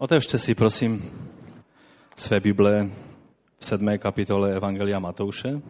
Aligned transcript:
Otevřte 0.00 0.38
si, 0.38 0.54
prosím, 0.54 1.10
své 2.16 2.40
Bible 2.40 2.90
v 3.58 3.66
sedmé 3.66 3.98
kapitole 3.98 4.56
Evangelia 4.56 4.98
Matouše. 4.98 5.60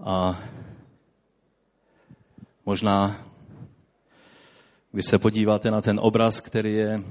A 0.00 0.40
možná, 2.66 3.16
když 4.92 5.06
se 5.06 5.18
podíváte 5.18 5.70
na 5.70 5.80
ten 5.80 6.00
obraz, 6.02 6.40
který 6.40 6.74
je 6.74 7.02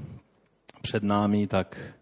před 0.82 1.02
námi, 1.02 1.46
tak 1.46 1.94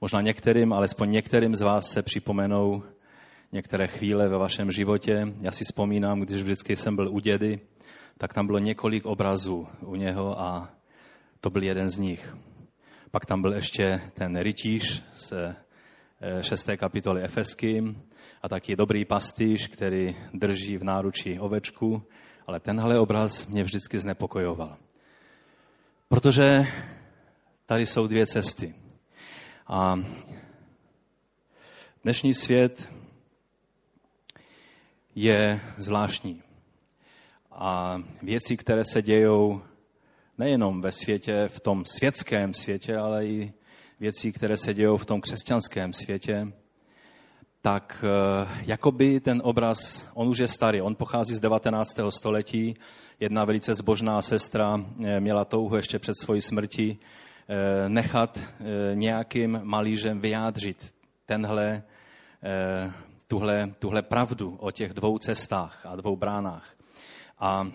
možná 0.00 0.20
některým, 0.20 0.72
alespoň 0.72 1.10
některým 1.10 1.54
z 1.54 1.60
vás 1.60 1.90
se 1.90 2.02
připomenou 2.02 2.82
některé 3.52 3.86
chvíle 3.86 4.28
ve 4.28 4.38
vašem 4.38 4.70
životě. 4.70 5.34
Já 5.40 5.52
si 5.52 5.64
vzpomínám, 5.64 6.20
když 6.20 6.42
vždycky 6.42 6.76
jsem 6.76 6.96
byl 6.96 7.08
u 7.08 7.18
dědy, 7.18 7.60
tak 8.18 8.34
tam 8.34 8.46
bylo 8.46 8.58
několik 8.58 9.06
obrazů 9.06 9.68
u 9.80 9.94
něho 9.94 10.40
a 10.40 10.70
to 11.40 11.50
byl 11.50 11.62
jeden 11.62 11.88
z 11.88 11.98
nich. 11.98 12.36
Pak 13.10 13.26
tam 13.26 13.42
byl 13.42 13.52
ještě 13.52 14.00
ten 14.14 14.36
rytíř 14.36 15.04
z 15.14 15.32
eh, 15.32 16.42
šesté 16.42 16.76
kapitoly 16.76 17.22
Efesky 17.22 17.94
a 18.42 18.48
taky 18.48 18.76
dobrý 18.76 19.04
pastýř, 19.04 19.68
který 19.68 20.16
drží 20.34 20.76
v 20.76 20.84
náručí 20.84 21.38
ovečku, 21.40 22.02
ale 22.46 22.60
tenhle 22.60 22.98
obraz 22.98 23.46
mě 23.46 23.64
vždycky 23.64 23.98
znepokojoval. 23.98 24.76
Protože 26.08 26.66
tady 27.66 27.86
jsou 27.86 28.06
dvě 28.06 28.26
cesty. 28.26 28.74
A 29.66 29.94
dnešní 32.02 32.34
svět 32.34 32.92
je 35.14 35.60
zvláštní. 35.76 36.42
A 37.64 38.02
věci, 38.22 38.56
které 38.56 38.84
se 38.84 39.02
dějou 39.02 39.62
nejenom 40.38 40.80
ve 40.80 40.92
světě, 40.92 41.48
v 41.48 41.60
tom 41.60 41.84
světském 41.86 42.54
světě, 42.54 42.96
ale 42.96 43.26
i 43.26 43.52
věcí, 44.00 44.32
které 44.32 44.56
se 44.56 44.74
dějou 44.74 44.96
v 44.96 45.06
tom 45.06 45.20
křesťanském 45.20 45.92
světě, 45.92 46.52
tak 47.60 48.04
eh, 48.04 48.62
jakoby 48.66 49.20
ten 49.20 49.42
obraz, 49.44 50.08
on 50.14 50.28
už 50.28 50.38
je 50.38 50.48
starý, 50.48 50.80
on 50.82 50.94
pochází 50.94 51.34
z 51.34 51.40
19. 51.40 52.00
století. 52.10 52.74
Jedna 53.20 53.44
velice 53.44 53.74
zbožná 53.74 54.22
sestra 54.22 54.76
eh, 55.04 55.20
měla 55.20 55.44
touhu 55.44 55.76
ještě 55.76 55.98
před 55.98 56.14
svojí 56.22 56.40
smrtí 56.40 56.98
eh, 56.98 57.88
nechat 57.88 58.40
nějakým 58.94 59.60
malířem 59.62 60.20
vyjádřit 60.20 60.94
tenhle, 61.26 61.82
tuhle, 63.28 63.74
tuhle 63.78 64.02
pravdu 64.02 64.56
o 64.60 64.70
těch 64.70 64.94
dvou 64.94 65.18
cestách 65.18 65.86
a 65.86 65.96
dvou 65.96 66.16
bránách. 66.16 66.81
A 67.42 67.66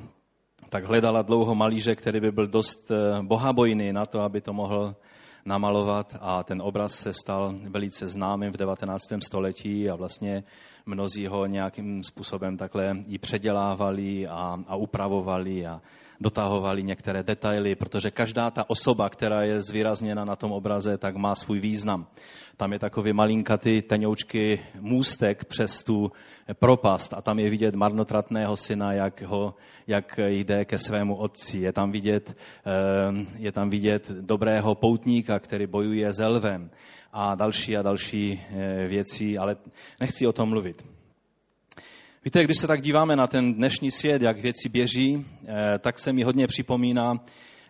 tak 0.69 0.85
hledala 0.85 1.21
dlouho 1.21 1.55
malíře, 1.55 1.95
který 1.95 2.19
by 2.19 2.31
byl 2.31 2.47
dost 2.47 2.91
eh, 2.91 3.21
bohabojný 3.21 3.93
na 3.93 4.05
to, 4.05 4.21
aby 4.21 4.41
to 4.41 4.53
mohl 4.53 4.95
namalovat 5.45 6.17
a 6.21 6.43
ten 6.43 6.61
obraz 6.61 6.95
se 6.95 7.13
stal 7.13 7.55
velice 7.69 8.07
známým 8.07 8.51
v 8.51 8.57
19. 8.57 9.03
století 9.19 9.89
a 9.89 9.95
vlastně 9.95 10.43
mnozí 10.87 11.27
ho 11.27 11.45
nějakým 11.45 12.03
způsobem 12.03 12.57
takhle 12.57 12.95
i 13.07 13.17
předělávali 13.17 14.27
a, 14.27 14.59
a 14.67 14.75
upravovali 14.75 15.65
a 15.65 15.81
dotahovali 16.19 16.83
některé 16.83 17.23
detaily, 17.23 17.75
protože 17.75 18.11
každá 18.11 18.51
ta 18.51 18.69
osoba, 18.69 19.09
která 19.09 19.41
je 19.41 19.61
zvýrazněna 19.61 20.25
na 20.25 20.35
tom 20.35 20.51
obraze, 20.51 20.97
tak 20.97 21.15
má 21.15 21.35
svůj 21.35 21.59
význam. 21.59 22.07
Tam 22.57 22.73
je 22.73 22.79
takový 22.79 23.13
malinkatý 23.13 23.81
tenoučky 23.81 24.59
můstek 24.79 25.45
přes 25.45 25.83
tu 25.83 26.11
propast 26.53 27.13
a 27.13 27.21
tam 27.21 27.39
je 27.39 27.49
vidět 27.49 27.75
marnotratného 27.75 28.57
syna, 28.57 28.93
jak, 28.93 29.21
ho, 29.21 29.55
jak 29.87 30.19
jde 30.27 30.65
ke 30.65 30.77
svému 30.77 31.15
otci. 31.15 31.59
Je 31.59 31.73
tam, 31.73 31.91
vidět, 31.91 32.37
eh, 32.65 33.25
je 33.37 33.51
tam 33.51 33.69
vidět 33.69 34.11
dobrého 34.11 34.75
poutníka, 34.75 35.39
který 35.39 35.67
bojuje 35.67 36.13
s 36.13 36.19
elvem 36.19 36.69
a 37.13 37.35
další 37.35 37.77
a 37.77 37.81
další 37.81 38.41
eh, 38.49 38.87
věci, 38.87 39.37
ale 39.37 39.55
nechci 39.99 40.27
o 40.27 40.33
tom 40.33 40.49
mluvit. 40.49 40.85
Víte, 42.25 42.43
když 42.43 42.57
se 42.57 42.67
tak 42.67 42.81
díváme 42.81 43.15
na 43.15 43.27
ten 43.27 43.53
dnešní 43.53 43.91
svět, 43.91 44.21
jak 44.21 44.39
věci 44.39 44.69
běží, 44.69 45.25
eh, 45.45 45.79
tak 45.79 45.99
se 45.99 46.13
mi 46.13 46.23
hodně 46.23 46.47
připomíná 46.47 47.25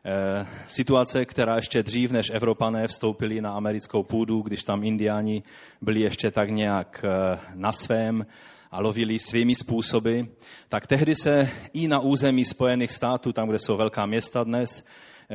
eh, 0.05 0.47
situace, 0.67 1.25
která 1.25 1.55
ještě 1.55 1.83
dřív, 1.83 2.11
než 2.11 2.29
Evropané 2.29 2.87
vstoupili 2.87 3.41
na 3.41 3.51
americkou 3.51 4.03
půdu, 4.03 4.41
když 4.41 4.63
tam 4.63 4.83
indiáni 4.83 5.43
byli 5.81 6.01
ještě 6.01 6.31
tak 6.31 6.49
nějak 6.49 7.05
na 7.53 7.71
svém 7.71 8.25
a 8.71 8.81
lovili 8.81 9.19
svými 9.19 9.55
způsoby, 9.55 10.21
tak 10.69 10.87
tehdy 10.87 11.15
se 11.15 11.49
i 11.73 11.87
na 11.87 11.99
území 11.99 12.45
Spojených 12.45 12.91
států, 12.91 13.33
tam, 13.33 13.49
kde 13.49 13.59
jsou 13.59 13.77
velká 13.77 14.05
města 14.05 14.43
dnes, 14.43 14.85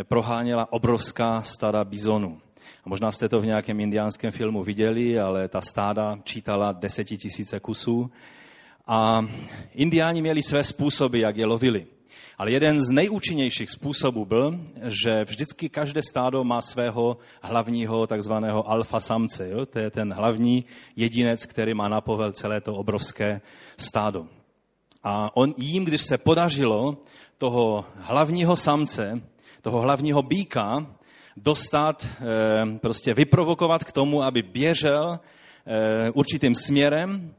proháněla 0.03 0.73
obrovská 0.73 1.43
stada 1.43 1.85
bizonů. 1.85 2.39
A 2.85 2.89
možná 2.89 3.13
jste 3.13 3.29
to 3.29 3.41
v 3.41 3.47
nějakém 3.47 3.81
indiánském 3.81 4.31
filmu 4.31 4.63
viděli, 4.63 5.21
ale 5.21 5.49
ta 5.49 5.61
stáda 5.61 6.19
čítala 6.25 6.73
desetitisíce 6.73 7.61
kusů 7.61 8.11
a 8.87 9.27
indiáni 9.75 10.23
měli 10.23 10.43
své 10.43 10.65
způsoby, 10.65 11.21
jak 11.21 11.37
je 11.37 11.47
lovili. 11.47 11.87
Ale 12.39 12.51
jeden 12.51 12.81
z 12.81 12.91
nejúčinnějších 12.91 13.71
způsobů 13.71 14.25
byl, 14.25 14.61
že 14.83 15.25
vždycky 15.25 15.69
každé 15.69 16.03
stádo 16.03 16.45
má 16.45 16.63
svého 16.63 17.19
hlavního 17.43 18.07
takzvaného 18.07 18.71
alfa 18.71 19.01
samce. 19.01 19.49
Jo? 19.49 19.67
To 19.67 19.79
je 19.79 19.91
ten 19.91 20.13
hlavní 20.13 20.65
jedinec, 20.97 21.47
který 21.47 21.75
má 21.75 21.89
na 21.89 22.01
povel 22.01 22.33
celé 22.33 22.61
to 22.61 22.75
obrovské 22.75 23.41
stádo. 23.77 24.27
A 25.05 25.37
on 25.37 25.55
jim, 25.57 25.85
když 25.85 26.03
se 26.03 26.19
podařilo 26.19 26.97
toho 27.39 27.85
hlavního 27.97 28.57
samce, 28.57 29.23
toho 29.63 29.81
hlavního 29.81 30.23
býka, 30.23 30.87
dostat, 31.37 32.07
eh, 32.07 32.79
prostě 32.79 33.15
vyprovokovat 33.15 33.85
k 33.85 33.93
tomu, 33.93 34.23
aby 34.23 34.43
běžel 34.43 35.21
eh, 35.67 36.11
určitým 36.11 36.55
směrem, 36.55 37.35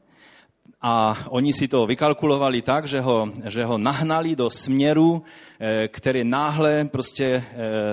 a 0.86 1.16
oni 1.28 1.52
si 1.52 1.68
to 1.68 1.86
vykalkulovali 1.86 2.62
tak, 2.62 2.88
že 2.88 3.00
ho, 3.00 3.28
že 3.48 3.64
ho 3.64 3.78
nahnali 3.78 4.36
do 4.36 4.50
směru, 4.50 5.22
eh, 5.60 5.88
který 5.88 6.24
náhle 6.24 6.84
prostě 6.84 7.44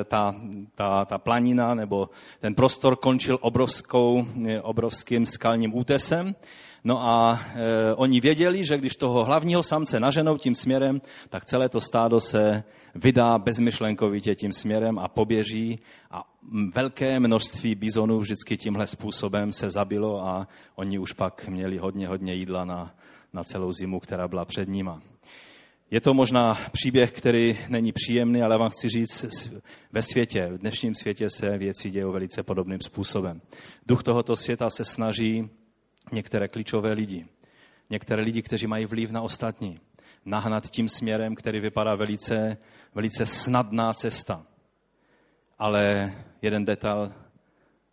ta, 0.05 0.35
ta, 0.75 1.05
ta 1.05 1.17
planina 1.17 1.75
nebo 1.75 2.09
ten 2.39 2.55
prostor 2.55 2.95
končil 2.95 3.37
obrovskou, 3.41 4.25
obrovským 4.61 5.25
skalním 5.25 5.75
útesem. 5.75 6.35
No 6.83 7.03
a 7.03 7.39
e, 7.55 7.95
oni 7.95 8.21
věděli, 8.21 8.65
že 8.65 8.77
když 8.77 8.95
toho 8.95 9.23
hlavního 9.23 9.63
samce 9.63 9.99
naženou 9.99 10.37
tím 10.37 10.55
směrem, 10.55 11.01
tak 11.29 11.45
celé 11.45 11.69
to 11.69 11.81
stádo 11.81 12.19
se 12.19 12.63
vydá 12.95 13.39
bezmyšlenkovitě 13.39 14.35
tím 14.35 14.51
směrem 14.51 14.99
a 14.99 15.07
poběží 15.07 15.79
a 16.11 16.23
velké 16.75 17.19
množství 17.19 17.75
bizonů 17.75 18.19
vždycky 18.19 18.57
tímhle 18.57 18.87
způsobem 18.87 19.51
se 19.51 19.69
zabilo 19.69 20.27
a 20.27 20.47
oni 20.75 20.99
už 20.99 21.13
pak 21.13 21.47
měli 21.47 21.77
hodně, 21.77 22.07
hodně 22.07 22.33
jídla 22.33 22.65
na, 22.65 22.95
na 23.33 23.43
celou 23.43 23.71
zimu, 23.71 23.99
která 23.99 24.27
byla 24.27 24.45
před 24.45 24.69
nima. 24.69 25.01
Je 25.91 26.01
to 26.01 26.13
možná 26.13 26.57
příběh, 26.71 27.11
který 27.11 27.59
není 27.69 27.91
příjemný, 27.91 28.41
ale 28.41 28.57
vám 28.57 28.69
chci 28.69 28.89
říct, 28.89 29.53
ve 29.91 30.01
světě, 30.01 30.49
v 30.51 30.57
dnešním 30.57 30.95
světě 30.95 31.29
se 31.29 31.57
věci 31.57 31.91
dějí 31.91 32.05
velice 32.05 32.43
podobným 32.43 32.81
způsobem. 32.81 33.41
Duch 33.87 34.03
tohoto 34.03 34.35
světa 34.35 34.69
se 34.69 34.85
snaží 34.85 35.49
některé 36.11 36.47
klíčové 36.47 36.93
lidi, 36.93 37.25
některé 37.89 38.21
lidi, 38.23 38.41
kteří 38.41 38.67
mají 38.67 38.85
vliv 38.85 39.11
na 39.11 39.21
ostatní, 39.21 39.79
nahnat 40.25 40.69
tím 40.69 40.89
směrem, 40.89 41.35
který 41.35 41.59
vypadá 41.59 41.95
velice, 41.95 42.57
velice 42.95 43.25
snadná 43.25 43.93
cesta. 43.93 44.45
Ale 45.59 46.13
jeden 46.41 46.65
detail 46.65 47.13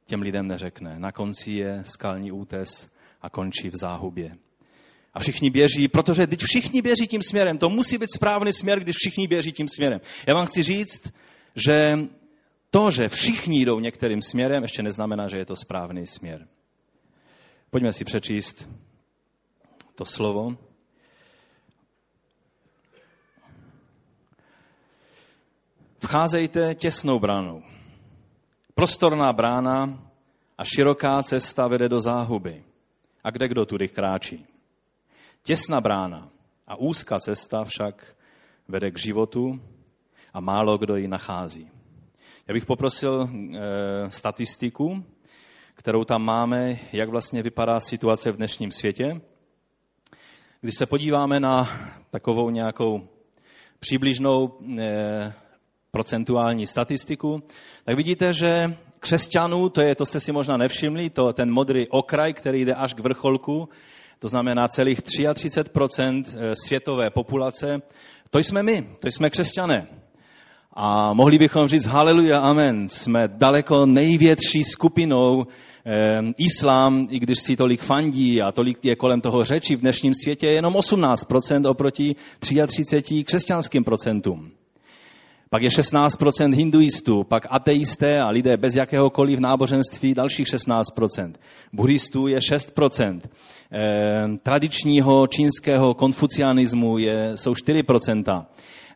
těm 0.07 0.23
lidem 0.23 0.47
neřekne. 0.47 0.99
Na 0.99 1.13
konci 1.13 1.51
je 1.51 1.83
skalní 1.87 2.33
útes 2.33 2.91
a 3.23 3.31
končí 3.31 3.71
v 3.71 3.77
záhubě. 3.77 4.37
A 5.15 5.21
všichni 5.21 5.51
běží, 5.51 5.89
protože 5.89 6.27
když 6.27 6.45
všichni 6.45 6.83
běží 6.83 7.07
tím 7.07 7.23
směrem, 7.23 7.59
to 7.59 7.69
musí 7.69 7.99
být 7.99 8.13
správný 8.15 8.53
směr, 8.53 8.81
když 8.81 8.97
všichni 8.97 9.29
běží 9.29 9.53
tím 9.53 9.69
směrem. 9.69 10.01
Já 10.27 10.35
vám 10.35 10.47
chci 10.47 10.63
říct, 10.63 11.13
že 11.57 11.99
to, 12.71 12.91
že 12.91 13.09
všichni 13.09 13.65
jdou 13.65 13.81
některým 13.81 14.23
směrem, 14.23 14.63
ještě 14.63 14.83
neznamená, 14.83 15.29
že 15.29 15.37
je 15.37 15.45
to 15.45 15.57
správný 15.57 16.07
směr. 16.07 16.47
Pojďme 17.71 17.93
si 17.93 18.05
přečíst 18.05 18.69
to 19.95 20.05
slovo. 20.05 20.57
Vcházejte 25.99 26.75
těsnou 26.75 27.19
bránou. 27.19 27.63
Prostorná 28.75 29.33
brána 29.33 30.03
a 30.59 30.65
široká 30.65 31.23
cesta 31.23 31.69
vede 31.69 31.89
do 31.89 32.01
záhuby. 32.01 32.65
A 33.25 33.31
kde 33.31 33.49
kdo 33.49 33.67
tudy 33.67 33.89
kráčí? 33.89 34.47
Těsná 35.43 35.81
brána 35.81 36.29
a 36.67 36.77
úzká 36.77 37.21
cesta 37.21 37.65
však 37.65 38.17
vede 38.69 38.91
k 38.91 38.99
životu 38.99 39.61
a 40.33 40.41
málo 40.41 40.79
kdo 40.79 40.97
ji 40.97 41.09
nachází. 41.09 41.71
Já 42.47 42.55
bych 42.55 42.67
poprosil 42.67 43.29
e, 43.29 44.11
statistiku, 44.11 45.05
kterou 45.79 46.05
tam 46.05 46.23
máme, 46.23 46.79
jak 46.93 47.09
vlastně 47.09 47.43
vypadá 47.43 47.81
situace 47.81 48.33
v 48.33 48.37
dnešním 48.37 48.71
světě. 48.71 49.21
Když 50.61 50.75
se 50.75 50.87
podíváme 50.87 51.41
na 51.41 51.69
takovou 52.11 52.51
nějakou 52.51 53.09
přibližnou 53.81 54.59
e, 54.79 55.35
procentuální 55.91 56.67
statistiku, 56.67 57.43
tak 57.85 57.97
vidíte, 57.97 58.33
že 58.33 58.77
křesťanů, 59.01 59.69
to 59.69 59.81
je, 59.81 59.95
to 59.95 60.07
jste 60.07 60.21
si 60.21 60.33
možná 60.33 60.57
nevšimli, 60.57 61.11
to 61.11 61.33
ten 61.33 61.53
modrý 61.53 61.89
okraj, 61.89 62.33
který 62.33 62.65
jde 62.65 62.75
až 62.75 62.95
k 62.95 63.01
vrcholku, 63.01 63.69
to 64.19 64.29
znamená 64.29 64.69
celých 64.69 65.01
33% 65.03 66.25
eh, 66.27 66.55
světové 66.67 67.11
populace, 67.11 67.83
to 68.31 68.39
jsme 68.39 68.63
my, 68.63 68.97
to 69.01 69.09
jsme 69.09 69.31
křesťané. 69.31 69.87
A 70.81 71.13
mohli 71.13 71.39
bychom 71.39 71.69
říct 71.69 71.87
haleluja, 71.87 72.41
amen, 72.41 72.89
jsme 72.89 73.29
daleko 73.29 73.87
největší 73.87 74.65
skupinou 74.65 75.47
eh, 75.87 76.23
islám, 76.37 77.07
i 77.11 77.19
když 77.19 77.39
si 77.39 77.57
tolik 77.57 77.83
fandí 77.83 78.43
a 78.43 78.53
tolik 78.53 78.85
je 78.85 78.97
kolem 78.97 79.21
toho 79.21 79.45
řeči 79.45 79.77
v 79.77 79.81
dnešním 79.81 80.15
světě, 80.15 80.47
je 80.47 80.53
jenom 80.53 80.75
18% 80.75 81.71
oproti 81.71 82.17
33 82.39 83.25
křesťanským 83.25 83.85
procentům. 83.85 84.51
Pak 85.51 85.63
je 85.63 85.69
16% 85.69 86.55
hinduistů, 86.55 87.25
pak 87.25 87.47
ateisté 87.51 88.21
a 88.21 88.31
lidé 88.31 88.57
bez 88.57 88.77
jakéhokoliv 88.77 89.39
náboženství 89.39 90.15
dalších 90.15 90.47
16%. 90.47 91.33
Buddhistů 91.73 92.27
je 92.27 92.39
6%. 92.39 93.21
Eh, 93.73 94.29
tradičního 94.43 95.27
čínského 95.27 95.95
konfucianismu 95.95 96.99
je, 96.99 97.33
jsou 97.35 97.55
4%. 97.55 98.47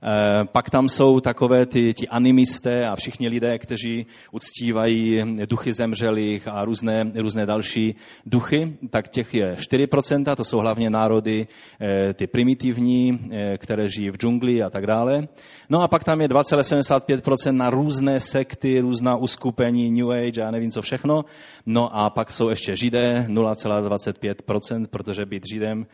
Eh, 0.05 0.45
pak 0.45 0.71
tam 0.71 0.89
jsou 0.89 1.21
takové 1.21 1.67
ty, 1.67 1.95
ti 1.95 2.09
animisté 2.09 2.89
a 2.89 2.97
všichni 2.97 3.29
lidé, 3.29 3.59
kteří 3.59 4.07
uctívají 4.33 5.23
duchy 5.47 5.73
zemřelých 5.73 6.49
a 6.49 6.65
různé, 6.65 7.13
různé 7.15 7.47
další 7.47 7.95
duchy, 8.27 8.77
tak 8.91 9.09
těch 9.09 9.35
je 9.35 9.57
4%, 9.57 10.37
to 10.37 10.45
jsou 10.45 10.59
hlavně 10.59 10.91
národy 10.91 11.47
eh, 11.81 12.15
ty 12.15 12.27
primitivní, 12.27 13.21
eh, 13.31 13.59
které 13.59 13.89
žijí 13.89 14.11
v 14.11 14.17
džungli 14.17 14.63
a 14.63 14.71
tak 14.71 14.87
dále. 14.87 15.29
No 15.69 15.83
a 15.83 15.89
pak 15.89 16.05
tam 16.05 16.21
je 16.21 16.29
2,75% 16.29 17.57
na 17.57 17.71
různé 17.71 18.21
sekty, 18.21 18.81
různá 18.81 19.17
uskupení, 19.17 19.91
New 19.91 20.11
Age 20.11 20.43
a 20.43 20.51
nevím 20.51 20.71
co 20.71 20.83
všechno. 20.83 21.25
No 21.67 21.97
a 21.97 22.11
pak 22.11 22.31
jsou 22.31 22.49
ještě 22.49 22.77
židé, 22.77 23.27
0,25%, 23.29 24.87
protože 24.87 25.27
být 25.27 25.43
židem 25.53 25.87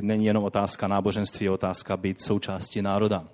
není 0.00 0.26
jenom 0.26 0.44
otázka 0.44 0.88
náboženství, 0.88 1.44
je 1.44 1.50
otázka 1.50 1.96
být 1.96 2.22
součástí 2.22 2.82
národa. 2.82 3.24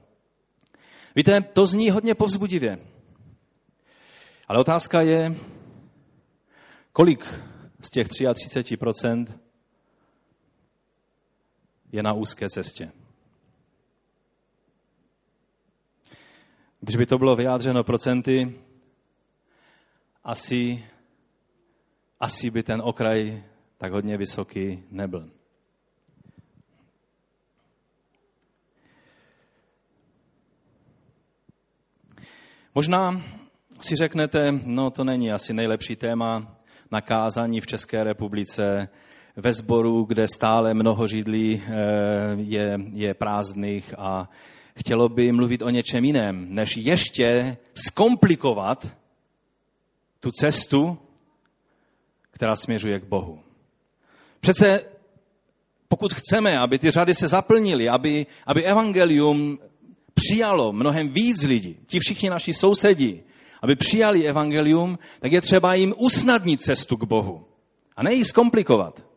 Víte, 1.16 1.40
to 1.40 1.66
zní 1.66 1.90
hodně 1.90 2.14
povzbudivě. 2.14 2.78
Ale 4.48 4.60
otázka 4.60 5.00
je, 5.00 5.36
kolik 6.92 7.24
z 7.80 7.90
těch 7.90 8.08
33% 8.08 9.26
je 11.92 12.02
na 12.02 12.12
úzké 12.12 12.50
cestě. 12.50 12.92
Když 16.80 16.96
by 16.96 17.06
to 17.06 17.18
bylo 17.18 17.36
vyjádřeno 17.36 17.84
procenty, 17.84 18.58
asi, 20.24 20.84
asi 22.20 22.50
by 22.50 22.62
ten 22.62 22.82
okraj 22.84 23.44
tak 23.78 23.92
hodně 23.92 24.16
vysoký 24.16 24.84
nebyl. 24.90 25.39
Možná 32.74 33.22
si 33.80 33.96
řeknete, 33.96 34.52
no 34.64 34.90
to 34.90 35.04
není 35.04 35.32
asi 35.32 35.54
nejlepší 35.54 35.96
téma 35.96 36.56
na 36.90 37.00
kázání 37.00 37.60
v 37.60 37.66
České 37.66 38.04
republice, 38.04 38.88
ve 39.36 39.52
sboru, 39.52 40.04
kde 40.04 40.28
stále 40.28 40.74
mnoho 40.74 41.06
židlí 41.06 41.62
eh, 41.66 41.72
je, 42.36 42.78
je 42.92 43.14
prázdných 43.14 43.94
a 43.98 44.30
chtělo 44.78 45.08
by 45.08 45.32
mluvit 45.32 45.62
o 45.62 45.70
něčem 45.70 46.04
jiném, 46.04 46.54
než 46.54 46.76
ještě 46.76 47.56
zkomplikovat 47.74 48.96
tu 50.20 50.30
cestu, 50.30 50.98
která 52.30 52.56
směřuje 52.56 53.00
k 53.00 53.04
Bohu. 53.04 53.40
Přece 54.40 54.80
pokud 55.88 56.14
chceme, 56.14 56.58
aby 56.58 56.78
ty 56.78 56.90
řady 56.90 57.14
se 57.14 57.28
zaplnily, 57.28 57.88
aby, 57.88 58.26
aby 58.46 58.64
evangelium 58.64 59.58
přijalo 60.14 60.72
mnohem 60.72 61.08
víc 61.08 61.42
lidí, 61.42 61.76
ti 61.86 61.98
všichni 62.00 62.30
naši 62.30 62.52
sousedi, 62.52 63.22
aby 63.62 63.76
přijali 63.76 64.28
evangelium, 64.28 64.98
tak 65.20 65.32
je 65.32 65.40
třeba 65.40 65.74
jim 65.74 65.94
usnadnit 65.98 66.62
cestu 66.62 66.96
k 66.96 67.04
Bohu. 67.04 67.44
A 67.96 68.02
ne 68.02 68.14
ji 68.14 68.24
zkomplikovat. 68.24 69.09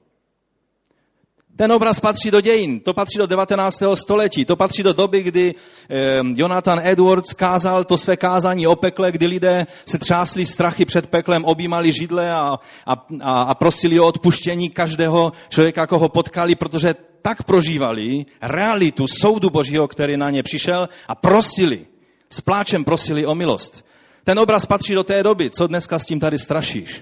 Ten 1.56 1.72
obraz 1.72 2.00
patří 2.00 2.32
do 2.32 2.42
dějin, 2.42 2.80
to 2.80 2.94
patří 2.94 3.18
do 3.18 3.26
19. 3.26 3.84
století, 3.94 4.46
to 4.46 4.56
patří 4.56 4.84
do 4.84 4.94
doby, 4.94 5.24
kdy 5.24 5.56
eh, 5.90 6.22
Jonathan 6.36 6.80
Edwards 6.84 7.34
kázal 7.34 7.84
to 7.84 7.98
své 7.98 8.18
kázání 8.18 8.68
o 8.68 8.76
pekle, 8.76 9.12
kdy 9.12 9.28
lidé 9.28 9.68
se 9.86 10.00
třásli 10.00 10.46
strachy 10.46 10.86
před 10.86 11.08
peklem, 11.08 11.46
objímali 11.46 11.92
židle 11.92 12.32
a, 12.32 12.60
a, 12.86 12.94
a 13.42 13.56
prosili 13.56 14.00
o 14.00 14.08
odpuštění 14.08 14.70
každého 14.70 15.32
člověka, 15.50 15.88
koho 15.88 16.10
potkali, 16.10 16.56
protože 16.56 16.96
tak 17.22 17.44
prožívali 17.44 18.26
realitu 18.42 19.08
soudu 19.08 19.50
Božího, 19.50 19.88
který 19.88 20.18
na 20.18 20.30
ně 20.30 20.44
přišel 20.44 20.90
a 21.08 21.16
prosili, 21.16 21.86
s 22.30 22.42
pláčem 22.42 22.84
prosili 22.84 23.26
o 23.26 23.36
milost. 23.36 23.86
Ten 24.24 24.40
obraz 24.40 24.66
patří 24.66 24.94
do 24.94 25.04
té 25.04 25.24
doby, 25.24 25.50
co 25.50 25.68
dneska 25.68 26.00
s 26.00 26.06
tím 26.06 26.20
tady 26.20 26.38
strašíš. 26.38 27.02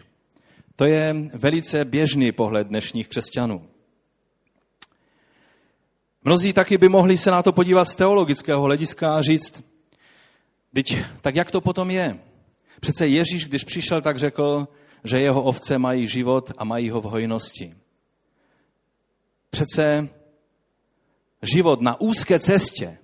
To 0.75 0.85
je 0.85 1.15
velice 1.33 1.85
běžný 1.85 2.31
pohled 2.31 2.67
dnešních 2.67 3.07
křesťanů. 3.07 3.61
Mnozí 6.23 6.53
taky 6.53 6.77
by 6.77 6.89
mohli 6.89 7.17
se 7.17 7.31
na 7.31 7.43
to 7.43 7.51
podívat 7.51 7.85
z 7.85 7.95
teologického 7.95 8.61
hlediska 8.61 9.15
a 9.15 9.21
říct, 9.21 9.63
teď, 10.73 10.97
tak 11.21 11.35
jak 11.35 11.51
to 11.51 11.61
potom 11.61 11.91
je? 11.91 12.19
Přece 12.79 13.07
Ježíš, 13.07 13.45
když 13.45 13.63
přišel, 13.63 14.01
tak 14.01 14.19
řekl, 14.19 14.67
že 15.03 15.21
jeho 15.21 15.43
ovce 15.43 15.77
mají 15.77 16.07
život 16.07 16.51
a 16.57 16.63
mají 16.63 16.89
ho 16.89 17.01
v 17.01 17.05
hojnosti. 17.05 17.75
Přece 19.49 20.09
život 21.41 21.81
na 21.81 22.01
úzké 22.01 22.39
cestě, 22.39 22.97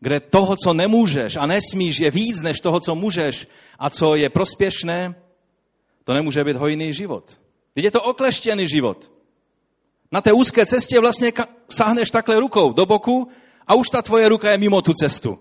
kde 0.00 0.20
toho, 0.20 0.56
co 0.64 0.74
nemůžeš 0.74 1.36
a 1.36 1.46
nesmíš, 1.46 2.00
je 2.00 2.10
víc 2.10 2.42
než 2.42 2.60
toho, 2.60 2.80
co 2.80 2.94
můžeš 2.94 3.46
a 3.78 3.90
co 3.90 4.14
je 4.14 4.30
prospěšné, 4.30 5.14
to 6.04 6.14
nemůže 6.14 6.44
být 6.44 6.56
hojný 6.56 6.94
život. 6.94 7.40
Teď 7.74 7.84
je 7.84 7.90
to 7.90 8.02
okleštěný 8.02 8.68
život. 8.68 9.12
Na 10.12 10.20
té 10.20 10.32
úzké 10.32 10.66
cestě 10.66 11.00
vlastně 11.00 11.32
sáhneš 11.70 12.10
takhle 12.10 12.40
rukou 12.40 12.72
do 12.72 12.86
boku 12.86 13.28
a 13.66 13.74
už 13.74 13.90
ta 13.90 14.02
tvoje 14.02 14.28
ruka 14.28 14.50
je 14.50 14.58
mimo 14.58 14.82
tu 14.82 14.92
cestu. 14.92 15.38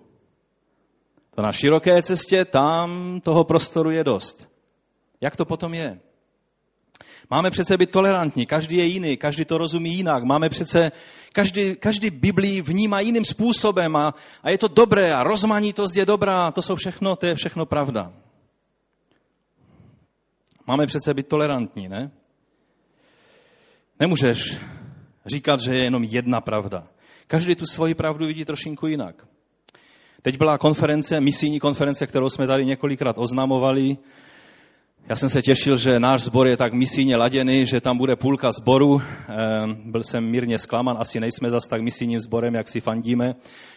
To 1.35 1.41
na 1.41 1.51
široké 1.51 2.01
cestě, 2.01 2.45
tam 2.45 3.19
toho 3.23 3.43
prostoru 3.43 3.91
je 3.91 4.03
dost. 4.03 4.49
Jak 5.21 5.35
to 5.35 5.45
potom 5.45 5.73
je? 5.73 5.99
Máme 7.29 7.51
přece 7.51 7.77
být 7.77 7.91
tolerantní, 7.91 8.45
každý 8.45 8.77
je 8.77 8.85
jiný, 8.85 9.17
každý 9.17 9.45
to 9.45 9.57
rozumí 9.57 9.93
jinak. 9.93 10.23
Máme 10.23 10.49
přece, 10.49 10.91
každý, 11.33 11.75
každý 11.75 12.09
Biblii 12.09 12.61
vnímá 12.61 12.99
jiným 12.99 13.25
způsobem 13.25 13.95
a, 13.95 14.13
a 14.43 14.49
je 14.49 14.57
to 14.57 14.67
dobré 14.67 15.13
a 15.13 15.23
rozmanitost 15.23 15.95
je 15.95 16.05
dobrá, 16.05 16.51
to 16.51 16.61
jsou 16.61 16.75
všechno, 16.75 17.15
to 17.15 17.25
je 17.25 17.35
všechno 17.35 17.65
pravda. 17.65 18.13
Máme 20.67 20.87
přece 20.87 21.13
být 21.13 21.27
tolerantní, 21.27 21.89
ne? 21.89 22.11
Nemůžeš 23.99 24.57
říkat, 25.25 25.59
že 25.59 25.75
je 25.75 25.83
jenom 25.83 26.03
jedna 26.03 26.41
pravda. 26.41 26.87
Každý 27.27 27.55
tu 27.55 27.65
svoji 27.65 27.93
pravdu 27.93 28.25
vidí 28.25 28.45
trošinku 28.45 28.87
jinak. 28.87 29.27
Teď 30.21 30.37
byla 30.37 30.57
konference, 30.57 31.21
misijní 31.21 31.59
konference, 31.59 32.07
kterou 32.07 32.29
jsme 32.29 32.47
tady 32.47 32.65
několikrát 32.65 33.17
oznamovali. 33.17 33.97
Já 35.09 35.15
jsem 35.15 35.29
se 35.29 35.41
těšil, 35.41 35.77
že 35.77 35.99
náš 35.99 36.21
sbor 36.21 36.47
je 36.47 36.57
tak 36.57 36.73
misijně 36.73 37.15
laděný, 37.15 37.65
že 37.65 37.81
tam 37.81 37.97
bude 37.97 38.15
půlka 38.15 38.51
sboru. 38.51 39.01
Ehm, 39.01 39.91
byl 39.91 40.03
jsem 40.03 40.25
mírně 40.25 40.59
zklaman, 40.59 40.97
asi 40.99 41.19
nejsme 41.19 41.49
zas 41.49 41.63
tak 41.69 41.81
misijním 41.81 42.19
sborem, 42.19 42.55
jak 42.55 42.67
si 42.67 42.81
fandíme, 42.81 43.35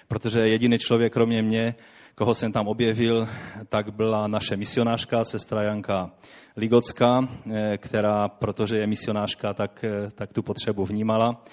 protože 0.09 0.49
jediný 0.49 0.79
člověk, 0.79 1.13
kromě 1.13 1.43
mě, 1.43 1.75
koho 2.15 2.35
jsem 2.35 2.53
tam 2.53 2.69
objevil, 2.69 3.29
tak 3.69 3.95
byla 3.95 4.27
naše 4.27 4.57
misionářka, 4.57 5.25
sestra 5.25 5.63
Janka 5.63 6.11
Ligocká, 6.57 7.29
eh, 7.53 7.79
která, 7.79 8.29
protože 8.29 8.79
je 8.79 8.87
misionářka, 8.87 9.55
tak, 9.55 9.85
eh, 9.85 10.11
tak 10.15 10.33
tu 10.33 10.43
potřebu 10.43 10.85
vnímala. 10.85 11.45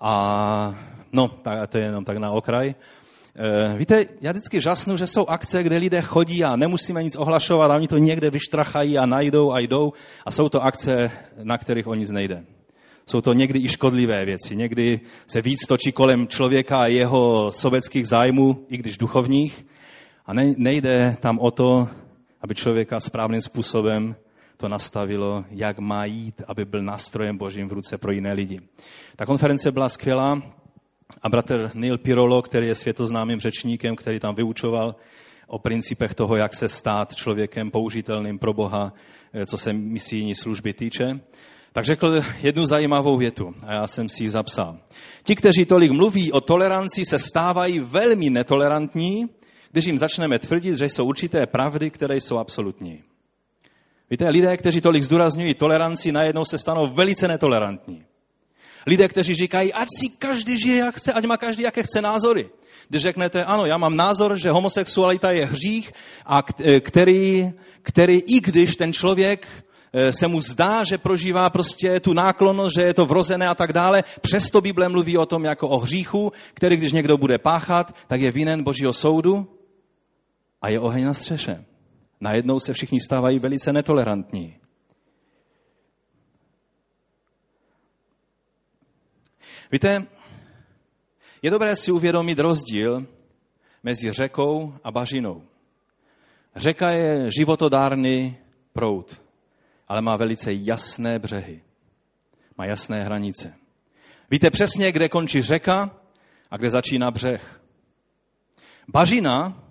A 0.00 0.74
no, 1.12 1.30
to 1.68 1.78
je 1.78 1.84
jenom 1.84 2.04
tak 2.04 2.16
na 2.16 2.30
okraj. 2.30 2.74
Eh, 3.36 3.78
víte, 3.78 4.06
já 4.20 4.32
vždycky 4.32 4.60
žasnu, 4.60 4.96
že 4.96 5.06
jsou 5.06 5.26
akce, 5.26 5.62
kde 5.62 5.76
lidé 5.76 6.02
chodí 6.02 6.44
a 6.44 6.56
nemusíme 6.56 7.02
nic 7.02 7.16
ohlašovat 7.16 7.70
a 7.70 7.74
oni 7.74 7.88
to 7.88 7.98
někde 7.98 8.30
vyštrachají 8.30 8.98
a 8.98 9.06
najdou 9.06 9.52
a 9.52 9.58
jdou 9.58 9.92
a 10.26 10.30
jsou 10.30 10.48
to 10.48 10.62
akce, 10.62 11.10
na 11.42 11.58
kterých 11.58 11.86
o 11.86 11.94
nic 11.94 12.10
nejde. 12.10 12.44
Jsou 13.06 13.20
to 13.20 13.32
někdy 13.32 13.58
i 13.58 13.68
škodlivé 13.68 14.24
věci. 14.24 14.56
Někdy 14.56 15.00
se 15.26 15.42
víc 15.42 15.66
točí 15.66 15.92
kolem 15.92 16.28
člověka 16.28 16.78
a 16.78 16.86
jeho 16.86 17.52
sobeckých 17.52 18.08
zájmů, 18.08 18.66
i 18.68 18.76
když 18.76 18.98
duchovních. 18.98 19.66
A 20.26 20.32
nejde 20.56 21.16
tam 21.20 21.38
o 21.38 21.50
to, 21.50 21.88
aby 22.40 22.54
člověka 22.54 23.00
správným 23.00 23.40
způsobem 23.40 24.16
to 24.56 24.68
nastavilo, 24.68 25.44
jak 25.50 25.78
má 25.78 26.04
jít, 26.04 26.42
aby 26.46 26.64
byl 26.64 26.82
nástrojem 26.82 27.38
božím 27.38 27.68
v 27.68 27.72
ruce 27.72 27.98
pro 27.98 28.12
jiné 28.12 28.32
lidi. 28.32 28.60
Ta 29.16 29.26
konference 29.26 29.72
byla 29.72 29.88
skvělá 29.88 30.42
a 31.22 31.28
bratr 31.28 31.70
Neil 31.74 31.98
Pirolo, 31.98 32.42
který 32.42 32.66
je 32.66 32.74
světoznámým 32.74 33.40
řečníkem, 33.40 33.96
který 33.96 34.20
tam 34.20 34.34
vyučoval, 34.34 34.96
o 35.46 35.58
principech 35.58 36.14
toho, 36.14 36.36
jak 36.36 36.54
se 36.54 36.68
stát 36.68 37.14
člověkem 37.14 37.70
použitelným 37.70 38.38
pro 38.38 38.52
Boha, 38.52 38.92
eh, 39.32 39.46
co 39.46 39.58
se 39.58 39.72
misijní 39.72 40.34
služby 40.34 40.72
týče, 40.72 41.20
tak 41.72 41.84
řekl 41.84 42.22
jednu 42.42 42.66
zajímavou 42.66 43.16
větu 43.16 43.54
a 43.66 43.72
já 43.72 43.86
jsem 43.86 44.08
si 44.08 44.22
ji 44.22 44.30
zapsal. 44.30 44.78
Ti, 45.22 45.36
kteří 45.36 45.64
tolik 45.64 45.90
mluví 45.90 46.32
o 46.32 46.40
toleranci, 46.40 47.04
se 47.04 47.18
stávají 47.18 47.78
velmi 47.78 48.30
netolerantní, 48.30 49.28
když 49.74 49.84
jim 49.84 49.98
začneme 49.98 50.38
tvrdit, 50.38 50.76
že 50.76 50.84
jsou 50.84 51.06
určité 51.06 51.46
pravdy, 51.46 51.90
které 51.90 52.16
jsou 52.16 52.38
absolutní. 52.38 53.02
Víte, 54.10 54.28
lidé, 54.28 54.56
kteří 54.56 54.80
tolik 54.80 55.02
zdůrazňují 55.02 55.54
toleranci, 55.54 56.12
najednou 56.12 56.44
se 56.44 56.58
stanou 56.58 56.86
velice 56.86 57.28
netolerantní. 57.28 58.04
Lidé, 58.86 59.08
kteří 59.08 59.34
říkají, 59.34 59.72
ať 59.72 59.88
si 60.00 60.08
každý 60.18 60.58
žije, 60.58 60.78
jak 60.78 60.94
chce, 60.94 61.12
ať 61.12 61.24
má 61.24 61.36
každý, 61.36 61.62
jaké 61.62 61.82
chce 61.82 62.00
názory. 62.00 62.50
Když 62.88 63.02
řeknete, 63.02 63.44
ano, 63.44 63.66
já 63.66 63.78
mám 63.78 63.96
názor, 63.96 64.38
že 64.38 64.50
homosexualita 64.50 65.30
je 65.30 65.46
hřích, 65.46 65.92
a 66.26 66.42
e, 66.64 66.80
který, 66.80 67.50
který 67.82 68.18
i 68.18 68.40
když 68.40 68.76
ten 68.76 68.92
člověk 68.92 69.48
e, 69.92 70.12
se 70.12 70.28
mu 70.28 70.40
zdá, 70.40 70.84
že 70.84 70.98
prožívá 70.98 71.50
prostě 71.50 72.00
tu 72.00 72.12
náklonnost, 72.12 72.74
že 72.74 72.82
je 72.82 72.94
to 72.94 73.06
vrozené 73.06 73.48
a 73.48 73.54
tak 73.54 73.72
dále. 73.72 74.04
Přesto 74.20 74.60
Bible 74.60 74.88
mluví 74.88 75.18
o 75.18 75.26
tom 75.26 75.44
jako 75.44 75.68
o 75.68 75.78
hříchu, 75.78 76.32
který 76.54 76.76
když 76.76 76.92
někdo 76.92 77.16
bude 77.16 77.38
páchat, 77.38 77.94
tak 78.06 78.20
je 78.20 78.30
vinen 78.30 78.62
Božího 78.62 78.92
soudu 78.92 79.48
a 80.64 80.68
je 80.68 80.80
oheň 80.80 81.04
na 81.04 81.14
střeše. 81.14 81.64
Najednou 82.20 82.60
se 82.60 82.72
všichni 82.72 83.00
stávají 83.00 83.38
velice 83.38 83.72
netolerantní. 83.72 84.56
Víte, 89.72 90.06
je 91.42 91.50
dobré 91.50 91.76
si 91.76 91.92
uvědomit 91.92 92.38
rozdíl 92.38 93.06
mezi 93.82 94.12
řekou 94.12 94.74
a 94.84 94.90
bažinou. 94.90 95.42
Řeka 96.56 96.90
je 96.90 97.30
životodárný 97.38 98.36
proud, 98.72 99.22
ale 99.88 100.02
má 100.02 100.16
velice 100.16 100.52
jasné 100.52 101.18
břehy. 101.18 101.62
Má 102.58 102.66
jasné 102.66 103.04
hranice. 103.04 103.54
Víte 104.30 104.50
přesně, 104.50 104.92
kde 104.92 105.08
končí 105.08 105.42
řeka 105.42 106.00
a 106.50 106.56
kde 106.56 106.70
začíná 106.70 107.10
břeh. 107.10 107.62
Bažina, 108.88 109.63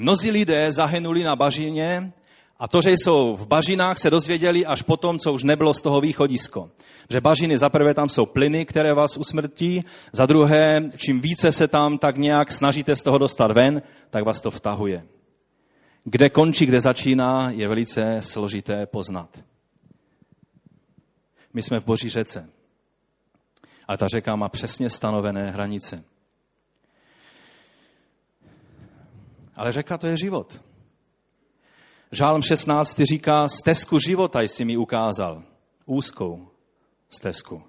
mnozí 0.00 0.30
lidé 0.30 0.72
zahynuli 0.72 1.24
na 1.24 1.36
bažině 1.36 2.12
a 2.58 2.68
to, 2.68 2.82
že 2.82 2.90
jsou 2.90 3.36
v 3.36 3.46
bažinách, 3.46 3.98
se 3.98 4.10
dozvěděli 4.10 4.66
až 4.66 4.82
potom, 4.82 5.18
co 5.18 5.32
už 5.32 5.44
nebylo 5.44 5.74
z 5.74 5.82
toho 5.82 6.00
východisko. 6.00 6.70
Že 7.10 7.20
bažiny, 7.20 7.58
za 7.58 7.68
prvé 7.68 7.94
tam 7.94 8.08
jsou 8.08 8.26
plyny, 8.26 8.66
které 8.66 8.94
vás 8.94 9.16
usmrtí, 9.16 9.84
za 10.12 10.26
druhé, 10.26 10.90
čím 10.96 11.20
více 11.20 11.52
se 11.52 11.68
tam 11.68 11.98
tak 11.98 12.16
nějak 12.16 12.52
snažíte 12.52 12.96
z 12.96 13.02
toho 13.02 13.18
dostat 13.18 13.50
ven, 13.50 13.82
tak 14.10 14.24
vás 14.24 14.40
to 14.40 14.50
vtahuje. 14.50 15.04
Kde 16.04 16.28
končí, 16.28 16.66
kde 16.66 16.80
začíná, 16.80 17.50
je 17.50 17.68
velice 17.68 18.20
složité 18.20 18.86
poznat. 18.86 19.42
My 21.54 21.62
jsme 21.62 21.80
v 21.80 21.84
Boží 21.84 22.08
řece. 22.08 22.48
Ale 23.88 23.98
ta 23.98 24.08
řeka 24.08 24.36
má 24.36 24.48
přesně 24.48 24.90
stanovené 24.90 25.50
hranice. 25.50 26.04
Ale 29.60 29.72
řeka 29.72 29.98
to 29.98 30.06
je 30.06 30.16
život. 30.16 30.64
Žálm 32.12 32.42
16 32.42 33.00
říká, 33.00 33.48
stezku 33.48 33.98
života 33.98 34.40
jsi 34.40 34.64
mi 34.64 34.76
ukázal, 34.76 35.42
úzkou 35.86 36.48
stezku. 37.10 37.62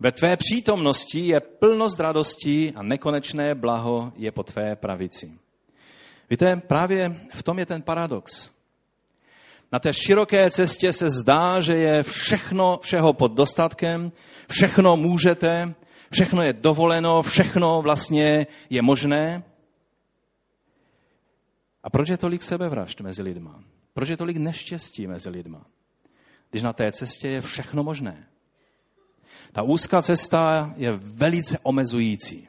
Ve 0.00 0.12
tvé 0.12 0.36
přítomnosti 0.36 1.20
je 1.20 1.40
plnost 1.40 2.00
radostí 2.00 2.72
a 2.76 2.82
nekonečné 2.82 3.54
blaho 3.54 4.12
je 4.16 4.32
po 4.32 4.42
tvé 4.42 4.76
pravici. 4.76 5.32
Víte, 6.30 6.56
právě 6.56 7.20
v 7.34 7.42
tom 7.42 7.58
je 7.58 7.66
ten 7.66 7.82
paradox. 7.82 8.50
Na 9.72 9.78
té 9.78 9.94
široké 9.94 10.50
cestě 10.50 10.92
se 10.92 11.10
zdá, 11.10 11.60
že 11.60 11.76
je 11.76 12.02
všechno 12.02 12.78
všeho 12.82 13.12
pod 13.12 13.32
dostatkem, 13.32 14.12
všechno 14.50 14.96
můžete, 14.96 15.74
všechno 16.12 16.42
je 16.42 16.52
dovoleno, 16.52 17.22
všechno 17.22 17.82
vlastně 17.82 18.46
je 18.70 18.82
možné. 18.82 19.42
A 21.82 21.90
proč 21.90 22.08
je 22.08 22.16
tolik 22.16 22.42
sebevražd 22.42 23.00
mezi 23.00 23.22
lidma? 23.22 23.64
Proč 23.94 24.08
je 24.08 24.16
tolik 24.16 24.36
neštěstí 24.36 25.06
mezi 25.06 25.28
lidma? 25.28 25.66
Když 26.50 26.62
na 26.62 26.72
té 26.72 26.92
cestě 26.92 27.28
je 27.28 27.40
všechno 27.40 27.82
možné. 27.82 28.26
Ta 29.52 29.62
úzká 29.62 30.02
cesta 30.02 30.74
je 30.76 30.92
velice 30.92 31.58
omezující. 31.62 32.48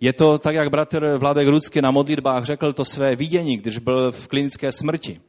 Je 0.00 0.12
to 0.12 0.38
tak, 0.38 0.54
jak 0.54 0.70
bratr 0.70 1.16
Vladek 1.18 1.48
Rudsky 1.48 1.82
na 1.82 1.90
modlitbách 1.90 2.44
řekl 2.44 2.72
to 2.72 2.84
své 2.84 3.16
vidění, 3.16 3.56
když 3.56 3.78
byl 3.78 4.12
v 4.12 4.28
klinické 4.28 4.72
smrti. 4.72 5.20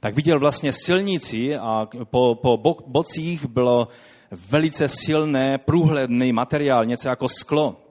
Tak 0.00 0.14
viděl 0.14 0.38
vlastně 0.38 0.72
silnici 0.72 1.56
a 1.56 1.88
po, 2.04 2.34
po 2.34 2.76
bocích 2.86 3.46
bylo 3.46 3.88
velice 4.30 4.88
silné, 4.88 5.58
průhledný 5.58 6.32
materiál, 6.32 6.84
něco 6.84 7.08
jako 7.08 7.28
sklo. 7.28 7.85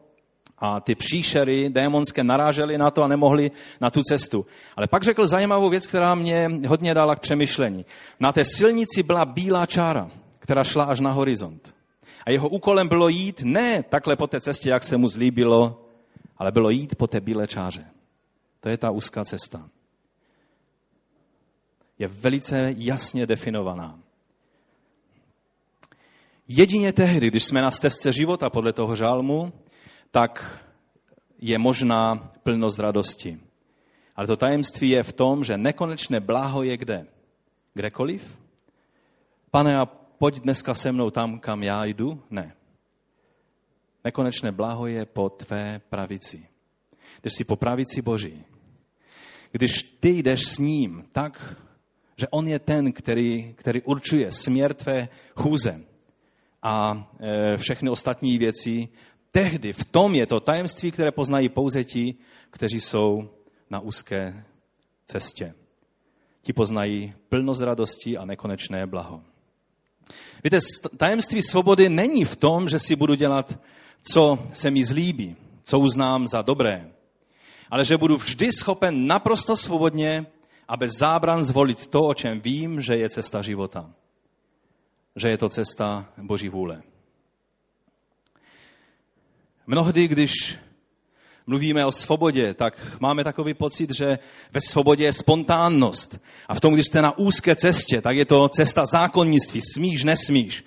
A 0.60 0.80
ty 0.80 0.96
příšery 0.96 1.70
démonské 1.70 2.24
narážely 2.24 2.78
na 2.78 2.92
to 2.92 3.04
a 3.04 3.08
nemohli 3.08 3.52
na 3.82 3.90
tu 3.90 4.02
cestu. 4.04 4.46
Ale 4.76 4.88
pak 4.88 5.04
řekl 5.04 5.28
zajímavou 5.28 5.70
věc, 5.70 5.88
která 5.88 6.16
mě 6.16 6.50
hodně 6.68 6.94
dala 6.94 7.16
k 7.16 7.20
přemýšlení. 7.20 7.86
Na 8.20 8.32
té 8.32 8.44
silnici 8.44 9.04
byla 9.04 9.26
bílá 9.26 9.66
čára, 9.66 10.12
která 10.40 10.64
šla 10.64 10.84
až 10.84 11.00
na 11.00 11.12
horizont. 11.12 11.76
A 12.26 12.32
jeho 12.32 12.50
úkolem 12.50 12.88
bylo 12.88 13.10
jít 13.10 13.42
ne 13.44 13.84
takhle 13.84 14.16
po 14.16 14.28
té 14.28 14.42
cestě, 14.42 14.70
jak 14.70 14.84
se 14.84 14.98
mu 14.98 15.08
zlíbilo, 15.08 15.86
ale 16.38 16.52
bylo 16.52 16.70
jít 16.70 16.96
po 16.96 17.08
té 17.08 17.22
bílé 17.22 17.48
čáře. 17.48 17.86
To 18.60 18.70
je 18.70 18.78
ta 18.78 18.92
úzká 18.92 19.26
cesta. 19.26 19.70
Je 22.00 22.08
velice 22.08 22.74
jasně 22.78 23.26
definovaná. 23.26 24.00
Jedině 26.48 26.94
tehdy, 26.94 27.28
když 27.28 27.44
jsme 27.44 27.62
na 27.62 27.72
stezce 27.72 28.14
života 28.14 28.50
podle 28.50 28.74
toho 28.74 28.96
žálmu, 28.96 29.54
tak 30.16 30.64
je 31.40 31.58
možná 31.58 32.32
plnost 32.44 32.80
radosti. 32.80 33.40
Ale 34.16 34.28
to 34.28 34.38
tajemství 34.38 34.90
je 34.90 35.04
v 35.04 35.14
tom, 35.14 35.44
že 35.44 35.58
nekonečné 35.58 36.20
blaho 36.20 36.64
je 36.64 36.78
kde? 36.78 37.08
Kdekoliv? 37.74 38.24
Pane, 39.52 39.76
a 39.76 39.86
pojď 39.86 40.40
dneska 40.40 40.74
se 40.74 40.92
mnou 40.92 41.10
tam, 41.12 41.40
kam 41.40 41.64
já 41.64 41.86
jdu? 41.86 42.24
Ne. 42.30 42.56
Nekonečné 44.04 44.52
blaho 44.52 44.88
je 44.88 45.06
po 45.06 45.30
tvé 45.30 45.82
pravici. 45.90 46.48
Když 47.22 47.34
jsi 47.34 47.44
po 47.44 47.56
pravici 47.56 48.02
Boží, 48.02 48.46
když 49.52 49.84
ty 50.00 50.10
jdeš 50.10 50.42
s 50.48 50.58
ním 50.58 51.06
tak, 51.12 51.60
že 52.18 52.28
on 52.28 52.48
je 52.48 52.60
ten, 52.60 52.94
který, 52.94 53.54
který 53.54 53.82
určuje 53.82 54.32
směr 54.32 54.74
tvé 54.74 55.10
chůze 55.36 55.84
a 56.64 57.08
e, 57.20 57.58
všechny 57.58 57.90
ostatní 57.90 58.38
věci, 58.38 58.88
tehdy 59.36 59.74
v 59.74 59.84
tom 59.86 60.16
je 60.16 60.26
to 60.26 60.40
tajemství, 60.40 60.92
které 60.92 61.12
poznají 61.12 61.50
pouze 61.50 61.84
ti, 61.84 62.16
kteří 62.50 62.80
jsou 62.80 63.30
na 63.70 63.80
úzké 63.80 64.46
cestě. 65.06 65.54
Ti 66.42 66.54
poznají 66.54 67.14
plnost 67.30 67.62
radosti 67.62 68.18
a 68.18 68.26
nekonečné 68.26 68.88
blaho. 68.88 69.22
Víte, 70.44 70.60
tajemství 70.98 71.42
svobody 71.42 71.90
není 71.90 72.26
v 72.26 72.36
tom, 72.36 72.70
že 72.70 72.80
si 72.80 72.96
budu 72.96 73.16
dělat, 73.16 73.60
co 74.04 74.40
se 74.54 74.72
mi 74.72 74.84
zlíbí, 74.84 75.36
co 75.64 75.80
uznám 75.80 76.28
za 76.28 76.42
dobré, 76.42 76.92
ale 77.70 77.86
že 77.86 77.98
budu 77.98 78.18
vždy 78.18 78.52
schopen 78.52 79.08
naprosto 79.08 79.56
svobodně 79.56 80.26
a 80.68 80.78
bez 80.78 80.98
zábran 80.98 81.44
zvolit 81.44 81.88
to, 81.88 82.08
o 82.08 82.14
čem 82.14 82.40
vím, 82.40 82.82
že 82.82 82.98
je 82.98 83.10
cesta 83.10 83.42
života. 83.42 83.92
Že 85.16 85.30
je 85.30 85.38
to 85.38 85.50
cesta 85.50 86.06
Boží 86.18 86.50
vůle. 86.50 86.95
Mnohdy, 89.68 90.08
když 90.08 90.58
mluvíme 91.48 91.86
o 91.86 91.92
svobodě, 91.92 92.54
tak 92.54 92.98
máme 93.00 93.24
takový 93.24 93.54
pocit, 93.54 93.92
že 93.92 94.20
ve 94.54 94.62
svobodě 94.62 95.04
je 95.04 95.14
spontánnost. 95.14 96.20
A 96.48 96.56
v 96.56 96.60
tom, 96.60 96.74
když 96.74 96.86
jste 96.86 97.02
na 97.02 97.18
úzké 97.18 97.56
cestě, 97.56 98.02
tak 98.02 98.18
je 98.18 98.26
to 98.26 98.50
cesta 98.50 98.86
zákonnictví. 98.86 99.62
Smíš, 99.74 100.04
nesmíš. 100.04 100.66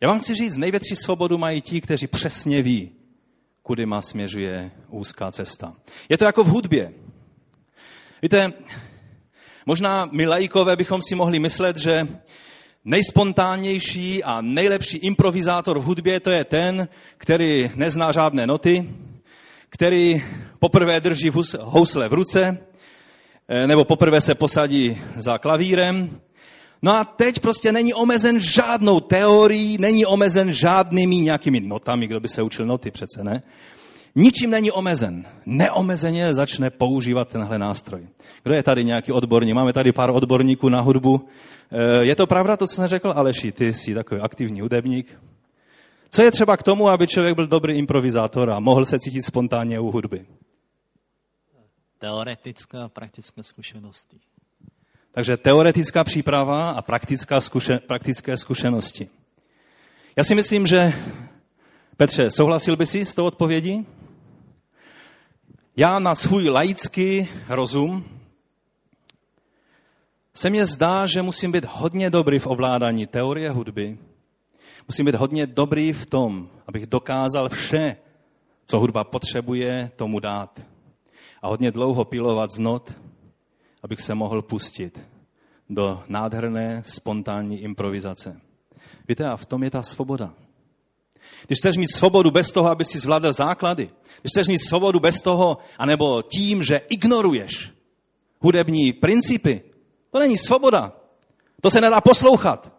Já 0.00 0.08
vám 0.08 0.20
chci 0.20 0.34
říct, 0.34 0.56
největší 0.56 0.96
svobodu 0.96 1.38
mají 1.38 1.62
ti, 1.62 1.80
kteří 1.80 2.06
přesně 2.06 2.62
ví, 2.62 2.90
kudy 3.62 3.86
má 3.86 4.02
směřuje 4.02 4.70
úzká 4.88 5.32
cesta. 5.32 5.74
Je 6.08 6.18
to 6.18 6.24
jako 6.24 6.44
v 6.44 6.48
hudbě. 6.48 6.92
Víte, 8.22 8.52
možná 9.66 10.08
my 10.12 10.26
lajkové 10.26 10.76
bychom 10.76 11.02
si 11.02 11.14
mohli 11.14 11.38
myslet, 11.38 11.76
že 11.76 12.08
nejspontánnější 12.86 14.24
a 14.24 14.40
nejlepší 14.40 14.96
improvizátor 14.96 15.78
v 15.78 15.82
hudbě 15.82 16.20
to 16.20 16.30
je 16.30 16.44
ten, 16.44 16.88
který 17.18 17.70
nezná 17.74 18.12
žádné 18.12 18.46
noty, 18.46 18.90
který 19.68 20.24
poprvé 20.58 21.00
drží 21.00 21.32
housle 21.60 22.08
v 22.08 22.12
ruce, 22.12 22.58
eh, 23.48 23.66
nebo 23.66 23.84
poprvé 23.84 24.20
se 24.20 24.34
posadí 24.34 24.98
za 25.16 25.38
klavírem. 25.38 26.20
No 26.82 26.92
a 26.92 27.04
teď 27.04 27.40
prostě 27.40 27.72
není 27.72 27.94
omezen 27.94 28.40
žádnou 28.40 29.00
teorií, 29.00 29.78
není 29.78 30.06
omezen 30.06 30.52
žádnými 30.52 31.16
nějakými 31.16 31.60
notami, 31.60 32.06
kdo 32.06 32.20
by 32.20 32.28
se 32.28 32.42
učil 32.42 32.66
noty 32.66 32.90
přece, 32.90 33.24
ne? 33.24 33.42
Ničím 34.16 34.50
není 34.50 34.70
omezen. 34.70 35.26
Neomezeně 35.46 36.34
začne 36.34 36.70
používat 36.70 37.28
tenhle 37.28 37.58
nástroj. 37.58 38.08
Kdo 38.42 38.54
je 38.54 38.62
tady 38.62 38.84
nějaký 38.84 39.12
odborník? 39.12 39.54
Máme 39.54 39.72
tady 39.72 39.92
pár 39.92 40.10
odborníků 40.10 40.68
na 40.68 40.80
hudbu. 40.80 41.28
Eh, 41.72 42.04
je 42.04 42.16
to 42.16 42.26
pravda, 42.26 42.56
to, 42.56 42.66
co 42.66 42.74
jsem 42.74 42.86
řekl? 42.86 43.12
Aleši, 43.16 43.52
ty 43.52 43.74
jsi 43.74 43.94
takový 43.94 44.20
aktivní 44.20 44.60
hudebník. 44.60 45.20
Co 46.10 46.22
je 46.22 46.30
třeba 46.30 46.56
k 46.56 46.62
tomu, 46.62 46.88
aby 46.88 47.06
člověk 47.06 47.34
byl 47.34 47.46
dobrý 47.46 47.78
improvizátor 47.78 48.50
a 48.50 48.60
mohl 48.60 48.84
se 48.84 48.98
cítit 48.98 49.22
spontánně 49.22 49.80
u 49.80 49.90
hudby? 49.90 50.26
Teoretická 51.98 52.84
a 52.84 52.88
praktická 52.88 53.42
zkušenosti. 53.42 54.16
Takže 55.12 55.36
teoretická 55.36 56.04
příprava 56.04 56.70
a 56.70 56.82
praktická 56.82 57.40
zkuše, 57.40 57.78
praktické 57.78 58.36
zkušenosti. 58.36 59.08
Já 60.16 60.24
si 60.24 60.34
myslím, 60.34 60.66
že 60.66 60.92
Petře, 61.96 62.30
souhlasil 62.30 62.76
by 62.76 62.86
si 62.86 63.04
s 63.04 63.14
tou 63.14 63.24
odpovědí? 63.24 63.86
Já 65.78 65.98
na 65.98 66.14
svůj 66.14 66.48
laický 66.48 67.28
rozum 67.48 68.04
se 70.34 70.50
mně 70.50 70.66
zdá, 70.66 71.06
že 71.06 71.22
musím 71.22 71.52
být 71.52 71.64
hodně 71.64 72.10
dobrý 72.10 72.38
v 72.38 72.46
ovládání 72.46 73.06
teorie 73.06 73.50
hudby. 73.50 73.98
Musím 74.88 75.06
být 75.06 75.14
hodně 75.14 75.46
dobrý 75.46 75.92
v 75.92 76.06
tom, 76.06 76.48
abych 76.66 76.86
dokázal 76.86 77.48
vše, 77.48 77.96
co 78.66 78.78
hudba 78.78 79.04
potřebuje, 79.04 79.90
tomu 79.96 80.20
dát. 80.20 80.60
A 81.42 81.48
hodně 81.48 81.70
dlouho 81.70 82.04
pilovat 82.04 82.50
z 82.50 82.58
not, 82.58 82.92
abych 83.82 84.00
se 84.00 84.14
mohl 84.14 84.42
pustit 84.42 85.02
do 85.70 86.04
nádherné 86.08 86.82
spontánní 86.86 87.60
improvizace. 87.60 88.40
Víte, 89.08 89.28
a 89.28 89.36
v 89.36 89.46
tom 89.46 89.62
je 89.62 89.70
ta 89.70 89.82
svoboda. 89.82 90.34
Když 91.46 91.58
chceš 91.58 91.76
mít 91.76 91.92
svobodu 91.94 92.30
bez 92.30 92.52
toho, 92.52 92.70
aby 92.70 92.84
si 92.84 92.98
zvládl 92.98 93.32
základy, 93.32 93.90
když 94.20 94.30
chceš 94.30 94.48
mít 94.48 94.58
svobodu 94.58 95.00
bez 95.00 95.22
toho, 95.22 95.58
anebo 95.78 96.22
tím, 96.22 96.62
že 96.62 96.80
ignoruješ 96.88 97.72
hudební 98.40 98.92
principy, 98.92 99.62
to 100.10 100.18
není 100.18 100.36
svoboda. 100.36 100.92
To 101.62 101.70
se 101.70 101.80
nedá 101.80 102.00
poslouchat. 102.00 102.72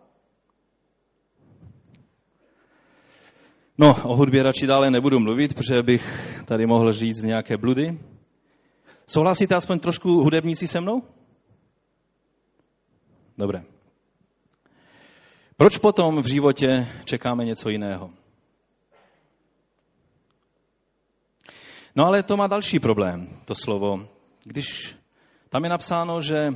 No, 3.77 3.97
o 4.03 4.15
hudbě 4.15 4.43
radši 4.43 4.67
dále 4.67 4.91
nebudu 4.91 5.19
mluvit, 5.19 5.53
protože 5.53 5.83
bych 5.83 6.33
tady 6.45 6.65
mohl 6.65 6.93
říct 6.93 7.23
nějaké 7.23 7.57
bludy. 7.57 7.99
Souhlasíte 9.07 9.55
aspoň 9.55 9.79
trošku 9.79 10.23
hudebníci 10.23 10.67
se 10.67 10.81
mnou? 10.81 11.03
Dobré. 13.37 13.63
Proč 15.57 15.77
potom 15.77 16.21
v 16.21 16.27
životě 16.27 16.87
čekáme 17.05 17.45
něco 17.45 17.69
jiného? 17.69 18.11
No 21.97 22.05
ale 22.05 22.23
to 22.23 22.37
má 22.37 22.47
další 22.47 22.79
problém, 22.79 23.29
to 23.45 23.55
slovo. 23.55 24.07
Když 24.43 24.95
tam 25.49 25.63
je 25.63 25.69
napsáno, 25.69 26.21
že 26.21 26.53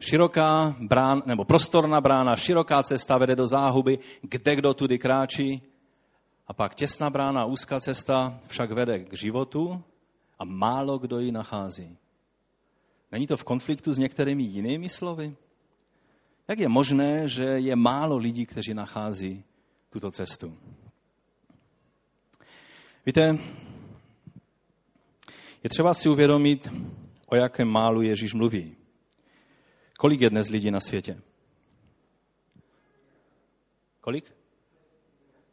široká 0.00 0.76
brán, 0.80 1.22
nebo 1.26 1.44
prostorná 1.44 2.00
brána, 2.00 2.36
široká 2.36 2.82
cesta 2.82 3.18
vede 3.18 3.36
do 3.36 3.46
záhuby, 3.46 3.98
kde 4.22 4.56
kdo 4.56 4.74
tudy 4.74 4.98
kráčí, 4.98 5.62
a 6.46 6.52
pak 6.52 6.74
těsná 6.74 7.10
brána, 7.10 7.44
úzká 7.44 7.80
cesta 7.80 8.40
však 8.46 8.70
vede 8.70 8.98
k 8.98 9.12
životu 9.12 9.82
a 10.38 10.44
málo 10.44 10.98
kdo 10.98 11.20
ji 11.20 11.32
nachází. 11.32 11.96
Není 13.12 13.26
to 13.26 13.36
v 13.36 13.44
konfliktu 13.44 13.92
s 13.92 13.98
některými 13.98 14.42
jinými 14.42 14.88
slovy? 14.88 15.36
Jak 16.48 16.58
je 16.58 16.68
možné, 16.68 17.28
že 17.28 17.44
je 17.44 17.76
málo 17.76 18.16
lidí, 18.16 18.46
kteří 18.46 18.74
nachází 18.74 19.44
tuto 19.90 20.10
cestu? 20.10 20.56
Víte, 23.06 23.38
je 25.62 25.70
třeba 25.70 25.94
si 25.94 26.08
uvědomit, 26.08 26.68
o 27.26 27.36
jakém 27.36 27.68
málu 27.68 28.02
Ježíš 28.02 28.34
mluví. 28.34 28.76
Kolik 29.98 30.20
je 30.20 30.30
dnes 30.30 30.48
lidí 30.48 30.70
na 30.70 30.80
světě? 30.80 31.20
Kolik? 34.00 34.34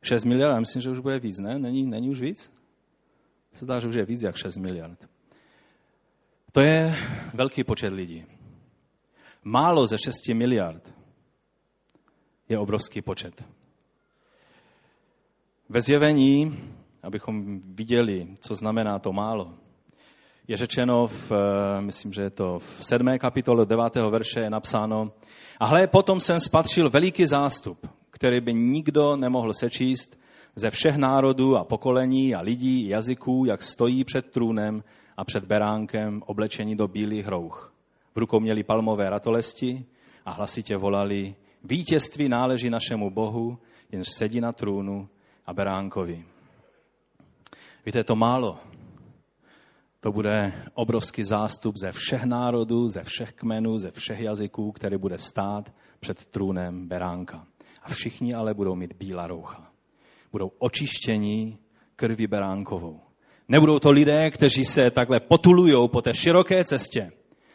6 0.02 0.26
miliard, 0.26 0.54
já 0.54 0.60
myslím, 0.60 0.82
že 0.82 0.90
už 0.90 1.00
bude 1.00 1.20
víc, 1.20 1.40
ne? 1.40 1.60
Není, 1.60 1.86
není 1.86 2.10
už 2.10 2.22
víc? 2.22 2.54
Se 3.54 3.66
dá, 3.66 3.80
že 3.80 3.88
už 3.88 3.96
je 3.96 4.06
víc 4.06 4.22
jak 4.22 4.36
6 4.36 4.58
miliard. 4.58 5.10
To 6.52 6.62
je 6.62 6.96
velký 7.34 7.64
počet 7.64 7.94
lidí. 7.94 8.26
Málo 9.44 9.88
ze 9.88 9.98
6 9.98 10.28
miliard 10.28 10.94
je 12.50 12.58
obrovský 12.58 13.02
počet. 13.02 13.46
Ve 15.70 15.82
zjevení, 15.82 16.60
abychom 17.04 17.60
viděli, 17.60 18.36
co 18.40 18.56
znamená 18.56 19.00
to 19.00 19.14
málo, 19.14 19.58
je 20.50 20.58
řečeno, 20.58 21.08
v, 21.08 21.32
eh, 21.32 21.82
myslím, 21.82 22.14
že 22.14 22.22
je 22.22 22.30
to 22.30 22.60
v 22.60 22.78
sedmé 22.82 23.20
kapitole 23.20 23.66
9. 23.66 24.10
verše 24.10 24.40
je 24.40 24.50
napsáno, 24.50 25.12
a 25.60 25.66
hle, 25.66 25.88
potom 25.88 26.20
jsem 26.20 26.40
spatřil 26.40 26.90
veliký 26.90 27.26
zástup, 27.26 27.88
který 28.12 28.42
by 28.42 28.54
nikdo 28.54 29.16
nemohl 29.16 29.54
sečíst 29.54 30.20
ze 30.56 30.70
všech 30.70 30.96
národů 30.96 31.58
a 31.58 31.64
pokolení 31.64 32.36
a 32.36 32.42
lidí, 32.42 32.88
jazyků, 32.88 33.46
jak 33.46 33.64
stojí 33.64 34.04
před 34.04 34.32
trůnem 34.32 34.84
a 35.18 35.24
před 35.24 35.46
beránkem 35.46 36.24
oblečení 36.26 36.76
do 36.76 36.88
bílých 36.88 37.28
rouch. 37.28 37.74
V 38.16 38.20
rukou 38.20 38.40
měli 38.40 38.64
palmové 38.64 39.10
ratolesti 39.10 39.86
a 40.26 40.32
hlasitě 40.32 40.78
volali, 40.78 41.36
vítězství 41.64 42.30
náleží 42.30 42.70
našemu 42.70 43.10
Bohu, 43.10 43.58
jenž 43.92 44.08
sedí 44.10 44.42
na 44.42 44.52
trůnu 44.52 45.10
a 45.46 45.54
beránkovi. 45.54 46.26
Víte, 47.86 48.00
je 48.00 48.04
to 48.04 48.16
málo. 48.16 48.60
To 50.02 50.12
bude 50.12 50.54
obrovský 50.74 51.24
zástup 51.24 51.78
ze 51.78 51.92
všech 51.92 52.24
národů, 52.24 52.88
ze 52.88 53.04
všech 53.04 53.34
kmenů, 53.34 53.78
ze 53.78 53.92
všech 53.92 54.20
jazyků, 54.20 54.72
který 54.72 54.98
bude 54.98 55.18
stát 55.18 55.74
před 56.00 56.26
trůnem 56.26 56.88
beránka. 56.88 57.48
A 57.84 57.90
všichni 57.90 58.34
ale 58.34 58.54
budou 58.54 58.76
mít 58.76 58.94
bílá 58.94 59.28
roucha. 59.28 59.72
Budou 60.32 60.52
očištění 60.60 61.58
krví 61.96 62.28
beránkovou. 62.28 63.02
Nebudou 63.48 63.80
to 63.80 63.92
lidé, 63.92 64.32
kteří 64.32 64.66
se 64.66 64.92
takhle 64.92 65.20
potulují 65.20 65.90
po 65.90 66.02
té 66.02 66.16
široké 66.16 66.64
cestě, 66.64 67.12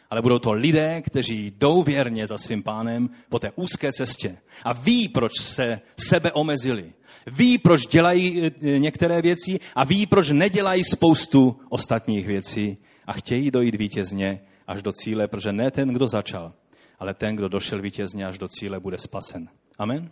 ale 0.09 0.21
budou 0.21 0.39
to 0.39 0.51
lidé, 0.51 1.01
kteří 1.01 1.51
jdou 1.57 1.83
věrně 1.83 2.27
za 2.27 2.37
svým 2.37 2.63
pánem 2.63 3.09
po 3.29 3.39
té 3.39 3.51
úzké 3.55 3.93
cestě 3.93 4.37
a 4.63 4.73
ví, 4.73 5.09
proč 5.09 5.31
se 5.41 5.79
sebe 6.09 6.31
omezili. 6.31 6.93
Ví, 7.25 7.57
proč 7.57 7.87
dělají 7.87 8.45
e, 8.45 8.79
některé 8.79 9.21
věci 9.21 9.59
a 9.75 9.83
ví, 9.83 10.05
proč 10.05 10.31
nedělají 10.31 10.83
spoustu 10.83 11.59
ostatních 11.69 12.27
věcí 12.27 12.77
a 13.05 13.13
chtějí 13.13 13.51
dojít 13.51 13.75
vítězně 13.75 14.41
až 14.67 14.81
do 14.81 14.91
cíle, 14.91 15.27
protože 15.27 15.51
ne 15.51 15.71
ten, 15.71 15.89
kdo 15.89 16.07
začal, 16.07 16.53
ale 16.99 17.13
ten, 17.13 17.35
kdo 17.35 17.47
došel 17.47 17.81
vítězně 17.81 18.25
až 18.25 18.37
do 18.37 18.47
cíle, 18.47 18.79
bude 18.79 18.97
spasen. 18.97 19.49
Amen? 19.77 20.09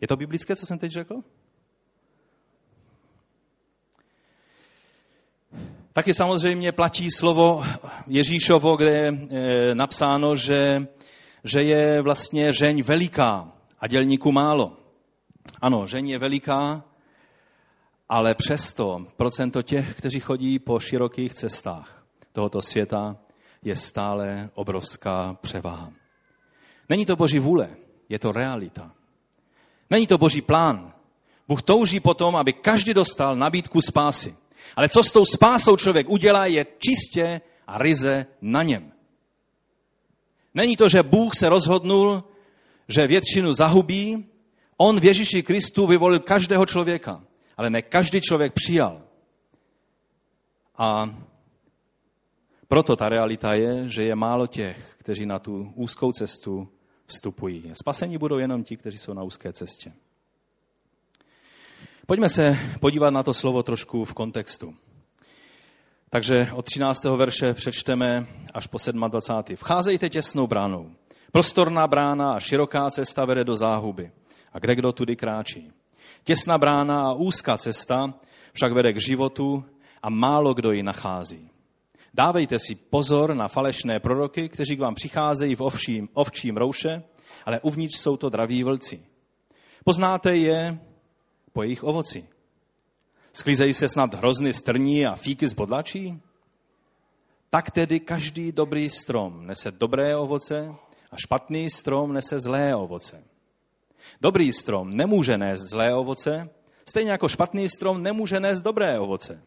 Je 0.00 0.08
to 0.08 0.16
biblické, 0.16 0.56
co 0.56 0.66
jsem 0.66 0.78
teď 0.78 0.92
řekl? 0.92 1.14
Taky 5.92 6.14
samozřejmě 6.14 6.72
platí 6.72 7.10
slovo 7.10 7.64
Ježíšovo, 8.06 8.76
kde 8.76 8.90
je 8.90 9.08
e, 9.08 9.74
napsáno, 9.74 10.36
že, 10.36 10.86
že 11.44 11.62
je 11.62 12.02
vlastně 12.02 12.52
žeň 12.52 12.82
veliká 12.82 13.52
a 13.80 13.86
dělníků 13.86 14.32
málo. 14.32 14.79
Ano, 15.60 15.86
žeň 15.86 16.08
je 16.08 16.18
veliká, 16.18 16.84
ale 18.08 18.34
přesto 18.34 19.06
procento 19.16 19.62
těch, 19.62 19.94
kteří 19.94 20.20
chodí 20.20 20.58
po 20.58 20.80
širokých 20.80 21.34
cestách 21.34 22.04
tohoto 22.32 22.62
světa, 22.62 23.16
je 23.62 23.76
stále 23.76 24.50
obrovská 24.54 25.36
převaha. 25.40 25.92
Není 26.88 27.06
to 27.06 27.16
boží 27.16 27.38
vůle, 27.38 27.70
je 28.08 28.18
to 28.18 28.32
realita. 28.32 28.92
Není 29.90 30.06
to 30.06 30.18
boží 30.18 30.42
plán. 30.42 30.92
Bůh 31.48 31.62
touží 31.62 32.00
potom, 32.00 32.36
aby 32.36 32.52
každý 32.52 32.94
dostal 32.94 33.36
nabídku 33.36 33.80
spásy. 33.80 34.36
Ale 34.76 34.88
co 34.88 35.02
s 35.02 35.12
tou 35.12 35.24
spásou 35.24 35.76
člověk 35.76 36.08
udělá, 36.08 36.46
je 36.46 36.66
čistě 36.78 37.40
a 37.66 37.78
ryze 37.78 38.26
na 38.40 38.62
něm. 38.62 38.92
Není 40.54 40.76
to, 40.76 40.88
že 40.88 41.02
Bůh 41.02 41.34
se 41.34 41.48
rozhodnul, 41.48 42.24
že 42.88 43.06
většinu 43.06 43.52
zahubí, 43.52 44.29
on 44.80 45.00
v 45.00 45.04
Ježíši 45.04 45.42
Kristu 45.42 45.86
vyvolil 45.86 46.18
každého 46.20 46.66
člověka, 46.66 47.24
ale 47.56 47.70
ne 47.70 47.82
každý 47.82 48.20
člověk 48.20 48.52
přijal. 48.52 49.02
A 50.78 51.14
proto 52.68 52.96
ta 52.96 53.08
realita 53.08 53.54
je, 53.54 53.88
že 53.88 54.02
je 54.02 54.14
málo 54.14 54.46
těch, 54.46 54.94
kteří 54.98 55.26
na 55.26 55.38
tu 55.38 55.72
úzkou 55.74 56.12
cestu 56.12 56.68
vstupují. 57.06 57.72
Spasení 57.74 58.18
budou 58.18 58.38
jenom 58.38 58.64
ti, 58.64 58.76
kteří 58.76 58.98
jsou 58.98 59.14
na 59.14 59.22
úzké 59.22 59.52
cestě. 59.52 59.92
Pojďme 62.06 62.28
se 62.28 62.58
podívat 62.80 63.10
na 63.10 63.22
to 63.22 63.34
slovo 63.34 63.62
trošku 63.62 64.04
v 64.04 64.14
kontextu. 64.14 64.74
Takže 66.10 66.48
od 66.52 66.64
13. 66.64 67.04
verše 67.04 67.54
přečteme 67.54 68.26
až 68.54 68.66
po 68.66 68.78
27. 69.08 69.56
Vcházejte 69.56 70.10
těsnou 70.10 70.46
bránou. 70.46 70.90
Prostorná 71.32 71.86
brána 71.86 72.32
a 72.32 72.40
široká 72.40 72.90
cesta 72.90 73.24
vede 73.24 73.44
do 73.44 73.56
záhuby. 73.56 74.12
A 74.52 74.58
kde 74.58 74.74
kdo 74.74 74.92
tudy 74.92 75.16
kráčí? 75.16 75.72
Těsná 76.24 76.58
brána 76.58 77.08
a 77.08 77.12
úzká 77.12 77.58
cesta 77.58 78.14
však 78.52 78.72
vede 78.72 78.92
k 78.92 79.00
životu 79.00 79.64
a 80.02 80.10
málo 80.10 80.54
kdo 80.54 80.72
ji 80.72 80.82
nachází. 80.82 81.50
Dávejte 82.14 82.58
si 82.58 82.74
pozor 82.74 83.34
na 83.34 83.48
falešné 83.48 84.00
proroky, 84.00 84.48
kteří 84.48 84.76
k 84.76 84.80
vám 84.80 84.94
přicházejí 84.94 85.54
v 85.54 85.60
ovším, 85.60 86.08
ovčím 86.12 86.56
rouše, 86.56 87.02
ale 87.46 87.60
uvnitř 87.60 87.98
jsou 87.98 88.16
to 88.16 88.28
draví 88.28 88.62
vlci. 88.64 89.06
Poznáte 89.84 90.36
je 90.36 90.78
po 91.52 91.62
jejich 91.62 91.84
ovoci. 91.84 92.26
Sklízejí 93.32 93.74
se 93.74 93.88
snad 93.88 94.14
hrozny 94.14 94.52
strní 94.52 95.06
a 95.06 95.14
fíky 95.14 95.48
z 95.48 95.54
bodlačí? 95.54 96.20
Tak 97.50 97.70
tedy 97.70 98.00
každý 98.00 98.52
dobrý 98.52 98.90
strom 98.90 99.46
nese 99.46 99.70
dobré 99.70 100.16
ovoce 100.16 100.74
a 101.10 101.16
špatný 101.16 101.70
strom 101.70 102.12
nese 102.12 102.40
zlé 102.40 102.76
ovoce. 102.76 103.24
Dobrý 104.20 104.52
strom 104.52 104.90
nemůže 104.90 105.38
nést 105.38 105.60
zlé 105.60 105.94
ovoce, 105.94 106.50
stejně 106.88 107.10
jako 107.10 107.28
špatný 107.28 107.68
strom 107.68 108.02
nemůže 108.02 108.40
nést 108.40 108.62
dobré 108.62 108.98
ovoce. 108.98 109.42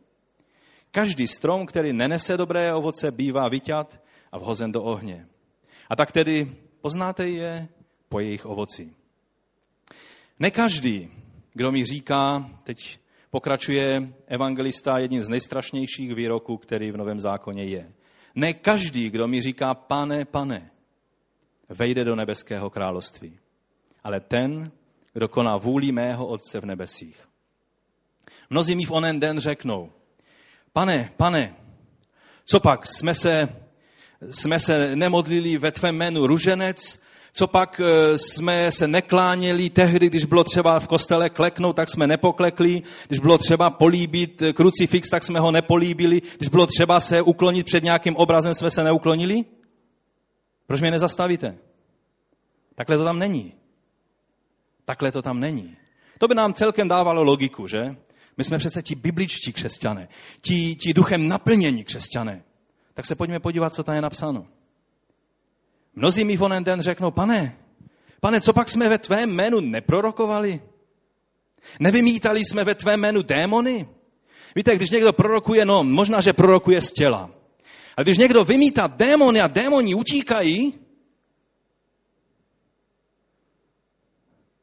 Každý 0.91 1.27
strom, 1.27 1.65
který 1.65 1.93
nenese 1.93 2.37
dobré 2.37 2.73
ovoce, 2.73 3.11
bývá 3.11 3.49
vyťat 3.49 4.01
a 4.31 4.37
vhozen 4.37 4.71
do 4.71 4.83
ohně. 4.83 5.27
A 5.89 5.95
tak 5.95 6.11
tedy 6.11 6.55
poznáte 6.81 7.27
je 7.27 7.67
po 8.09 8.19
jejich 8.19 8.45
ovoci. 8.45 8.93
Ne 10.39 10.51
každý, 10.51 11.09
kdo 11.53 11.71
mi 11.71 11.85
říká, 11.85 12.49
teď 12.63 12.99
pokračuje 13.29 14.13
evangelista 14.27 14.97
jedním 14.97 15.21
z 15.21 15.29
nejstrašnějších 15.29 16.15
výroků, 16.15 16.57
který 16.57 16.91
v 16.91 16.97
Novém 16.97 17.19
zákoně 17.19 17.63
je. 17.63 17.93
Ne 18.35 18.53
každý, 18.53 19.09
kdo 19.09 19.27
mi 19.27 19.41
říká, 19.41 19.73
pane, 19.73 20.25
pane, 20.25 20.71
vejde 21.69 22.03
do 22.03 22.15
nebeského 22.15 22.69
království, 22.69 23.39
ale 24.03 24.19
ten, 24.19 24.71
kdo 25.13 25.27
koná 25.27 25.57
vůli 25.57 25.91
mého 25.91 26.27
Otce 26.27 26.59
v 26.59 26.65
nebesích. 26.65 27.27
Mnozí 28.49 28.75
mi 28.75 28.85
v 28.85 28.91
onen 28.91 29.19
den 29.19 29.39
řeknou, 29.39 29.91
pane, 30.73 31.11
pane, 31.17 31.55
co 32.45 32.59
pak, 32.59 32.87
jsme 32.87 33.13
se, 33.13 33.49
jsme 34.31 34.59
se 34.59 34.95
nemodlili 34.95 35.57
ve 35.57 35.71
tvém 35.71 35.95
jménu 35.95 36.27
ruženec, 36.27 37.03
co 37.33 37.47
pak 37.47 37.81
e, 37.83 38.17
jsme 38.17 38.71
se 38.71 38.87
nekláněli 38.87 39.69
tehdy, 39.69 40.09
když 40.09 40.25
bylo 40.25 40.43
třeba 40.43 40.79
v 40.79 40.87
kostele 40.87 41.29
kleknout, 41.29 41.75
tak 41.75 41.89
jsme 41.89 42.07
nepoklekli, 42.07 42.83
když 43.07 43.19
bylo 43.19 43.37
třeba 43.37 43.69
políbit 43.69 44.41
e, 44.41 44.53
krucifix, 44.53 45.09
tak 45.09 45.23
jsme 45.23 45.39
ho 45.39 45.51
nepolíbili, 45.51 46.21
když 46.37 46.49
bylo 46.49 46.67
třeba 46.67 46.99
se 46.99 47.21
uklonit 47.21 47.65
před 47.65 47.83
nějakým 47.83 48.15
obrazem, 48.15 48.53
jsme 48.53 48.71
se 48.71 48.83
neuklonili? 48.83 49.45
Proč 50.67 50.81
mě 50.81 50.91
nezastavíte? 50.91 51.57
Takhle 52.75 52.97
to 52.97 53.03
tam 53.03 53.19
není. 53.19 53.53
Takhle 54.85 55.11
to 55.11 55.21
tam 55.21 55.39
není. 55.39 55.77
To 56.17 56.27
by 56.27 56.35
nám 56.35 56.53
celkem 56.53 56.87
dávalo 56.87 57.23
logiku, 57.23 57.67
že? 57.67 57.95
My 58.37 58.43
jsme 58.43 58.57
přece 58.57 58.81
ti 58.81 58.95
bibličtí 58.95 59.53
křesťané, 59.53 60.07
ti, 60.41 60.75
ti 60.75 60.93
duchem 60.93 61.27
naplnění 61.27 61.83
křesťané. 61.83 62.43
Tak 62.93 63.05
se 63.05 63.15
pojďme 63.15 63.39
podívat, 63.39 63.73
co 63.73 63.83
tam 63.83 63.95
je 63.95 64.01
napsáno. 64.01 64.47
Mnozí 65.95 66.23
mi 66.23 66.37
v 66.37 66.43
onen 66.43 66.63
den 66.63 66.81
řeknou, 66.81 67.11
pane, 67.11 67.57
pane, 68.19 68.41
co 68.41 68.53
pak 68.53 68.69
jsme 68.69 68.89
ve 68.89 68.97
tvém 68.97 69.29
jménu 69.29 69.59
neprorokovali? 69.59 70.61
Nevymítali 71.79 72.45
jsme 72.45 72.63
ve 72.63 72.75
tvém 72.75 72.99
jménu 72.99 73.21
démony? 73.21 73.87
Víte, 74.55 74.75
když 74.75 74.89
někdo 74.89 75.13
prorokuje, 75.13 75.65
no 75.65 75.83
možná, 75.83 76.21
že 76.21 76.33
prorokuje 76.33 76.81
z 76.81 76.93
těla. 76.93 77.29
Ale 77.97 78.03
když 78.03 78.17
někdo 78.17 78.43
vymítá 78.43 78.87
démony 78.87 79.41
a 79.41 79.47
démoni 79.47 79.95
utíkají, 79.95 80.73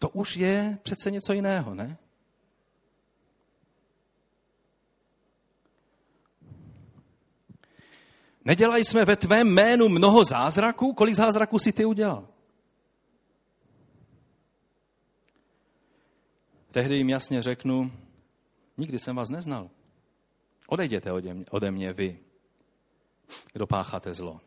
to 0.01 0.09
už 0.09 0.37
je 0.37 0.79
přece 0.83 1.11
něco 1.11 1.33
jiného, 1.33 1.75
ne? 1.75 1.99
Nedělají 8.45 8.85
jsme 8.85 9.05
ve 9.05 9.17
tvém 9.17 9.49
jménu 9.49 9.89
mnoho 9.89 10.25
zázraků? 10.25 10.93
Kolik 10.93 11.15
zázraků 11.15 11.59
si 11.59 11.73
ty 11.73 11.85
udělal? 11.85 12.29
Tehdy 16.71 16.97
jim 16.97 17.11
jasně 17.11 17.43
řeknu, 17.43 17.93
nikdy 18.77 18.99
jsem 18.99 19.17
vás 19.17 19.31
neznal. 19.31 19.71
Odejděte 20.67 21.13
ode 21.13 21.35
mě, 21.35 21.45
ode 21.51 21.71
mě 21.71 21.93
vy, 21.93 22.21
kdo 23.53 23.67
pácháte 23.67 24.15
zlo. 24.15 24.41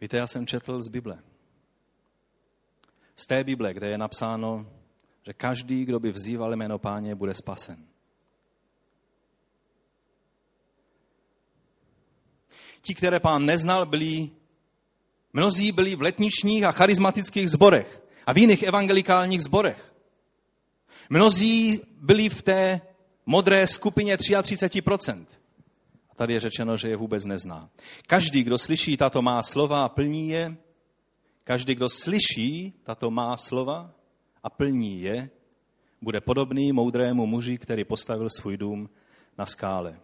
Víte, 0.00 0.16
já 0.16 0.26
jsem 0.26 0.46
četl 0.46 0.82
z 0.82 0.88
Bible. 0.88 1.22
Z 3.18 3.26
té 3.26 3.44
Bible, 3.44 3.74
kde 3.74 3.88
je 3.88 3.98
napsáno, 3.98 4.66
že 5.26 5.32
každý, 5.32 5.84
kdo 5.84 6.00
by 6.00 6.12
vzýval 6.12 6.56
jméno 6.56 6.78
páně, 6.78 7.14
bude 7.14 7.34
spasen. 7.34 7.84
Ti, 12.80 12.94
které 12.94 13.20
pán 13.20 13.46
neznal, 13.46 13.86
byli, 13.86 14.30
mnozí 15.32 15.72
byli 15.72 15.96
v 15.96 16.02
letničních 16.02 16.64
a 16.64 16.72
charismatických 16.72 17.50
zborech 17.50 18.02
a 18.26 18.32
v 18.32 18.38
jiných 18.38 18.62
evangelikálních 18.62 19.42
zborech. 19.42 19.94
Mnozí 21.10 21.80
byli 22.00 22.28
v 22.28 22.42
té 22.42 22.80
modré 23.26 23.66
skupině 23.66 24.16
33%. 24.16 25.26
A 26.10 26.14
tady 26.14 26.32
je 26.32 26.40
řečeno, 26.40 26.76
že 26.76 26.88
je 26.88 26.96
vůbec 26.96 27.24
nezná. 27.24 27.70
Každý, 28.06 28.42
kdo 28.42 28.58
slyší 28.58 28.96
tato 28.96 29.22
má 29.22 29.42
slova 29.42 29.84
a 29.84 29.88
plní 29.88 30.28
je, 30.28 30.56
každý, 31.48 31.74
kdo 31.74 31.88
slyší 31.88 32.72
tato 32.84 33.10
má 33.10 33.36
slova 33.36 33.90
a 34.42 34.50
plní 34.50 35.00
je, 35.00 35.30
bude 36.02 36.20
podobný 36.20 36.72
moudrému 36.72 37.26
muži, 37.26 37.58
který 37.58 37.84
postavil 37.84 38.28
svůj 38.28 38.56
dům 38.56 38.90
na 39.38 39.46
skále. 39.46 40.00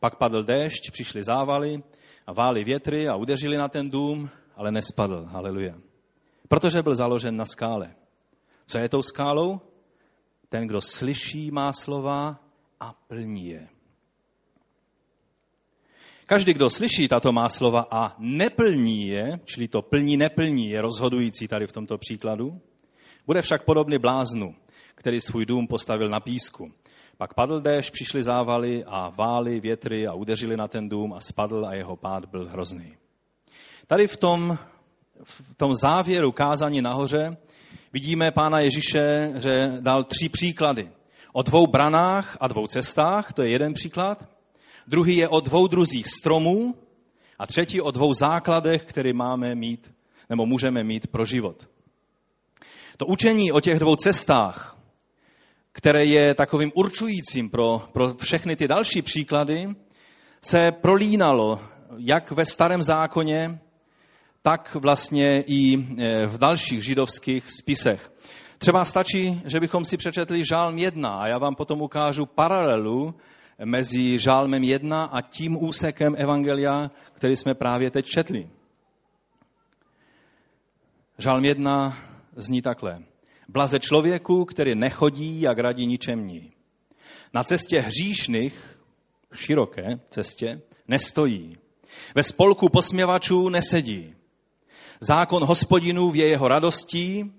Pak 0.00 0.16
padl 0.16 0.44
déšť, 0.44 0.90
přišly 0.92 1.22
závaly 1.22 1.82
a 2.26 2.32
vály 2.32 2.64
větry 2.64 3.08
a 3.08 3.16
udeřili 3.16 3.56
na 3.56 3.68
ten 3.68 3.90
dům, 3.90 4.30
ale 4.56 4.72
nespadl. 4.72 5.24
Haleluja. 5.24 5.74
Protože 6.48 6.82
byl 6.82 6.94
založen 6.94 7.36
na 7.36 7.46
skále. 7.46 7.94
Co 8.66 8.78
je 8.78 8.88
tou 8.88 9.02
skálou? 9.02 9.60
Ten, 10.48 10.66
kdo 10.66 10.80
slyší 10.80 11.50
má 11.50 11.72
slova 11.72 12.36
a 12.80 12.92
plní 12.92 13.46
je. 13.48 13.68
Každý, 16.26 16.54
kdo 16.54 16.70
slyší 16.70 17.08
tato 17.08 17.32
má 17.32 17.48
slova 17.48 17.86
a 17.90 18.14
neplní 18.18 19.08
je, 19.08 19.40
čili 19.44 19.68
to 19.68 19.82
plní, 19.82 20.16
neplní, 20.16 20.70
je 20.70 20.82
rozhodující 20.82 21.48
tady 21.48 21.66
v 21.66 21.72
tomto 21.72 21.98
příkladu, 21.98 22.60
bude 23.26 23.42
však 23.42 23.64
podobný 23.64 23.98
bláznu, 23.98 24.54
který 24.94 25.20
svůj 25.20 25.46
dům 25.46 25.66
postavil 25.66 26.08
na 26.08 26.20
písku. 26.20 26.72
Pak 27.16 27.34
padl 27.34 27.60
déšť, 27.60 27.92
přišly 27.92 28.22
závaly 28.22 28.84
a 28.86 29.12
vály, 29.16 29.60
větry 29.60 30.06
a 30.06 30.12
udeřili 30.12 30.56
na 30.56 30.68
ten 30.68 30.88
dům 30.88 31.12
a 31.12 31.20
spadl 31.20 31.66
a 31.66 31.74
jeho 31.74 31.96
pád 31.96 32.24
byl 32.24 32.48
hrozný. 32.48 32.96
Tady 33.86 34.06
v 34.06 34.16
tom, 34.16 34.58
v 35.24 35.54
tom 35.56 35.74
závěru 35.74 36.32
kázání 36.32 36.82
nahoře 36.82 37.36
vidíme 37.92 38.30
pána 38.30 38.60
Ježíše, 38.60 39.32
že 39.38 39.72
dal 39.80 40.04
tři 40.04 40.28
příklady. 40.28 40.90
O 41.32 41.42
dvou 41.42 41.66
branách 41.66 42.36
a 42.40 42.48
dvou 42.48 42.66
cestách, 42.66 43.32
to 43.32 43.42
je 43.42 43.48
jeden 43.48 43.74
příklad. 43.74 44.31
Druhý 44.92 45.16
je 45.16 45.28
o 45.28 45.40
dvou 45.40 45.66
druzích 45.66 46.06
stromů 46.20 46.74
a 47.38 47.46
třetí 47.46 47.80
o 47.80 47.90
dvou 47.90 48.14
základech, 48.14 48.84
které 48.84 49.12
máme 49.12 49.54
mít, 49.54 49.92
nebo 50.30 50.46
můžeme 50.46 50.84
mít 50.84 51.06
pro 51.06 51.24
život. 51.24 51.68
To 52.96 53.06
učení 53.06 53.52
o 53.52 53.60
těch 53.60 53.78
dvou 53.78 53.96
cestách 53.96 54.72
které 55.72 56.04
je 56.04 56.34
takovým 56.34 56.72
určujícím 56.74 57.50
pro, 57.50 57.88
pro 57.92 58.14
všechny 58.14 58.56
ty 58.56 58.68
další 58.68 59.02
příklady, 59.02 59.68
se 60.44 60.72
prolínalo 60.72 61.60
jak 61.96 62.30
ve 62.30 62.46
starém 62.46 62.82
zákoně, 62.82 63.58
tak 64.42 64.76
vlastně 64.80 65.44
i 65.46 65.74
e, 65.74 66.26
v 66.26 66.38
dalších 66.38 66.84
židovských 66.84 67.50
spisech. 67.50 68.12
Třeba 68.58 68.84
stačí, 68.84 69.42
že 69.44 69.60
bychom 69.60 69.84
si 69.84 69.96
přečetli 69.96 70.44
žálm 70.44 70.78
1 70.78 71.20
a 71.20 71.26
já 71.26 71.38
vám 71.38 71.54
potom 71.54 71.82
ukážu 71.82 72.26
paralelu 72.26 73.14
mezi 73.64 74.18
žálmem 74.18 74.64
1 74.64 75.04
a 75.04 75.20
tím 75.20 75.64
úsekem 75.64 76.14
Evangelia, 76.18 76.90
který 77.12 77.36
jsme 77.36 77.54
právě 77.54 77.90
teď 77.90 78.06
četli. 78.06 78.50
Žálm 81.18 81.44
1 81.44 81.96
zní 82.36 82.62
takhle. 82.62 83.02
Blaze 83.48 83.80
člověku, 83.80 84.44
který 84.44 84.74
nechodí, 84.74 85.40
jak 85.40 85.58
radí 85.58 85.86
ničemní. 85.86 86.52
Na 87.34 87.44
cestě 87.44 87.80
hříšných, 87.80 88.80
široké 89.34 90.00
cestě, 90.08 90.60
nestojí. 90.88 91.56
Ve 92.14 92.22
spolku 92.22 92.68
posměvačů 92.68 93.48
nesedí. 93.48 94.14
Zákon 95.00 95.44
hospodinů 95.44 96.10
v 96.10 96.16
jeho 96.16 96.48
radostí, 96.48 97.32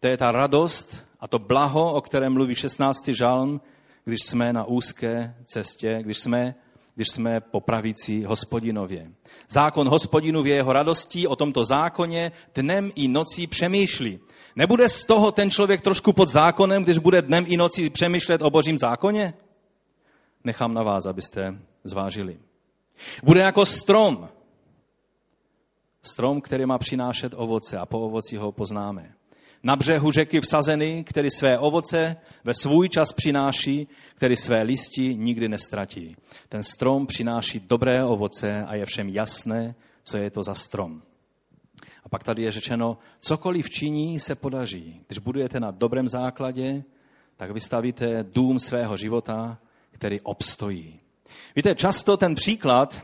to 0.00 0.06
je 0.06 0.16
ta 0.16 0.32
radost 0.32 1.06
a 1.20 1.28
to 1.28 1.38
blaho, 1.38 1.92
o 1.92 2.00
kterém 2.00 2.32
mluví 2.32 2.54
16. 2.54 3.08
žalm, 3.08 3.60
když 4.10 4.22
jsme 4.22 4.52
na 4.52 4.64
úzké 4.64 5.34
cestě, 5.44 5.98
když 6.02 6.18
jsme 6.18 6.54
když 6.94 7.08
jsme 7.08 7.40
po 7.40 7.60
pravici 7.60 8.22
hospodinově. 8.22 9.10
Zákon 9.48 9.88
hospodinu 9.88 10.42
v 10.42 10.46
jeho 10.46 10.72
radostí 10.72 11.26
o 11.26 11.36
tomto 11.36 11.64
zákoně 11.64 12.32
dnem 12.54 12.90
i 12.94 13.08
nocí 13.08 13.46
přemýšlí. 13.46 14.20
Nebude 14.56 14.88
z 14.88 15.04
toho 15.04 15.32
ten 15.32 15.50
člověk 15.50 15.80
trošku 15.80 16.12
pod 16.12 16.28
zákonem, 16.28 16.82
když 16.82 16.98
bude 16.98 17.22
dnem 17.22 17.44
i 17.48 17.56
nocí 17.56 17.90
přemýšlet 17.90 18.42
o 18.42 18.50
božím 18.50 18.78
zákoně? 18.78 19.34
Nechám 20.44 20.74
na 20.74 20.82
vás, 20.82 21.06
abyste 21.06 21.58
zvážili. 21.84 22.38
Bude 23.22 23.40
jako 23.40 23.66
strom. 23.66 24.28
Strom, 26.02 26.40
který 26.40 26.66
má 26.66 26.78
přinášet 26.78 27.34
ovoce 27.36 27.78
a 27.78 27.86
po 27.86 28.00
ovoci 28.00 28.36
ho 28.36 28.52
poznáme. 28.52 29.14
Na 29.62 29.76
břehu 29.76 30.10
řeky 30.10 30.40
vsazený, 30.40 31.04
který 31.04 31.30
své 31.30 31.58
ovoce 31.58 32.16
ve 32.44 32.54
svůj 32.54 32.88
čas 32.88 33.12
přináší, 33.12 33.88
který 34.14 34.36
své 34.36 34.62
listi 34.62 35.14
nikdy 35.14 35.48
nestratí. 35.48 36.16
Ten 36.48 36.62
strom 36.62 37.06
přináší 37.06 37.60
dobré 37.60 38.04
ovoce 38.04 38.64
a 38.64 38.74
je 38.74 38.86
všem 38.86 39.08
jasné, 39.08 39.74
co 40.04 40.16
je 40.16 40.30
to 40.30 40.42
za 40.42 40.54
strom. 40.54 41.02
A 42.04 42.08
pak 42.08 42.24
tady 42.24 42.42
je 42.42 42.52
řečeno, 42.52 42.98
cokoliv 43.20 43.70
činí, 43.70 44.20
se 44.20 44.34
podaří. 44.34 45.00
Když 45.06 45.18
budujete 45.18 45.60
na 45.60 45.70
dobrém 45.70 46.08
základě, 46.08 46.82
tak 47.36 47.50
vystavíte 47.50 48.24
dům 48.32 48.58
svého 48.58 48.96
života, 48.96 49.58
který 49.90 50.20
obstojí. 50.20 51.00
Víte, 51.56 51.74
často 51.74 52.16
ten 52.16 52.34
příklad, 52.34 53.02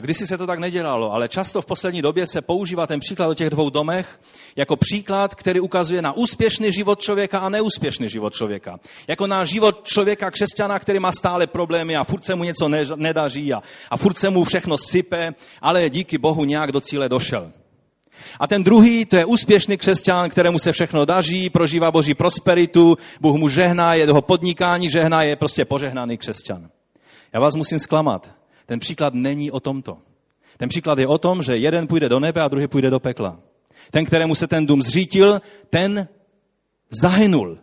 kdysi 0.00 0.26
se 0.26 0.38
to 0.38 0.46
tak 0.46 0.58
nedělalo, 0.58 1.12
ale 1.12 1.28
často 1.28 1.62
v 1.62 1.66
poslední 1.66 2.02
době 2.02 2.26
se 2.26 2.42
používá 2.42 2.86
ten 2.86 3.00
příklad 3.00 3.28
o 3.28 3.34
těch 3.34 3.50
dvou 3.50 3.70
domech 3.70 4.20
jako 4.56 4.76
příklad, 4.76 5.34
který 5.34 5.60
ukazuje 5.60 6.02
na 6.02 6.12
úspěšný 6.12 6.72
život 6.72 7.00
člověka 7.00 7.38
a 7.38 7.48
neúspěšný 7.48 8.08
život 8.08 8.34
člověka. 8.34 8.80
Jako 9.08 9.26
na 9.26 9.44
život 9.44 9.84
člověka 9.84 10.30
křesťana, 10.30 10.78
který 10.78 10.98
má 10.98 11.12
stále 11.12 11.46
problémy 11.46 11.96
a 11.96 12.04
furt 12.04 12.24
se 12.24 12.34
mu 12.34 12.44
něco 12.44 12.68
nedaří 12.96 13.52
a, 13.52 13.62
a 13.90 13.96
furt 13.96 14.16
se 14.16 14.30
mu 14.30 14.44
všechno 14.44 14.78
sype, 14.78 15.34
ale 15.60 15.90
díky 15.90 16.18
Bohu 16.18 16.44
nějak 16.44 16.72
do 16.72 16.80
cíle 16.80 17.08
došel. 17.08 17.52
A 18.40 18.46
ten 18.46 18.64
druhý, 18.64 19.04
to 19.04 19.16
je 19.16 19.24
úspěšný 19.24 19.76
křesťan, 19.76 20.30
kterému 20.30 20.58
se 20.58 20.72
všechno 20.72 21.04
daří, 21.04 21.50
prožívá 21.50 21.90
boží 21.90 22.14
prosperitu, 22.14 22.96
Bůh 23.20 23.36
mu 23.36 23.48
žehná, 23.48 23.94
je 23.94 24.04
jeho 24.04 24.22
podnikání 24.22 24.90
žehná, 24.90 25.22
je 25.22 25.36
prostě 25.36 25.64
požehnaný 25.64 26.18
křesťan. 26.18 26.68
Já 27.32 27.40
vás 27.40 27.54
musím 27.54 27.78
zklamat. 27.78 28.43
Ten 28.66 28.80
příklad 28.80 29.14
není 29.14 29.50
o 29.50 29.60
tomto. 29.60 29.98
Ten 30.56 30.68
příklad 30.68 30.98
je 30.98 31.06
o 31.06 31.18
tom, 31.18 31.42
že 31.42 31.56
jeden 31.56 31.86
půjde 31.86 32.08
do 32.08 32.20
nebe 32.20 32.42
a 32.42 32.48
druhý 32.48 32.66
půjde 32.66 32.90
do 32.90 33.00
pekla. 33.00 33.38
Ten, 33.90 34.04
kterému 34.04 34.34
se 34.34 34.46
ten 34.46 34.66
dům 34.66 34.82
zřítil, 34.82 35.42
ten 35.70 36.08
zahynul. 36.90 37.58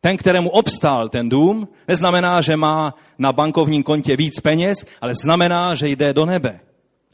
Ten, 0.00 0.16
kterému 0.16 0.50
obstál 0.50 1.08
ten 1.08 1.28
dům, 1.28 1.68
neznamená, 1.88 2.40
že 2.40 2.56
má 2.56 2.94
na 3.18 3.32
bankovním 3.32 3.82
kontě 3.82 4.16
víc 4.16 4.40
peněz, 4.40 4.78
ale 5.00 5.14
znamená, 5.14 5.74
že 5.74 5.88
jde 5.88 6.12
do 6.12 6.26
nebe. 6.26 6.60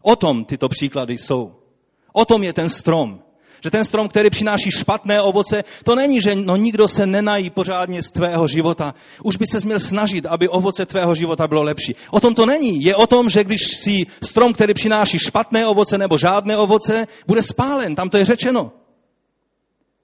O 0.03 0.17
tom 0.17 0.45
tyto 0.45 0.69
příklady 0.69 1.19
jsou. 1.19 1.55
O 2.13 2.25
tom 2.25 2.43
je 2.43 2.53
ten 2.53 2.69
strom. 2.69 3.23
Že 3.65 3.71
ten 3.71 3.85
strom, 3.85 4.09
který 4.09 4.31
přináší 4.31 4.71
špatné 4.71 5.23
ovoce, 5.23 5.65
to 5.85 5.95
není, 5.95 6.21
že 6.21 6.35
no, 6.35 6.57
nikdo 6.57 6.89
se 6.89 7.07
nenají 7.07 7.51
pořádně 7.51 8.03
z 8.03 8.11
tvého 8.11 8.49
života. 8.49 8.95
Už 9.23 9.37
by 9.37 9.47
se 9.47 9.59
měl 9.67 9.81
snažit, 9.81 10.27
aby 10.27 10.49
ovoce 10.49 10.87
tvého 10.87 11.15
života 11.15 11.49
bylo 11.49 11.63
lepší. 11.63 11.95
O 12.11 12.21
tom 12.21 12.35
to 12.35 12.47
není. 12.47 12.83
Je 12.83 12.97
o 12.97 13.07
tom, 13.07 13.31
že 13.31 13.45
když 13.45 13.61
si 13.77 14.07
strom, 14.25 14.53
který 14.53 14.75
přináší 14.75 15.19
špatné 15.19 15.67
ovoce 15.67 15.99
nebo 15.99 16.19
žádné 16.19 16.57
ovoce, 16.57 17.07
bude 17.27 17.43
spálen. 17.43 17.95
Tam 17.95 18.11
to 18.11 18.17
je 18.19 18.25
řečeno. 18.25 18.73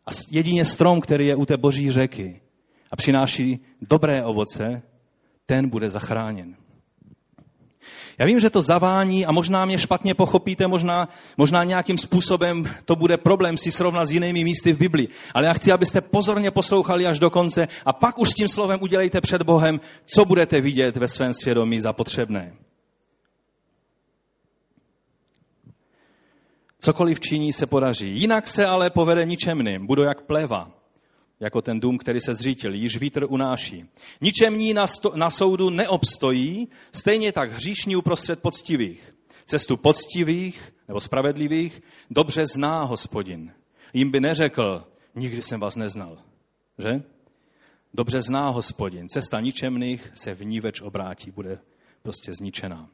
A 0.06 0.10
jedině 0.30 0.64
strom, 0.64 1.00
který 1.00 1.26
je 1.26 1.36
u 1.36 1.46
té 1.46 1.56
boží 1.56 1.90
řeky 1.90 2.40
a 2.90 2.96
přináší 2.96 3.60
dobré 3.80 4.24
ovoce, 4.24 4.82
ten 5.46 5.68
bude 5.68 5.90
zachráněn. 5.90 6.56
Já 8.18 8.26
vím, 8.26 8.40
že 8.40 8.50
to 8.50 8.60
zavání 8.60 9.26
a 9.26 9.32
možná 9.32 9.64
mě 9.64 9.78
špatně 9.78 10.14
pochopíte, 10.14 10.66
možná, 10.66 11.08
možná 11.36 11.64
nějakým 11.64 11.98
způsobem 11.98 12.70
to 12.84 12.96
bude 12.96 13.16
problém 13.16 13.58
si 13.58 13.70
srovnat 13.72 14.06
s 14.06 14.12
jinými 14.12 14.44
místy 14.44 14.72
v 14.72 14.78
Biblii. 14.78 15.08
Ale 15.34 15.46
já 15.46 15.52
chci, 15.52 15.72
abyste 15.72 16.00
pozorně 16.00 16.50
poslouchali 16.50 17.06
až 17.06 17.18
do 17.18 17.30
konce 17.30 17.68
a 17.84 17.92
pak 17.92 18.18
už 18.18 18.30
s 18.30 18.34
tím 18.34 18.48
slovem 18.48 18.78
udělejte 18.82 19.20
před 19.20 19.42
Bohem, 19.42 19.80
co 20.14 20.24
budete 20.24 20.60
vidět 20.60 20.96
ve 20.96 21.08
svém 21.08 21.34
svědomí 21.34 21.80
za 21.80 21.92
potřebné. 21.92 22.54
Cokoliv 26.80 27.20
činí, 27.20 27.52
se 27.52 27.66
podaří. 27.66 28.20
Jinak 28.20 28.48
se 28.48 28.66
ale 28.66 28.90
povede 28.90 29.24
ničemným. 29.24 29.86
Budou 29.86 30.02
jak 30.02 30.20
pleva 30.20 30.77
jako 31.40 31.62
ten 31.62 31.80
dům, 31.80 31.98
který 31.98 32.20
se 32.20 32.34
zřítil, 32.34 32.74
již 32.74 32.96
vítr 32.96 33.26
unáší. 33.28 33.84
Ničemní 34.20 34.74
na, 34.74 34.86
sto, 34.86 35.12
na 35.14 35.30
soudu 35.30 35.70
neobstojí, 35.70 36.68
stejně 36.92 37.32
tak 37.32 37.52
hříšní 37.52 37.96
uprostřed 37.96 38.42
poctivých. 38.42 39.14
Cestu 39.44 39.76
poctivých 39.76 40.74
nebo 40.88 41.00
spravedlivých 41.00 41.82
dobře 42.10 42.46
zná 42.46 42.82
hospodin. 42.82 43.52
Jim 43.92 44.10
by 44.10 44.20
neřekl, 44.20 44.84
nikdy 45.14 45.42
jsem 45.42 45.60
vás 45.60 45.76
neznal. 45.76 46.18
Že? 46.78 47.02
Dobře 47.94 48.22
zná 48.22 48.48
hospodin. 48.48 49.08
Cesta 49.08 49.40
ničemných 49.40 50.10
se 50.14 50.34
v 50.34 50.44
ní 50.44 50.60
več 50.60 50.80
obrátí, 50.80 51.30
bude 51.30 51.58
prostě 52.02 52.32
zničená. 52.34 52.88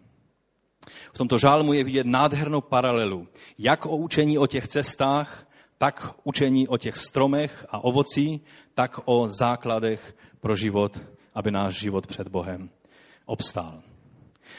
V 1.14 1.18
tomto 1.18 1.38
žálmu 1.38 1.72
je 1.72 1.84
vidět 1.84 2.06
nádhernou 2.06 2.60
paralelu, 2.60 3.28
jak 3.58 3.86
o 3.86 3.96
učení 3.96 4.38
o 4.38 4.46
těch 4.46 4.68
cestách, 4.68 5.48
tak 5.78 6.14
učení 6.24 6.68
o 6.68 6.76
těch 6.76 6.96
stromech 6.96 7.66
a 7.68 7.84
ovocí, 7.84 8.40
tak 8.74 9.00
o 9.04 9.28
základech 9.28 10.16
pro 10.40 10.56
život, 10.56 11.00
aby 11.34 11.50
náš 11.50 11.74
život 11.74 12.06
před 12.06 12.28
Bohem 12.28 12.70
obstál. 13.26 13.82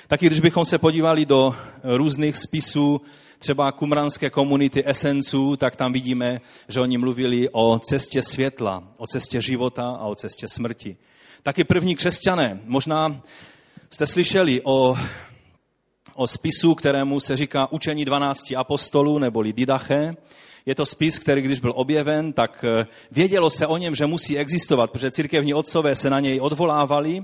Taky 0.07 0.25
když 0.27 0.39
bychom 0.39 0.65
se 0.65 0.77
podívali 0.77 1.25
do 1.25 1.55
různých 1.83 2.37
spisů, 2.37 3.01
třeba 3.39 3.71
kumranské 3.71 4.29
komunity 4.29 4.83
esenců, 4.85 5.55
tak 5.55 5.75
tam 5.75 5.93
vidíme, 5.93 6.41
že 6.67 6.81
oni 6.81 6.97
mluvili 6.97 7.49
o 7.51 7.79
cestě 7.79 8.21
světla, 8.21 8.83
o 8.97 9.07
cestě 9.07 9.41
života 9.41 9.89
a 9.89 10.05
o 10.05 10.15
cestě 10.15 10.47
smrti. 10.47 10.97
Taky 11.43 11.63
první 11.63 11.95
křesťané, 11.95 12.59
možná 12.65 13.21
jste 13.89 14.07
slyšeli 14.07 14.61
o, 14.63 14.97
o 16.15 16.27
spisu, 16.27 16.75
kterému 16.75 17.19
se 17.19 17.37
říká 17.37 17.71
učení 17.71 18.05
12 18.05 18.53
apostolů, 18.57 19.19
neboli 19.19 19.53
Didache, 19.53 20.15
je 20.65 20.75
to 20.75 20.85
spis, 20.85 21.19
který 21.19 21.41
když 21.41 21.59
byl 21.59 21.73
objeven, 21.75 22.33
tak 22.33 22.65
eh, 22.67 22.87
vědělo 23.11 23.49
se 23.49 23.67
o 23.67 23.77
něm, 23.77 23.95
že 23.95 24.05
musí 24.05 24.37
existovat, 24.37 24.91
protože 24.91 25.11
církevní 25.11 25.53
otcové 25.53 25.95
se 25.95 26.09
na 26.09 26.19
něj 26.19 26.39
odvolávali, 26.41 27.23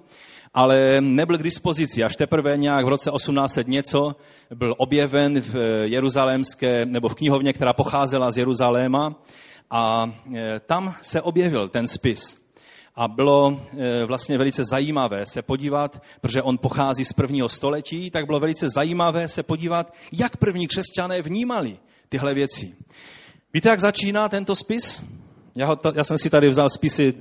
ale 0.54 0.98
nebyl 1.00 1.38
k 1.38 1.44
dispozici. 1.44 2.04
Až 2.04 2.16
teprve 2.16 2.58
nějak 2.58 2.86
v 2.86 2.90
roce 2.90 3.12
1800 3.12 3.68
něco 3.68 4.16
byl 4.56 4.76
objeven 4.78 5.42
v 5.42 5.56
eh, 5.56 5.88
jeruzalémské, 5.88 6.86
nebo 6.86 7.10
v 7.10 7.16
knihovně, 7.16 7.54
která 7.54 7.74
pocházela 7.74 8.32
z 8.32 8.38
Jeruzaléma 8.38 9.16
a 9.70 10.14
eh, 10.36 10.60
tam 10.60 10.96
se 11.02 11.22
objevil 11.22 11.70
ten 11.70 11.88
spis. 11.88 12.41
A 12.96 13.08
bylo 13.08 13.62
vlastně 14.06 14.38
velice 14.38 14.64
zajímavé 14.64 15.26
se 15.26 15.42
podívat, 15.42 16.02
protože 16.22 16.42
on 16.42 16.58
pochází 16.58 17.06
z 17.06 17.14
prvního 17.14 17.50
století, 17.50 18.12
tak 18.12 18.26
bylo 18.26 18.40
velice 18.40 18.70
zajímavé 18.70 19.28
se 19.28 19.44
podívat, 19.44 19.94
jak 20.12 20.38
první 20.38 20.68
křesťané 20.68 21.22
vnímali 21.22 21.78
tyhle 22.10 22.34
věci. 22.34 22.76
Víte, 23.54 23.70
jak 23.70 23.80
začíná 23.80 24.30
tento 24.30 24.56
spis? 24.56 25.04
Já, 25.56 25.66
ho, 25.66 25.80
já 25.96 26.04
jsem 26.04 26.18
si 26.18 26.30
tady 26.30 26.50
vzal 26.50 26.70
spisy 26.70 27.14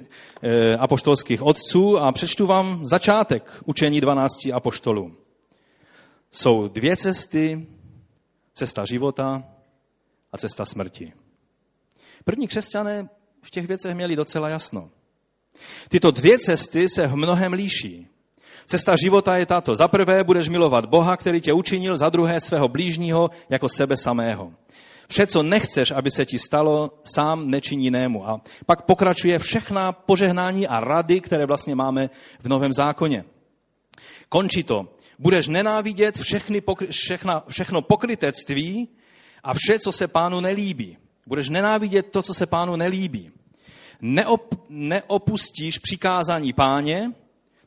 e, 0.43 0.77
apoštolských 0.77 1.43
otců 1.43 1.99
a 1.99 2.13
přečtu 2.13 2.47
vám 2.47 2.87
začátek 2.87 3.63
učení 3.65 4.01
12 4.01 4.31
apoštolů. 4.55 5.17
Jsou 6.31 6.69
dvě 6.69 6.97
cesty, 6.97 7.67
cesta 8.55 8.85
života 8.85 9.45
a 10.33 10.39
cesta 10.39 10.65
smrti. 10.65 11.13
První 12.25 12.49
křesťané 12.49 13.09
v 13.43 13.51
těch 13.51 13.67
věcech 13.67 13.95
měli 13.95 14.17
docela 14.17 14.49
jasno. 14.49 14.91
Tyto 15.89 16.11
dvě 16.11 16.39
cesty 16.39 16.89
se 16.89 17.07
v 17.07 17.17
mnohem 17.17 17.53
líší. 17.53 18.07
Cesta 18.67 18.97
života 18.97 19.37
je 19.37 19.47
tato. 19.47 19.77
Za 19.77 19.89
prvé 19.89 20.25
budeš 20.25 20.49
milovat 20.49 20.85
Boha, 20.85 21.17
který 21.17 21.41
tě 21.41 21.53
učinil, 21.53 21.97
za 21.97 22.09
druhé 22.09 22.41
svého 22.41 22.69
blížního 22.69 23.31
jako 23.49 23.69
sebe 23.69 23.97
samého. 23.97 24.53
Vše, 25.09 25.27
co 25.27 25.43
nechceš, 25.43 25.91
aby 25.91 26.11
se 26.11 26.27
ti 26.27 26.39
stalo, 26.39 26.91
sám 27.05 27.51
nečiní 27.51 27.85
jinému. 27.85 28.29
A 28.29 28.41
pak 28.67 28.83
pokračuje 28.83 29.39
všechna 29.39 29.93
požehnání 29.93 30.67
a 30.67 30.81
rady, 30.81 31.21
které 31.21 31.47
vlastně 31.47 31.75
máme 31.75 32.11
v 32.41 32.49
Novém 32.49 32.73
zákoně. 32.73 33.25
Končí 34.29 34.63
to. 34.63 34.95
Budeš 35.19 35.49
nenávidět 35.49 36.19
všechny, 36.19 36.63
všechna, 36.91 37.45
všechno 37.49 37.83
pokrytectví 37.83 38.89
a 39.45 39.55
vše, 39.55 39.79
co 39.79 39.93
se 39.93 40.09
pánu 40.09 40.41
nelíbí. 40.41 40.97
Budeš 41.27 41.49
nenávidět 41.49 42.11
to, 42.11 42.23
co 42.23 42.35
se 42.35 42.47
pánu 42.47 42.77
nelíbí. 42.77 43.31
Neop, 44.01 44.55
neopustíš 44.69 45.79
přikázání 45.79 46.53
páně, 46.53 47.13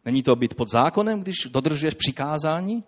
není 0.05 0.23
to 0.23 0.35
být 0.35 0.55
pod 0.55 0.69
zákonem, 0.69 1.21
když 1.21 1.35
dodržuješ 1.49 1.93
přikázání. 1.93 2.83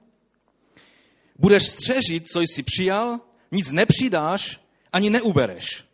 Budeš 1.39 1.63
střežit, 1.63 2.27
co 2.27 2.41
jsi 2.41 2.63
přijal 2.63 3.19
nic 3.51 3.71
nepřidáš 3.71 4.61
ani 4.93 5.09
neubereš. 5.09 5.85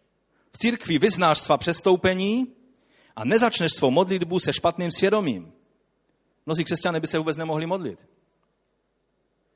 V 0.51 0.57
církvi 0.57 0.97
vyznáš 0.97 1.39
svá 1.39 1.57
přestoupení 1.57 2.47
a 3.15 3.25
nezačneš 3.25 3.71
svou 3.77 3.91
modlitbu 3.91 4.39
se 4.39 4.53
špatným 4.53 4.91
svědomím. 4.91 5.53
Mnozí 6.45 6.63
křesťané 6.63 6.99
by 6.99 7.07
se 7.07 7.17
vůbec 7.17 7.37
nemohli 7.37 7.65
modlit. 7.65 7.99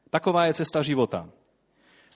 Taková 0.10 0.45
je 0.45 0.53
cesta 0.53 0.81
života. 0.81 1.29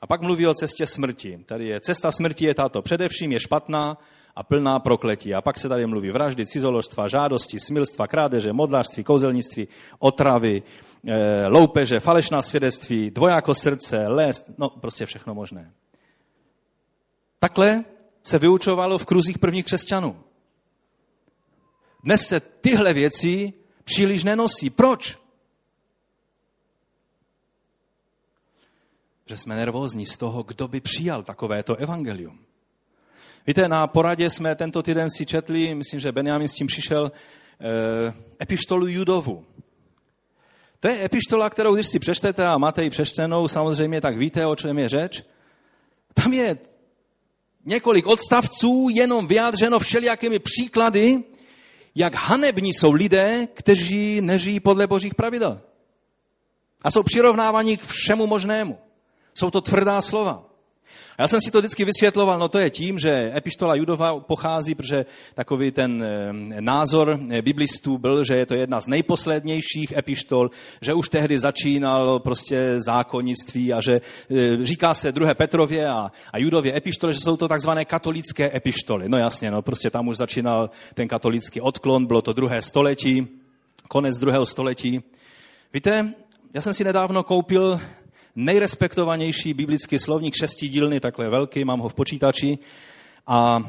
A 0.01 0.07
pak 0.07 0.21
mluví 0.21 0.47
o 0.47 0.53
cestě 0.53 0.87
smrti. 0.87 1.43
Tady 1.45 1.67
je 1.67 1.79
cesta 1.79 2.11
smrti 2.11 2.45
je 2.45 2.53
tato. 2.53 2.81
Především 2.81 3.31
je 3.31 3.39
špatná 3.39 3.97
a 4.35 4.43
plná 4.43 4.79
prokletí. 4.79 5.33
A 5.33 5.41
pak 5.41 5.59
se 5.59 5.69
tady 5.69 5.85
mluví 5.85 6.11
vraždy, 6.11 6.45
cizoložstva, 6.45 7.07
žádosti, 7.07 7.59
smilstva, 7.59 8.07
krádeže, 8.07 8.53
modlářství, 8.53 9.03
kouzelnictví, 9.03 9.67
otravy, 9.99 10.63
e, 11.07 11.47
loupeže, 11.47 11.99
falešná 11.99 12.41
svědectví, 12.41 13.11
dvojako 13.11 13.55
srdce, 13.55 14.07
lest, 14.07 14.51
no 14.57 14.69
prostě 14.69 15.05
všechno 15.05 15.35
možné. 15.35 15.73
Takhle 17.39 17.83
se 18.23 18.39
vyučovalo 18.39 18.97
v 18.97 19.05
kruzích 19.05 19.39
prvních 19.39 19.65
křesťanů. 19.65 20.23
Dnes 22.03 22.27
se 22.27 22.39
tyhle 22.39 22.93
věci 22.93 23.53
příliš 23.83 24.23
nenosí. 24.23 24.69
Proč? 24.69 25.17
Že 29.25 29.37
jsme 29.37 29.55
nervózní 29.55 30.05
z 30.05 30.17
toho, 30.17 30.43
kdo 30.43 30.67
by 30.67 30.81
přijal 30.81 31.23
takovéto 31.23 31.75
evangelium. 31.75 32.48
Víte, 33.49 33.67
na 33.67 33.88
poradě 33.88 34.29
jsme 34.29 34.55
tento 34.55 34.83
týden 34.83 35.09
si 35.17 35.25
četli, 35.25 35.75
myslím, 35.75 35.99
že 35.99 36.12
Benjamin 36.12 36.47
s 36.47 36.53
tím 36.53 36.67
přišel, 36.67 37.12
eh, 37.59 38.13
epištolu 38.41 38.88
Judovu. 38.88 39.45
To 40.79 40.88
je 40.88 41.05
epištola, 41.05 41.49
kterou 41.49 41.75
když 41.75 41.88
si 41.88 41.99
přečtete 41.99 42.47
a 42.47 42.57
máte 42.57 42.83
ji 42.83 42.89
přečtenou, 42.89 43.47
samozřejmě 43.47 44.01
tak 44.01 44.17
víte, 44.17 44.45
o 44.45 44.55
čem 44.55 44.79
je 44.79 44.89
řeč. 44.89 45.23
Tam 46.13 46.33
je 46.33 46.57
několik 47.65 48.07
odstavců 48.07 48.88
jenom 48.91 49.27
vyjádřeno 49.27 49.79
všelijakými 49.79 50.39
příklady, 50.39 51.23
jak 51.95 52.15
hanební 52.15 52.73
jsou 52.73 52.91
lidé, 52.91 53.47
kteří 53.53 54.21
nežijí 54.21 54.59
podle 54.59 54.88
božích 54.88 55.15
pravidel. 55.15 55.62
A 56.81 56.91
jsou 56.91 57.03
přirovnávaní 57.03 57.77
k 57.77 57.85
všemu 57.85 58.27
možnému. 58.27 58.77
Jsou 59.33 59.51
to 59.51 59.62
tvrdá 59.62 60.01
slova. 60.01 60.48
Já 61.19 61.27
jsem 61.27 61.41
si 61.41 61.51
to 61.51 61.60
vždycky 61.60 61.86
vysvětloval, 61.86 62.39
no 62.39 62.49
to 62.49 62.60
je 62.60 62.69
tím, 62.69 62.99
že 62.99 63.32
epištola 63.36 63.75
Judova 63.75 64.19
pochází, 64.19 64.75
protože 64.75 65.05
takový 65.34 65.71
ten 65.71 66.03
eh, 66.03 66.62
názor 66.62 67.19
eh, 67.29 67.41
biblistů 67.41 67.97
byl, 67.97 68.23
že 68.23 68.38
je 68.38 68.45
to 68.45 68.55
jedna 68.55 68.82
z 68.82 68.88
nejposlednějších 68.88 69.91
epištol, 69.97 70.49
že 70.82 70.93
už 70.93 71.10
tehdy 71.10 71.39
začínal 71.39 72.19
prostě 72.19 72.75
zákonnictví 72.77 73.73
a 73.73 73.82
že 73.82 74.01
eh, 74.01 74.65
říká 74.65 74.93
se 74.93 75.12
druhé 75.12 75.36
Petrově 75.36 75.88
a, 75.88 76.12
a 76.34 76.38
Judově 76.38 76.77
epištole, 76.77 77.13
že 77.13 77.19
jsou 77.19 77.38
to 77.38 77.47
takzvané 77.47 77.86
katolické 77.86 78.55
epištoly. 78.55 79.10
No 79.10 79.17
jasně, 79.17 79.51
no 79.51 79.62
prostě 79.62 79.89
tam 79.89 80.08
už 80.08 80.17
začínal 80.17 80.69
ten 80.93 81.08
katolický 81.08 81.62
odklon, 81.62 82.05
bylo 82.05 82.21
to 82.21 82.34
druhé 82.34 82.62
století, 82.62 83.27
konec 83.88 84.17
druhého 84.17 84.45
století. 84.45 85.03
Víte, 85.73 86.13
já 86.53 86.62
jsem 86.62 86.73
si 86.73 86.84
nedávno 86.84 87.23
koupil 87.23 87.79
nejrespektovanější 88.35 89.53
biblický 89.53 89.99
slovník 89.99 90.35
šesti 90.35 90.67
dílny, 90.67 90.99
takhle 90.99 91.29
velký, 91.29 91.65
mám 91.65 91.79
ho 91.79 91.89
v 91.89 91.93
počítači. 91.93 92.57
A 93.27 93.63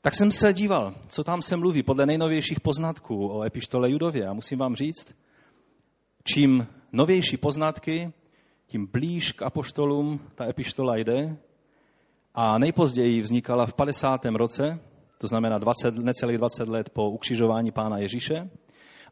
tak 0.00 0.14
jsem 0.14 0.32
se 0.32 0.52
díval, 0.52 0.94
co 1.08 1.24
tam 1.24 1.42
se 1.42 1.56
mluví 1.56 1.82
podle 1.82 2.06
nejnovějších 2.06 2.60
poznatků 2.60 3.28
o 3.28 3.42
epištole 3.42 3.90
Judově. 3.90 4.26
A 4.26 4.32
musím 4.32 4.58
vám 4.58 4.74
říct, 4.74 5.14
čím 6.24 6.66
novější 6.92 7.36
poznatky, 7.36 8.12
tím 8.66 8.86
blíž 8.86 9.32
k 9.32 9.42
apoštolům 9.42 10.20
ta 10.34 10.48
epištola 10.48 10.96
jde. 10.96 11.36
A 12.34 12.58
nejpozději 12.58 13.20
vznikala 13.20 13.66
v 13.66 13.72
50. 13.72 14.24
roce, 14.24 14.78
to 15.18 15.26
znamená 15.26 15.58
20, 15.58 15.94
necelých 15.94 16.38
20 16.38 16.68
let 16.68 16.90
po 16.90 17.10
ukřižování 17.10 17.70
pána 17.70 17.98
Ježíše. 17.98 18.50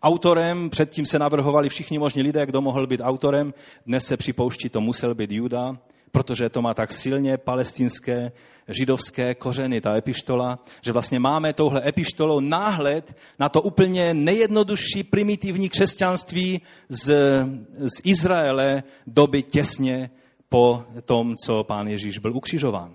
Autorem, 0.02 0.70
předtím 0.70 1.06
se 1.06 1.18
navrhovali 1.18 1.68
všichni 1.68 1.98
možní 1.98 2.22
lidé, 2.22 2.46
kdo 2.46 2.60
mohl 2.60 2.86
být 2.86 3.00
autorem. 3.04 3.54
Dnes 3.86 4.06
se 4.06 4.16
připouští, 4.16 4.68
to 4.68 4.80
musel 4.80 5.14
být 5.14 5.30
Juda, 5.30 5.78
protože 6.12 6.48
to 6.48 6.62
má 6.62 6.74
tak 6.74 6.92
silně 6.92 7.38
palestinské, 7.38 8.32
židovské 8.68 9.34
kořeny, 9.34 9.80
ta 9.80 9.96
epištola, 9.96 10.64
že 10.82 10.92
vlastně 10.92 11.18
máme 11.18 11.52
touhle 11.52 11.88
epištolou 11.88 12.40
náhled 12.40 13.16
na 13.38 13.48
to 13.48 13.62
úplně 13.62 14.14
nejjednodušší 14.14 15.02
primitivní 15.02 15.68
křesťanství 15.68 16.60
z, 16.88 17.14
z 17.78 18.00
Izraele 18.04 18.82
doby 19.06 19.42
těsně 19.42 20.10
po 20.48 20.84
tom, 21.04 21.36
co 21.36 21.64
pán 21.64 21.88
Ježíš 21.88 22.18
byl 22.18 22.36
ukřižován. 22.36 22.94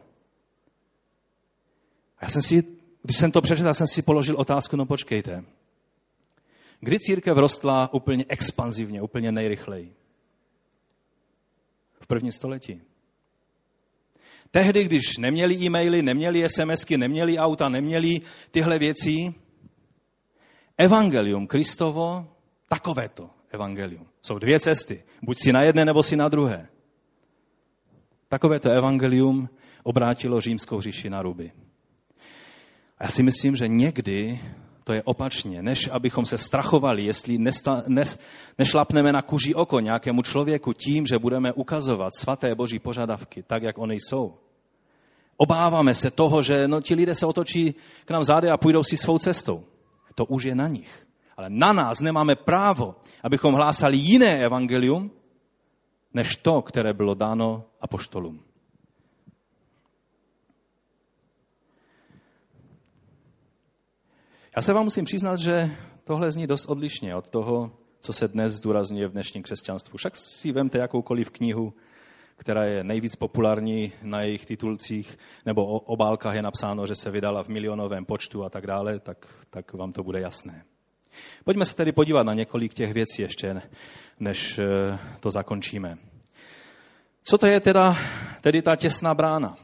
Já 2.21 2.29
jsem 2.29 2.41
si, 2.41 2.63
když 3.03 3.17
jsem 3.17 3.31
to 3.31 3.41
přečetl, 3.41 3.73
jsem 3.73 3.87
si 3.87 4.01
položil 4.01 4.35
otázku, 4.37 4.75
no 4.75 4.85
počkejte, 4.85 5.43
Kdy 6.85 6.99
církev 6.99 7.37
rostla 7.37 7.93
úplně 7.93 8.25
expanzivně, 8.27 9.01
úplně 9.01 9.31
nejrychleji? 9.31 9.93
V 11.99 12.07
prvním 12.07 12.31
století. 12.31 12.81
Tehdy, 14.51 14.83
když 14.83 15.17
neměli 15.17 15.55
e-maily, 15.55 16.01
neměli 16.01 16.49
SMSky, 16.49 16.97
neměli 16.97 17.37
auta, 17.37 17.69
neměli 17.69 18.21
tyhle 18.51 18.79
věci, 18.79 19.33
evangelium 20.77 21.47
Kristovo, 21.47 22.27
takovéto 22.69 23.29
evangelium. 23.49 24.07
Jsou 24.21 24.39
dvě 24.39 24.59
cesty. 24.59 25.03
Buď 25.21 25.37
si 25.37 25.53
na 25.53 25.61
jedné, 25.61 25.85
nebo 25.85 26.03
si 26.03 26.15
na 26.15 26.29
druhé. 26.29 26.67
Takovéto 28.27 28.69
evangelium 28.69 29.49
obrátilo 29.83 30.41
římskou 30.41 30.81
říši 30.81 31.09
na 31.09 31.21
ruby. 31.21 31.51
A 32.97 33.03
já 33.03 33.09
si 33.09 33.23
myslím, 33.23 33.55
že 33.55 33.67
někdy 33.67 34.39
to 34.85 34.93
je 34.93 35.03
opačně. 35.03 35.61
Než 35.61 35.89
abychom 35.91 36.25
se 36.25 36.37
strachovali, 36.37 37.03
jestli 37.03 37.37
nesta, 37.37 37.83
nes, 37.87 38.19
nešlapneme 38.57 39.11
na 39.11 39.21
kuží 39.21 39.55
oko 39.55 39.79
nějakému 39.79 40.21
člověku 40.21 40.73
tím, 40.73 41.05
že 41.05 41.19
budeme 41.19 41.53
ukazovat 41.53 42.13
svaté 42.15 42.55
boží 42.55 42.79
požadavky, 42.79 43.43
tak, 43.43 43.63
jak 43.63 43.77
oni 43.77 43.95
jsou. 43.95 44.37
Obáváme 45.37 45.93
se 45.93 46.11
toho, 46.11 46.41
že 46.41 46.67
no, 46.67 46.81
ti 46.81 46.95
lidé 46.95 47.15
se 47.15 47.25
otočí 47.25 47.75
k 48.05 48.11
nám 48.11 48.23
zády 48.23 48.49
a 48.49 48.57
půjdou 48.57 48.83
si 48.83 48.97
svou 48.97 49.19
cestou. 49.19 49.63
To 50.15 50.25
už 50.25 50.43
je 50.43 50.55
na 50.55 50.67
nich. 50.67 51.07
Ale 51.37 51.49
na 51.49 51.73
nás 51.73 51.99
nemáme 51.99 52.35
právo, 52.35 52.95
abychom 53.23 53.53
hlásali 53.53 53.97
jiné 53.97 54.45
evangelium, 54.45 55.11
než 56.13 56.35
to, 56.35 56.61
které 56.61 56.93
bylo 56.93 57.13
dáno 57.13 57.63
apoštolům. 57.81 58.39
Já 64.55 64.61
se 64.61 64.73
vám 64.73 64.83
musím 64.83 65.05
přiznat, 65.05 65.39
že 65.39 65.71
tohle 66.03 66.31
zní 66.31 66.47
dost 66.47 66.65
odlišně 66.65 67.15
od 67.15 67.29
toho, 67.29 67.71
co 67.99 68.13
se 68.13 68.27
dnes 68.27 68.53
zdůrazňuje 68.53 69.07
v 69.07 69.11
dnešním 69.11 69.43
křesťanstvu. 69.43 69.97
Však 69.97 70.15
si 70.15 70.51
vemte 70.51 70.77
jakoukoliv 70.77 71.29
knihu, 71.29 71.73
která 72.37 72.63
je 72.63 72.83
nejvíc 72.83 73.15
populární 73.15 73.93
na 74.01 74.21
jejich 74.21 74.45
titulcích, 74.45 75.17
nebo 75.45 75.65
o 75.65 75.79
obálkách 75.79 76.35
je 76.35 76.41
napsáno, 76.41 76.87
že 76.87 76.95
se 76.95 77.11
vydala 77.11 77.43
v 77.43 77.47
milionovém 77.47 78.05
počtu 78.05 78.43
a 78.43 78.49
tak 78.49 78.67
dále, 78.67 78.99
tak, 78.99 79.27
tak 79.49 79.73
vám 79.73 79.93
to 79.93 80.03
bude 80.03 80.19
jasné. 80.19 80.65
Pojďme 81.43 81.65
se 81.65 81.75
tedy 81.75 81.91
podívat 81.91 82.23
na 82.23 82.33
několik 82.33 82.73
těch 82.73 82.93
věcí 82.93 83.21
ještě, 83.21 83.61
než 84.19 84.59
eh, 84.59 84.99
to 85.19 85.31
zakončíme. 85.31 85.97
Co 87.23 87.37
to 87.37 87.45
je 87.45 87.59
teda, 87.59 87.97
tedy 88.41 88.61
ta 88.61 88.75
těsná 88.75 89.13
brána? 89.13 89.57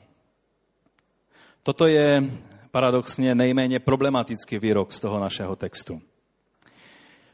Toto 1.64 1.88
je 1.88 2.24
paradoxně 2.72 3.36
nejméně 3.36 3.80
problematický 3.80 4.60
výrok 4.60 4.94
z 4.94 5.00
toho 5.00 5.20
našeho 5.20 5.56
textu. 5.56 6.02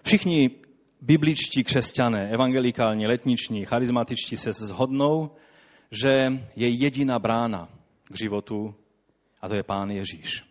Všichni 0.03 0.51
bibličtí 1.01 1.63
křesťané, 1.63 2.29
evangelikální, 2.29 3.07
letniční, 3.07 3.65
charizmatičtí 3.65 4.37
se 4.37 4.53
shodnou, 4.53 5.31
že 5.91 6.39
je 6.55 6.69
jediná 6.69 7.19
brána 7.19 7.69
k 8.03 8.17
životu 8.17 8.75
a 9.41 9.47
to 9.47 9.55
je 9.55 9.63
Pán 9.63 9.91
Ježíš. 9.91 10.43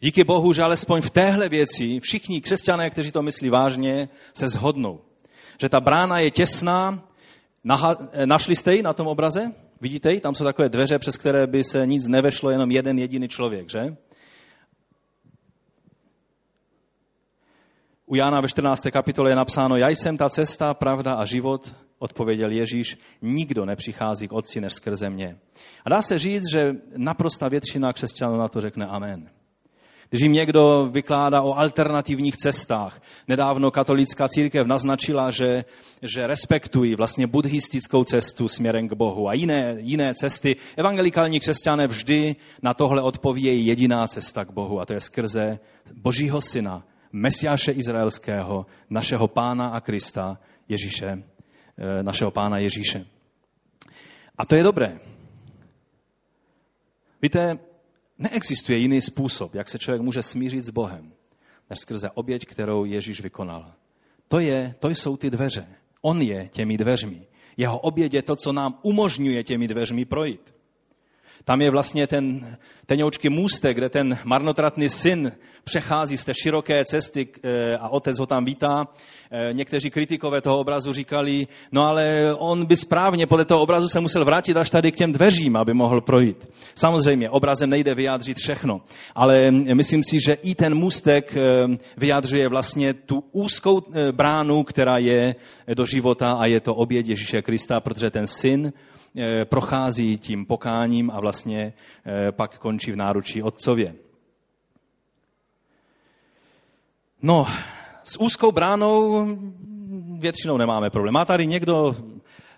Díky 0.00 0.24
Bohu, 0.24 0.52
že 0.52 0.62
alespoň 0.62 1.02
v 1.02 1.10
téhle 1.10 1.48
věci 1.48 2.00
všichni 2.00 2.40
křesťané, 2.40 2.90
kteří 2.90 3.12
to 3.12 3.22
myslí 3.22 3.48
vážně, 3.48 4.08
se 4.34 4.48
shodnou. 4.48 5.00
Že 5.60 5.68
ta 5.68 5.80
brána 5.80 6.18
je 6.18 6.30
těsná. 6.30 7.08
Našli 8.24 8.56
jste 8.56 8.74
ji 8.74 8.82
na 8.82 8.92
tom 8.92 9.06
obraze? 9.06 9.52
Vidíte 9.80 10.12
ji? 10.12 10.20
Tam 10.20 10.34
jsou 10.34 10.44
takové 10.44 10.68
dveře, 10.68 10.98
přes 10.98 11.16
které 11.16 11.46
by 11.46 11.64
se 11.64 11.86
nic 11.86 12.06
nevešlo, 12.06 12.50
jenom 12.50 12.70
jeden 12.70 12.98
jediný 12.98 13.28
člověk, 13.28 13.70
že? 13.70 13.96
U 18.08 18.14
Jána 18.14 18.40
ve 18.40 18.48
14. 18.48 18.86
kapitole 18.90 19.30
je 19.30 19.36
napsáno, 19.36 19.76
já 19.76 19.88
jsem 19.88 20.16
ta 20.16 20.30
cesta, 20.30 20.74
pravda 20.74 21.14
a 21.14 21.24
život, 21.24 21.74
odpověděl 21.98 22.50
Ježíš, 22.50 22.98
nikdo 23.22 23.64
nepřichází 23.64 24.28
k 24.28 24.32
Otci 24.32 24.60
než 24.60 24.72
skrze 24.72 25.10
mě. 25.10 25.38
A 25.84 25.90
dá 25.90 26.02
se 26.02 26.18
říct, 26.18 26.50
že 26.52 26.74
naprosta 26.96 27.48
většina 27.48 27.92
křesťanů 27.92 28.38
na 28.38 28.48
to 28.48 28.60
řekne 28.60 28.86
amen. 28.86 29.30
Když 30.10 30.22
jim 30.22 30.32
někdo 30.32 30.88
vykládá 30.90 31.42
o 31.42 31.54
alternativních 31.54 32.36
cestách, 32.36 33.02
nedávno 33.28 33.70
katolická 33.70 34.28
církev 34.28 34.66
naznačila, 34.66 35.30
že, 35.30 35.64
že 36.02 36.26
respektují 36.26 36.94
vlastně 36.94 37.26
buddhistickou 37.26 38.04
cestu 38.04 38.48
směrem 38.48 38.88
k 38.88 38.92
Bohu 38.92 39.28
a 39.28 39.32
jiné, 39.32 39.76
jiné 39.78 40.14
cesty. 40.14 40.56
Evangelikální 40.76 41.40
křesťané 41.40 41.86
vždy 41.86 42.36
na 42.62 42.74
tohle 42.74 43.02
odpovíjejí 43.02 43.66
jediná 43.66 44.06
cesta 44.06 44.44
k 44.44 44.50
Bohu 44.50 44.80
a 44.80 44.86
to 44.86 44.92
je 44.92 45.00
skrze 45.00 45.58
Božího 45.94 46.40
syna, 46.40 46.84
Mesiáše 47.16 47.72
izraelského, 47.72 48.66
našeho 48.90 49.28
pána 49.28 49.68
a 49.68 49.80
Krista, 49.80 50.38
Ježíše, 50.68 51.06
eh, 51.16 52.02
našeho 52.02 52.30
pána 52.30 52.58
Ježíše. 52.58 53.06
A 54.38 54.46
to 54.46 54.54
je 54.54 54.62
dobré. 54.62 55.00
Víte, 57.22 57.58
neexistuje 58.18 58.78
jiný 58.78 59.00
způsob, 59.00 59.54
jak 59.54 59.68
se 59.68 59.78
člověk 59.78 60.02
může 60.02 60.22
smířit 60.22 60.64
s 60.64 60.70
Bohem, 60.70 61.12
než 61.70 61.78
skrze 61.78 62.10
oběť, 62.10 62.46
kterou 62.46 62.84
Ježíš 62.84 63.20
vykonal. 63.20 63.72
To, 64.28 64.40
je, 64.40 64.74
to 64.78 64.88
jsou 64.88 65.16
ty 65.16 65.30
dveře. 65.30 65.66
On 66.00 66.22
je 66.22 66.48
těmi 66.52 66.76
dveřmi. 66.76 67.26
Jeho 67.56 67.78
oběť 67.78 68.14
je 68.14 68.22
to, 68.22 68.36
co 68.36 68.52
nám 68.52 68.78
umožňuje 68.82 69.44
těmi 69.44 69.68
dveřmi 69.68 70.04
projít. 70.04 70.55
Tam 71.48 71.62
je 71.62 71.70
vlastně 71.70 72.06
ten 72.06 72.56
tenoučký 72.86 73.28
můstek, 73.28 73.76
kde 73.76 73.88
ten 73.88 74.18
marnotratný 74.24 74.88
syn 74.88 75.32
přechází 75.64 76.18
z 76.18 76.24
té 76.24 76.32
široké 76.42 76.84
cesty 76.84 77.28
eh, 77.42 77.76
a 77.76 77.88
otec 77.88 78.18
ho 78.18 78.26
tam 78.26 78.44
vítá. 78.44 78.88
Eh, 79.30 79.52
někteří 79.52 79.90
kritikové 79.90 80.40
toho 80.40 80.58
obrazu 80.58 80.92
říkali, 80.92 81.46
no 81.72 81.86
ale 81.86 82.34
on 82.38 82.66
by 82.66 82.76
správně 82.76 83.26
podle 83.26 83.44
toho 83.44 83.60
obrazu 83.60 83.88
se 83.88 84.00
musel 84.00 84.24
vrátit 84.24 84.56
až 84.56 84.70
tady 84.70 84.92
k 84.92 84.96
těm 84.96 85.12
dveřím, 85.12 85.56
aby 85.56 85.74
mohl 85.74 86.00
projít. 86.00 86.48
Samozřejmě, 86.74 87.30
obrazem 87.30 87.70
nejde 87.70 87.94
vyjádřit 87.94 88.36
všechno, 88.36 88.80
ale 89.14 89.50
myslím 89.50 90.02
si, 90.02 90.18
že 90.26 90.34
i 90.34 90.54
ten 90.54 90.74
můstek 90.74 91.36
eh, 91.36 91.40
vyjadřuje 91.96 92.48
vlastně 92.48 92.94
tu 92.94 93.24
úzkou 93.32 93.82
bránu, 94.12 94.64
která 94.64 94.98
je 94.98 95.34
do 95.74 95.86
života 95.86 96.32
a 96.32 96.46
je 96.46 96.60
to 96.60 96.74
oběd 96.74 97.08
Ježíše 97.08 97.42
Krista, 97.42 97.80
protože 97.80 98.10
ten 98.10 98.26
syn 98.26 98.72
prochází 99.44 100.18
tím 100.18 100.46
pokáním 100.46 101.10
a 101.10 101.20
vlastně 101.20 101.72
pak 102.30 102.58
končí 102.58 102.92
v 102.92 102.96
náručí 102.96 103.42
otcově. 103.42 103.94
No, 107.22 107.46
s 108.04 108.20
úzkou 108.20 108.52
bránou 108.52 109.26
většinou 110.18 110.56
nemáme 110.56 110.90
problém. 110.90 111.14
Má 111.14 111.24
tady 111.24 111.46
někdo 111.46 111.96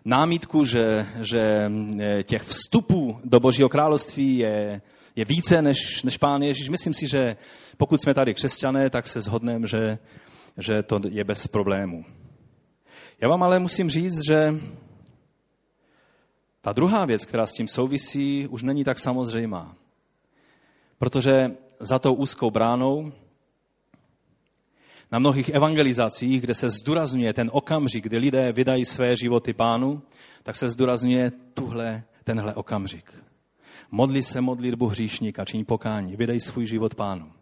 námitku, 0.04 0.64
že, 0.64 1.06
že 1.20 1.70
eh, 2.00 2.22
těch 2.22 2.42
vstupů 2.42 3.20
do 3.24 3.40
Božího 3.40 3.68
království 3.68 4.38
je, 4.38 4.82
je 5.16 5.24
více 5.24 5.62
než, 5.62 6.02
než 6.02 6.16
pán 6.16 6.42
Ježíš? 6.42 6.68
Myslím 6.68 6.94
si, 6.94 7.08
že 7.08 7.36
pokud 7.76 8.02
jsme 8.02 8.14
tady 8.14 8.34
křesťané, 8.34 8.90
tak 8.90 9.06
se 9.06 9.20
shodneme, 9.20 9.66
že, 9.66 9.98
že 10.58 10.82
to 10.82 11.00
je 11.08 11.24
bez 11.24 11.46
problému. 11.46 12.04
Já 13.20 13.28
vám 13.28 13.42
ale 13.42 13.58
musím 13.58 13.90
říct, 13.90 14.26
že 14.28 14.54
ta 16.60 16.72
druhá 16.72 17.04
věc, 17.04 17.24
která 17.24 17.46
s 17.46 17.52
tím 17.52 17.68
souvisí, 17.68 18.46
už 18.48 18.62
není 18.62 18.84
tak 18.84 18.98
samozřejmá. 18.98 19.76
Protože 20.98 21.56
za 21.80 21.98
tou 21.98 22.14
úzkou 22.14 22.50
bránou 22.50 23.12
na 25.12 25.18
mnohých 25.18 25.48
evangelizacích, 25.48 26.40
kde 26.40 26.54
se 26.54 26.70
zdůrazňuje 26.70 27.32
ten 27.32 27.50
okamžik, 27.52 28.04
kdy 28.04 28.18
lidé 28.18 28.52
vydají 28.52 28.84
své 28.84 29.16
životy 29.16 29.52
pánu, 29.52 30.02
tak 30.42 30.56
se 30.56 30.70
zdůrazňuje 30.70 31.32
tuhle, 31.54 32.02
tenhle 32.24 32.54
okamžik. 32.54 33.24
Modli 33.90 34.22
se 34.22 34.40
modlitbu 34.40 34.86
hříšníka, 34.86 35.44
čiň 35.44 35.64
pokání, 35.64 36.16
vydej 36.16 36.40
svůj 36.40 36.66
život 36.66 36.94
pánu. 36.94 37.32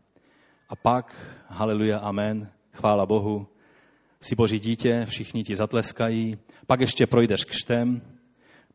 A 0.69 0.77
pak, 0.77 1.37
haleluja, 1.49 1.99
amen, 1.99 2.51
chvála 2.73 3.07
Bohu, 3.07 3.47
si 4.21 4.35
boží 4.35 4.59
dítě, 4.59 5.07
všichni 5.09 5.45
ti 5.45 5.57
zatleskají, 5.57 6.39
pak 6.67 6.81
ještě 6.81 7.07
projdeš 7.07 7.45
kštem, 7.45 8.03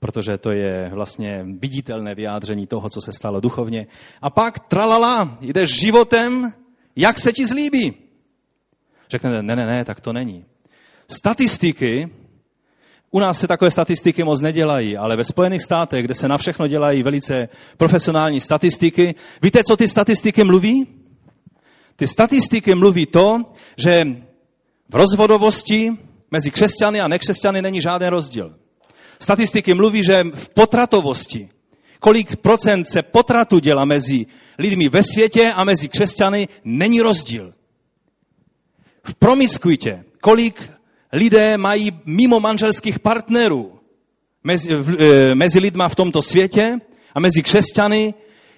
protože 0.02 0.38
to 0.38 0.52
je 0.52 0.90
vlastně 0.94 1.46
viditelné 1.60 2.16
vyjádření 2.16 2.68
toho, 2.68 2.90
co 2.90 3.02
se 3.02 3.14
stalo 3.14 3.40
duchovně. 3.40 3.88
A 4.22 4.30
pak 4.30 4.60
tralala, 4.60 5.38
jdeš 5.42 5.80
životem, 5.80 6.54
jak 6.96 7.20
se 7.20 7.34
ti 7.34 7.48
zlíbí. 7.48 7.94
Řeknete, 9.10 9.44
ne, 9.44 9.56
ne, 9.56 9.66
ne, 9.66 9.86
tak 9.86 10.00
to 10.00 10.14
není. 10.14 10.46
Statistiky, 11.08 12.10
u 13.12 13.20
nás 13.20 13.40
se 13.40 13.48
takové 13.48 13.72
statistiky 13.72 14.24
moc 14.24 14.42
nedělají, 14.42 14.98
ale 14.98 15.16
ve 15.16 15.24
Spojených 15.24 15.62
státech, 15.62 16.06
kde 16.06 16.14
se 16.14 16.28
na 16.28 16.38
všechno 16.38 16.68
dělají 16.68 17.04
velice 17.04 17.50
profesionální 17.78 18.42
statistiky, 18.42 19.16
víte, 19.42 19.64
co 19.64 19.78
ty 19.78 19.88
statistiky 19.88 20.44
mluví? 20.44 20.88
Ty 21.96 22.08
statistiky 22.08 22.76
mluví 22.76 23.06
to, 23.06 23.44
že 23.78 24.06
v 24.90 24.96
rozvodovosti 24.96 25.92
mezi 26.32 26.52
křesťany 26.52 27.02
a 27.02 27.08
nekřesťany 27.08 27.62
není 27.62 27.82
žádný 27.82 28.10
rozdíl. 28.10 28.62
Statistiky 29.22 29.74
mluví, 29.74 30.04
že 30.04 30.24
v 30.34 30.50
potratovosti, 30.50 31.50
kolik 32.00 32.36
procent 32.36 32.90
se 32.90 33.02
potratu 33.02 33.60
dělá 33.60 33.86
mezi 33.86 34.26
lidmi 34.58 34.90
ve 34.90 35.04
světě 35.04 35.54
a 35.56 35.64
mezi 35.64 35.90
křesťany, 35.90 36.48
není 36.64 37.02
rozdíl 37.02 37.54
v 39.04 39.16
promiskuitě, 39.16 40.04
kolik 40.22 40.72
lidé 41.14 41.58
mají 41.58 41.92
mimo 42.06 42.40
manželských 42.40 43.00
partnerů 43.00 43.80
mezi, 44.44 44.74
e, 44.74 45.36
mezi 45.36 45.60
lidma 45.60 45.90
v 45.90 45.96
tomto 45.96 46.22
světě 46.22 46.78
a 47.16 47.20
mezi 47.20 47.44
křesťany, 47.44 48.14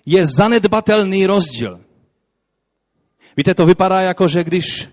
je 0.05 0.27
zanedbatelný 0.27 1.25
rozdíl. 1.25 1.79
Víte, 3.37 3.55
to 3.55 3.65
vypadá 3.65 4.01
jako, 4.01 4.27
že 4.27 4.43
když 4.43 4.87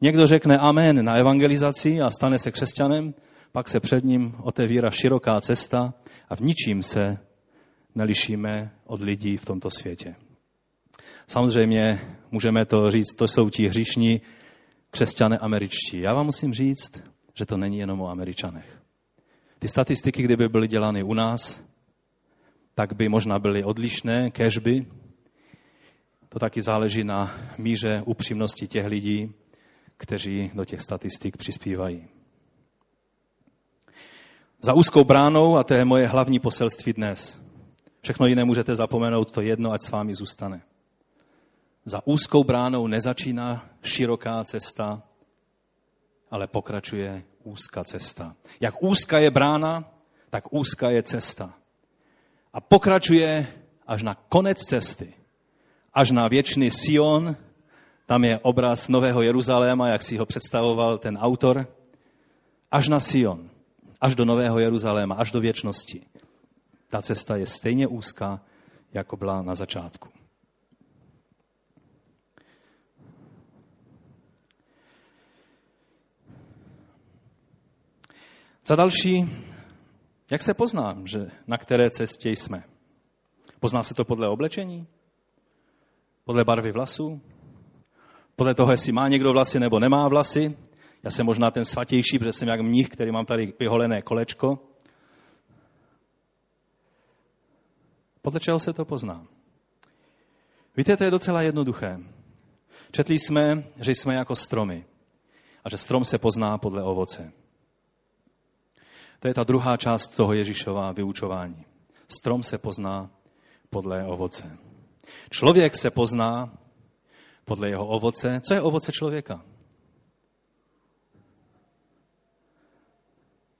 někdo 0.00 0.26
řekne 0.26 0.58
amen 0.58 1.04
na 1.04 1.14
evangelizaci 1.14 2.00
a 2.00 2.10
stane 2.10 2.38
se 2.38 2.50
křesťanem, 2.50 3.14
pak 3.52 3.68
se 3.68 3.80
před 3.80 4.04
ním 4.04 4.34
otevírá 4.42 4.90
široká 4.90 5.40
cesta 5.40 5.94
a 6.28 6.36
v 6.36 6.40
ničím 6.40 6.82
se 6.82 7.18
nelišíme 7.94 8.70
od 8.84 9.00
lidí 9.00 9.36
v 9.36 9.44
tomto 9.44 9.70
světě. 9.70 10.14
Samozřejmě 11.26 12.00
můžeme 12.30 12.64
to 12.64 12.90
říct, 12.90 13.14
to 13.14 13.28
jsou 13.28 13.50
ti 13.50 13.68
hříšní, 13.68 14.20
křesťané 14.90 15.38
američtí. 15.38 16.00
Já 16.00 16.14
vám 16.14 16.26
musím 16.26 16.54
říct, 16.54 17.02
že 17.34 17.46
to 17.46 17.56
není 17.56 17.78
jenom 17.78 18.00
o 18.00 18.08
Američanech. 18.08 18.82
Ty 19.58 19.68
statistiky, 19.68 20.22
kdyby 20.22 20.48
byly 20.48 20.68
dělány 20.68 21.02
u 21.02 21.14
nás, 21.14 21.64
tak 22.74 22.92
by 22.92 23.08
možná 23.08 23.38
byly 23.38 23.64
odlišné, 23.64 24.30
kežby. 24.30 24.86
To 26.28 26.38
taky 26.38 26.62
záleží 26.62 27.04
na 27.04 27.40
míře 27.58 28.02
upřímnosti 28.06 28.66
těch 28.66 28.86
lidí, 28.86 29.32
kteří 29.96 30.50
do 30.54 30.64
těch 30.64 30.80
statistik 30.80 31.36
přispívají. 31.36 32.08
Za 34.64 34.74
úzkou 34.74 35.04
bránou, 35.04 35.56
a 35.56 35.64
to 35.64 35.74
je 35.74 35.84
moje 35.84 36.06
hlavní 36.06 36.38
poselství 36.38 36.92
dnes, 36.92 37.40
všechno 38.00 38.26
jiné 38.26 38.44
můžete 38.44 38.76
zapomenout, 38.76 39.32
to 39.32 39.40
jedno, 39.40 39.72
ať 39.72 39.82
s 39.82 39.90
vámi 39.90 40.14
zůstane. 40.14 40.62
Za 41.84 42.06
úzkou 42.06 42.44
bránou 42.44 42.86
nezačíná 42.86 43.64
široká 43.82 44.44
cesta, 44.44 45.02
ale 46.30 46.46
pokračuje 46.46 47.22
úzká 47.44 47.84
cesta. 47.84 48.34
Jak 48.60 48.82
úzká 48.82 49.18
je 49.18 49.30
brána, 49.30 49.84
tak 50.30 50.52
úzká 50.52 50.90
je 50.90 51.02
cesta. 51.02 51.54
A 52.52 52.60
pokračuje 52.60 53.46
až 53.86 54.02
na 54.02 54.14
konec 54.14 54.58
cesty, 54.58 55.14
až 55.94 56.10
na 56.10 56.28
věčný 56.28 56.70
Sion, 56.70 57.36
tam 58.06 58.24
je 58.24 58.38
obraz 58.38 58.88
Nového 58.88 59.22
Jeruzaléma, 59.22 59.88
jak 59.88 60.02
si 60.02 60.16
ho 60.16 60.26
představoval 60.26 60.98
ten 60.98 61.18
autor, 61.18 61.66
až 62.70 62.88
na 62.88 63.00
Sion, 63.00 63.51
až 64.02 64.14
do 64.14 64.24
Nového 64.24 64.58
Jeruzaléma, 64.58 65.14
až 65.14 65.30
do 65.32 65.40
věčnosti. 65.40 66.06
Ta 66.88 67.02
cesta 67.02 67.36
je 67.36 67.46
stejně 67.46 67.86
úzká, 67.86 68.40
jako 68.92 69.16
byla 69.16 69.42
na 69.42 69.54
začátku. 69.54 70.08
Za 78.66 78.76
další, 78.76 79.30
jak 80.30 80.42
se 80.42 80.54
poznám, 80.54 81.06
že 81.06 81.30
na 81.46 81.58
které 81.58 81.90
cestě 81.90 82.30
jsme? 82.30 82.64
Pozná 83.60 83.82
se 83.82 83.94
to 83.94 84.04
podle 84.04 84.28
oblečení? 84.28 84.86
Podle 86.24 86.44
barvy 86.44 86.72
vlasů? 86.72 87.20
Podle 88.36 88.54
toho, 88.54 88.72
jestli 88.72 88.92
má 88.92 89.08
někdo 89.08 89.32
vlasy 89.32 89.60
nebo 89.60 89.80
nemá 89.80 90.08
vlasy? 90.08 90.56
Já 91.02 91.10
jsem 91.10 91.26
možná 91.26 91.50
ten 91.50 91.64
svatější, 91.64 92.18
protože 92.18 92.32
jsem 92.32 92.48
jak 92.48 92.60
mních, 92.60 92.88
který 92.88 93.10
mám 93.12 93.26
tady 93.26 93.52
vyholené 93.60 94.02
kolečko. 94.02 94.58
Podle 98.22 98.40
čeho 98.40 98.58
se 98.58 98.72
to 98.72 98.84
pozná? 98.84 99.26
Víte, 100.76 100.96
to 100.96 101.04
je 101.04 101.10
docela 101.10 101.42
jednoduché. 101.42 102.00
Četli 102.90 103.18
jsme, 103.18 103.64
že 103.80 103.90
jsme 103.90 104.14
jako 104.14 104.36
stromy 104.36 104.84
a 105.64 105.68
že 105.68 105.78
strom 105.78 106.04
se 106.04 106.18
pozná 106.18 106.58
podle 106.58 106.82
ovoce. 106.82 107.32
To 109.20 109.28
je 109.28 109.34
ta 109.34 109.44
druhá 109.44 109.76
část 109.76 110.08
toho 110.08 110.32
Ježíšova 110.32 110.92
vyučování. 110.92 111.64
Strom 112.08 112.42
se 112.42 112.58
pozná 112.58 113.10
podle 113.70 114.04
ovoce. 114.04 114.58
Člověk 115.30 115.76
se 115.76 115.90
pozná 115.90 116.58
podle 117.44 117.68
jeho 117.68 117.86
ovoce. 117.86 118.40
Co 118.40 118.54
je 118.54 118.60
ovoce 118.60 118.92
člověka? 118.92 119.44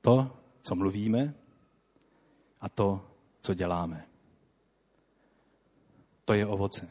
To, 0.02 0.30
co 0.62 0.74
mluvíme 0.74 1.34
a 2.60 2.68
to, 2.68 3.06
co 3.40 3.54
děláme. 3.54 4.06
To 6.24 6.34
je 6.34 6.46
ovoce. 6.46 6.88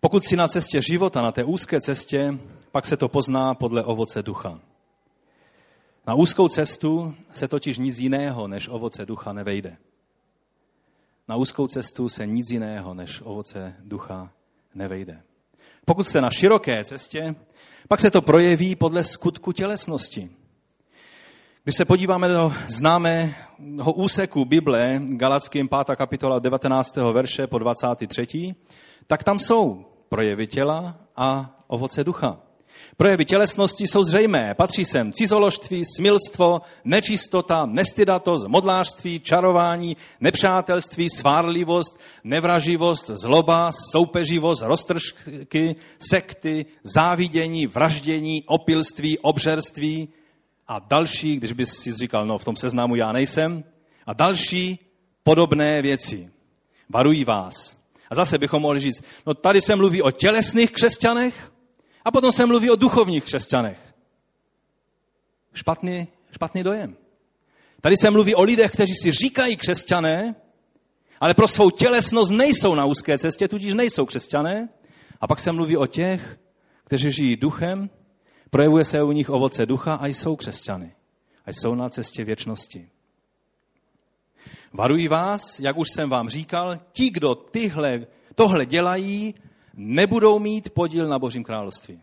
Pokud 0.00 0.24
si 0.24 0.36
na 0.36 0.48
cestě 0.48 0.82
života, 0.82 1.22
na 1.22 1.32
té 1.32 1.44
úzké 1.44 1.80
cestě, 1.80 2.38
pak 2.72 2.86
se 2.86 2.96
to 2.96 3.08
pozná 3.08 3.54
podle 3.54 3.84
ovoce 3.84 4.22
ducha. 4.22 4.60
Na 6.06 6.14
úzkou 6.14 6.48
cestu 6.48 7.14
se 7.32 7.48
totiž 7.48 7.78
nic 7.78 7.98
jiného 7.98 8.48
než 8.48 8.68
ovoce 8.68 9.06
ducha 9.06 9.32
nevejde. 9.32 9.76
Na 11.28 11.36
úzkou 11.36 11.66
cestu 11.66 12.08
se 12.08 12.26
nic 12.26 12.50
jiného 12.50 12.94
než 12.94 13.20
ovoce 13.24 13.76
ducha 13.80 14.32
nevejde. 14.74 15.22
Pokud 15.88 16.08
jste 16.08 16.20
na 16.20 16.30
široké 16.30 16.84
cestě, 16.84 17.34
pak 17.88 18.00
se 18.00 18.10
to 18.10 18.22
projeví 18.22 18.76
podle 18.76 19.04
skutku 19.04 19.52
tělesnosti. 19.52 20.30
Když 21.64 21.76
se 21.76 21.84
podíváme 21.84 22.28
do 22.28 22.52
známého 22.66 23.92
úseku 23.94 24.44
Bible, 24.44 25.00
Galackým 25.08 25.68
5. 25.68 25.96
kapitola 25.96 26.38
19. 26.38 26.96
verše 26.96 27.46
po 27.46 27.58
23., 27.58 28.54
tak 29.06 29.24
tam 29.24 29.38
jsou 29.38 29.84
projevy 30.08 30.46
těla 30.46 30.98
a 31.16 31.56
ovoce 31.66 32.04
ducha. 32.04 32.40
Projevy 32.96 33.24
tělesnosti 33.24 33.86
jsou 33.86 34.04
zřejmé. 34.04 34.54
Patří 34.54 34.84
sem 34.84 35.12
cizoložství, 35.12 35.82
smilstvo, 35.96 36.60
nečistota, 36.84 37.66
nestydatost, 37.66 38.46
modlářství, 38.46 39.20
čarování, 39.20 39.96
nepřátelství, 40.20 41.10
svárlivost, 41.10 42.00
nevraživost, 42.24 43.10
zloba, 43.10 43.70
soupeřivost, 43.92 44.62
roztržky, 44.62 45.76
sekty, 45.98 46.66
závidění, 46.82 47.66
vraždění, 47.66 48.42
opilství, 48.46 49.18
obžerství 49.18 50.08
a 50.68 50.78
další, 50.78 51.36
když 51.36 51.52
bys 51.52 51.68
si 51.70 51.92
říkal, 51.92 52.26
no 52.26 52.38
v 52.38 52.44
tom 52.44 52.56
seznamu 52.56 52.96
já 52.96 53.12
nejsem, 53.12 53.64
a 54.06 54.12
další 54.12 54.78
podobné 55.22 55.82
věci. 55.82 56.30
Varují 56.88 57.24
vás. 57.24 57.78
A 58.10 58.14
zase 58.14 58.38
bychom 58.38 58.62
mohli 58.62 58.80
říct, 58.80 59.04
no 59.26 59.34
tady 59.34 59.60
se 59.60 59.76
mluví 59.76 60.02
o 60.02 60.10
tělesných 60.10 60.72
křesťanech, 60.72 61.52
a 62.08 62.10
potom 62.10 62.32
se 62.32 62.46
mluví 62.46 62.70
o 62.70 62.76
duchovních 62.76 63.24
křesťanech. 63.24 63.94
Špatný, 65.54 66.08
špatný 66.32 66.62
dojem. 66.62 66.96
Tady 67.80 67.96
se 67.96 68.10
mluví 68.10 68.34
o 68.34 68.42
lidech, 68.42 68.72
kteří 68.72 68.92
si 68.94 69.12
říkají 69.12 69.56
křesťané, 69.56 70.34
ale 71.20 71.34
pro 71.34 71.48
svou 71.48 71.70
tělesnost 71.70 72.32
nejsou 72.32 72.74
na 72.74 72.84
úzké 72.84 73.18
cestě, 73.18 73.48
tudíž 73.48 73.74
nejsou 73.74 74.06
křesťané. 74.06 74.68
A 75.20 75.26
pak 75.26 75.38
se 75.38 75.52
mluví 75.52 75.76
o 75.76 75.86
těch, 75.86 76.38
kteří 76.84 77.12
žijí 77.12 77.36
duchem, 77.36 77.90
projevuje 78.50 78.84
se 78.84 79.02
u 79.02 79.12
nich 79.12 79.30
ovoce 79.30 79.66
ducha 79.66 79.94
a 79.94 80.06
jsou 80.06 80.36
křesťany. 80.36 80.94
A 81.46 81.50
jsou 81.50 81.74
na 81.74 81.88
cestě 81.88 82.24
věčnosti. 82.24 82.90
Varuji 84.72 85.08
vás, 85.08 85.60
jak 85.60 85.76
už 85.76 85.88
jsem 85.94 86.10
vám 86.10 86.28
říkal, 86.28 86.80
ti, 86.92 87.10
kdo 87.10 87.34
tyhle, 87.34 88.06
tohle 88.34 88.66
dělají, 88.66 89.34
nebudou 89.78 90.38
mít 90.38 90.70
podíl 90.70 91.08
na 91.08 91.18
Božím 91.18 91.44
království. 91.44 92.02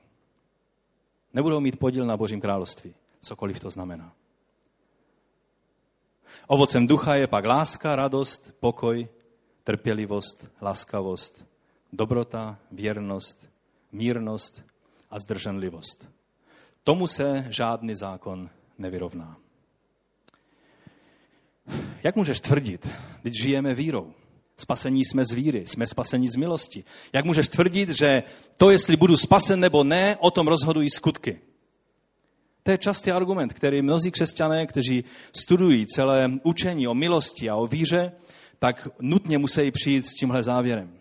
Nebudou 1.34 1.59
mít 1.59 1.80
podíl 1.80 2.05
na 2.05 2.17
Božím 2.17 2.41
království, 2.41 2.95
cokoliv 3.21 3.59
to 3.59 3.69
znamená. 3.69 4.13
Ovocem 6.47 6.88
ducha 6.88 7.15
je 7.15 7.28
pak 7.28 7.45
láska, 7.45 7.95
radost, 7.95 8.55
pokoj, 8.59 9.07
trpělivost, 9.63 10.49
laskavost, 10.61 11.45
dobrota, 11.93 12.57
věrnost, 12.71 13.49
mírnost 13.91 14.63
a 15.11 15.19
zdrženlivost. 15.19 16.05
Tomu 16.84 17.07
se 17.07 17.45
žádný 17.49 17.95
zákon 17.95 18.49
nevyrovná. 18.78 19.38
Jak 22.03 22.15
můžeš 22.15 22.39
tvrdit, 22.39 22.89
když 23.21 23.41
žijeme 23.41 23.73
vírou? 23.73 24.13
Spasení 24.58 25.06
jsme 25.06 25.26
z 25.26 25.32
víry, 25.32 25.64
jsme 25.68 25.88
spasení 25.88 26.28
z 26.28 26.36
milosti. 26.36 26.84
Jak 27.14 27.26
můžeš 27.26 27.47
tvrdit, 27.47 27.89
že 27.89 28.24
to, 28.58 28.72
jestli 28.72 28.97
budu 28.97 29.18
spasen 29.18 29.60
nebo 29.60 29.84
ne, 29.84 30.18
o 30.20 30.32
tom 30.32 30.47
rozhodují 30.47 30.89
skutky? 30.89 31.39
To 32.64 32.72
je 32.72 32.78
častý 32.78 33.12
argument, 33.12 33.53
který 33.53 33.82
mnozí 33.82 34.12
křesťané, 34.12 34.68
kteří 34.68 35.03
studují 35.34 35.86
celé 35.86 36.32
učení 36.43 36.88
o 36.88 36.93
milosti 36.93 37.49
a 37.49 37.56
o 37.56 37.68
víře, 37.68 38.12
tak 38.60 38.88
nutně 38.99 39.38
musí 39.38 39.72
přijít 39.72 40.08
s 40.08 40.14
tímhle 40.14 40.43
závěrem. 40.43 40.97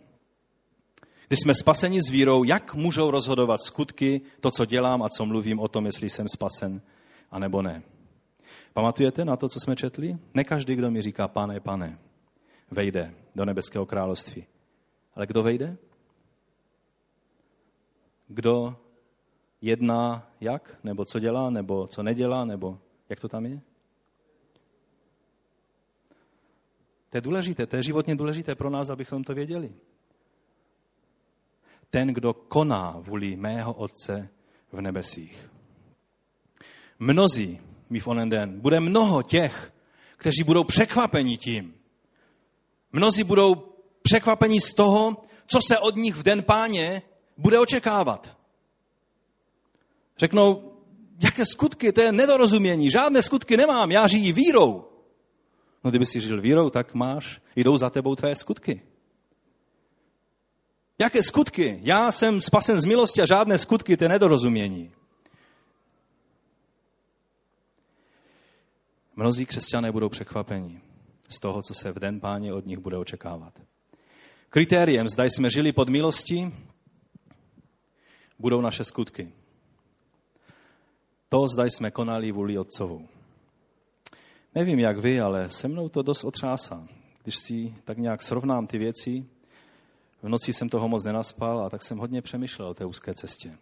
Když 1.28 1.40
jsme 1.40 1.54
spaseni 1.54 2.02
s 2.02 2.10
vírou, 2.10 2.44
jak 2.44 2.74
můžou 2.74 3.10
rozhodovat 3.10 3.60
skutky, 3.60 4.20
to, 4.40 4.50
co 4.50 4.64
dělám 4.64 5.02
a 5.02 5.08
co 5.08 5.26
mluvím 5.26 5.60
o 5.60 5.68
tom, 5.68 5.86
jestli 5.86 6.10
jsem 6.10 6.28
spasen, 6.28 6.82
anebo 7.30 7.62
ne. 7.62 7.82
Pamatujete 8.72 9.24
na 9.24 9.36
to, 9.36 9.48
co 9.48 9.60
jsme 9.60 9.76
četli? 9.76 10.16
Ne 10.34 10.44
každý, 10.44 10.74
kdo 10.74 10.90
mi 10.90 11.02
říká, 11.02 11.28
pane, 11.28 11.60
pane, 11.60 11.98
vejde 12.70 13.14
do 13.34 13.44
nebeského 13.44 13.86
království. 13.86 14.46
Ale 15.14 15.26
kdo 15.26 15.42
vejde? 15.42 15.76
Kdo 18.28 18.76
jedná 19.60 20.30
jak, 20.40 20.78
nebo 20.84 21.04
co 21.04 21.20
dělá, 21.20 21.50
nebo 21.50 21.86
co 21.86 22.02
nedělá, 22.02 22.44
nebo 22.44 22.78
jak 23.08 23.20
to 23.20 23.28
tam 23.28 23.46
je? 23.46 23.60
To 27.10 27.16
je 27.16 27.20
důležité, 27.20 27.66
to 27.66 27.76
je 27.76 27.82
životně 27.82 28.16
důležité 28.16 28.54
pro 28.54 28.70
nás, 28.70 28.90
abychom 28.90 29.24
to 29.24 29.34
věděli. 29.34 29.74
Ten, 31.90 32.08
kdo 32.08 32.34
koná 32.34 32.90
vůli 32.98 33.36
mého 33.36 33.74
Otce 33.74 34.28
v 34.72 34.80
nebesích. 34.80 35.50
Mnozí, 36.98 37.60
mi 37.90 38.00
v 38.00 38.06
onen 38.06 38.28
den, 38.28 38.60
bude 38.60 38.80
mnoho 38.80 39.22
těch, 39.22 39.72
kteří 40.16 40.44
budou 40.44 40.64
překvapeni 40.64 41.38
tím, 41.38 41.74
Mnozí 42.94 43.24
budou 43.24 43.54
překvapeni 44.02 44.60
z 44.60 44.74
toho, 44.74 45.22
co 45.46 45.58
se 45.66 45.78
od 45.78 45.96
nich 45.96 46.14
v 46.14 46.22
den 46.22 46.42
páně 46.42 47.02
bude 47.36 47.58
očekávat. 47.58 48.36
Řeknou, 50.18 50.72
jaké 51.24 51.44
skutky, 51.46 51.92
to 51.92 52.00
je 52.00 52.12
nedorozumění, 52.12 52.90
žádné 52.90 53.22
skutky 53.22 53.56
nemám, 53.56 53.90
já 53.90 54.06
žiji 54.06 54.32
vírou. 54.32 54.88
No 55.84 55.90
kdyby 55.90 56.06
si 56.06 56.20
žil 56.20 56.40
vírou, 56.40 56.70
tak 56.70 56.94
máš, 56.94 57.40
jdou 57.56 57.76
za 57.76 57.90
tebou 57.90 58.14
tvé 58.14 58.36
skutky. 58.36 58.82
Jaké 60.98 61.22
skutky? 61.22 61.80
Já 61.82 62.12
jsem 62.12 62.40
spasen 62.40 62.80
z 62.80 62.84
milosti 62.84 63.22
a 63.22 63.26
žádné 63.26 63.58
skutky, 63.58 63.96
to 63.96 64.04
je 64.04 64.08
nedorozumění. 64.08 64.92
Mnozí 69.16 69.46
křesťané 69.46 69.92
budou 69.92 70.08
překvapeni 70.08 70.80
z 71.28 71.40
toho, 71.40 71.62
co 71.62 71.74
se 71.74 71.92
v 71.92 71.98
den 71.98 72.20
páně 72.20 72.52
od 72.52 72.66
nich 72.66 72.78
bude 72.78 72.96
očekávat. 72.96 73.60
Kritériem, 74.50 75.08
zda 75.08 75.24
jsme 75.24 75.50
žili 75.50 75.72
pod 75.72 75.88
milostí, 75.88 76.54
budou 78.38 78.60
naše 78.60 78.84
skutky. 78.84 79.32
To, 81.28 81.48
zda 81.48 81.64
jsme 81.64 81.90
konali 81.90 82.32
vůli 82.32 82.58
Otcovou. 82.58 83.08
Nevím, 84.54 84.78
jak 84.78 84.98
vy, 84.98 85.20
ale 85.20 85.48
se 85.48 85.68
mnou 85.68 85.88
to 85.88 86.02
dost 86.02 86.24
otřásá. 86.24 86.88
Když 87.22 87.36
si 87.36 87.74
tak 87.84 87.98
nějak 87.98 88.22
srovnám 88.22 88.66
ty 88.66 88.78
věci, 88.78 89.26
v 90.22 90.28
noci 90.28 90.52
jsem 90.52 90.68
toho 90.68 90.88
moc 90.88 91.04
nenaspal 91.04 91.64
a 91.64 91.70
tak 91.70 91.82
jsem 91.82 91.98
hodně 91.98 92.22
přemýšlel 92.22 92.68
o 92.68 92.74
té 92.74 92.84
úzké 92.84 93.14
cestě. 93.14 93.58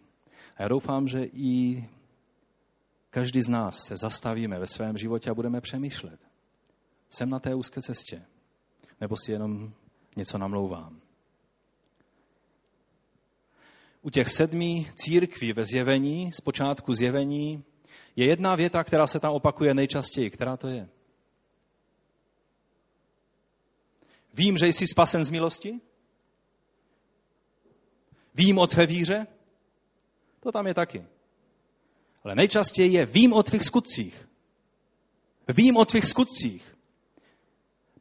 A 0.57 0.61
já 0.61 0.67
doufám, 0.67 1.07
že 1.07 1.25
i 1.33 1.87
každý 3.09 3.41
z 3.41 3.49
nás 3.49 3.75
se 3.87 3.97
zastavíme 3.97 4.59
ve 4.59 4.67
svém 4.67 4.97
životě 4.97 5.29
a 5.29 5.33
budeme 5.33 5.61
přemýšlet 5.61 6.32
jsem 7.17 7.29
na 7.29 7.39
té 7.39 7.55
úzké 7.55 7.81
cestě. 7.81 8.25
Nebo 9.01 9.15
si 9.17 9.31
jenom 9.31 9.73
něco 10.15 10.37
namlouvám. 10.37 11.01
U 14.01 14.09
těch 14.09 14.29
sedmi 14.29 14.91
církví 14.95 15.53
ve 15.53 15.65
zjevení, 15.65 16.31
z 16.31 16.41
počátku 16.41 16.93
zjevení, 16.93 17.63
je 18.15 18.25
jedna 18.25 18.55
věta, 18.55 18.83
která 18.83 19.07
se 19.07 19.19
tam 19.19 19.33
opakuje 19.33 19.73
nejčastěji. 19.73 20.29
Která 20.29 20.57
to 20.57 20.67
je? 20.67 20.89
Vím, 24.33 24.57
že 24.57 24.67
jsi 24.67 24.87
spasen 24.87 25.25
z 25.25 25.29
milosti? 25.29 25.81
Vím 28.35 28.57
o 28.57 28.67
tvé 28.67 28.85
víře? 28.85 29.27
To 30.39 30.51
tam 30.51 30.67
je 30.67 30.73
taky. 30.73 31.05
Ale 32.23 32.35
nejčastěji 32.35 32.93
je 32.93 33.05
vím 33.05 33.33
o 33.33 33.43
tvých 33.43 33.63
skutcích. 33.63 34.29
Vím 35.47 35.77
o 35.77 35.85
tvých 35.85 36.05
skutcích. 36.05 36.72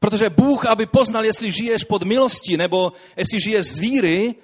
Protože 0.02 0.30
Bůh, 0.30 0.66
aby 0.66 0.86
poznal, 0.86 1.24
jestli 1.24 1.52
žiješ 1.52 1.84
pod 1.84 2.02
milostí 2.02 2.56
nebo 2.56 2.92
jestli 3.16 3.40
žiješ 3.40 3.66
z 3.66 3.78
víry, 3.78 4.34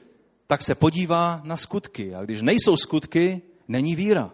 tak 0.46 0.62
se 0.62 0.74
podívá 0.74 1.40
na 1.44 1.56
skutky. 1.56 2.14
A 2.14 2.24
když 2.24 2.42
nejsou 2.42 2.76
skutky, 2.76 3.42
není 3.68 3.96
víra. 3.96 4.30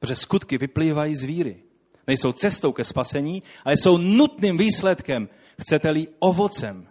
Protože 0.00 0.16
skutky 0.16 0.58
vyplývají 0.58 1.16
z 1.16 1.24
víry. 1.24 1.62
Nejsou 2.06 2.32
cestou 2.32 2.72
ke 2.72 2.84
spasení, 2.84 3.42
ale 3.64 3.76
jsou 3.76 3.98
nutným 3.98 4.58
výsledkem, 4.58 5.28
chcete-li 5.60 6.06
ovocem 6.18 6.88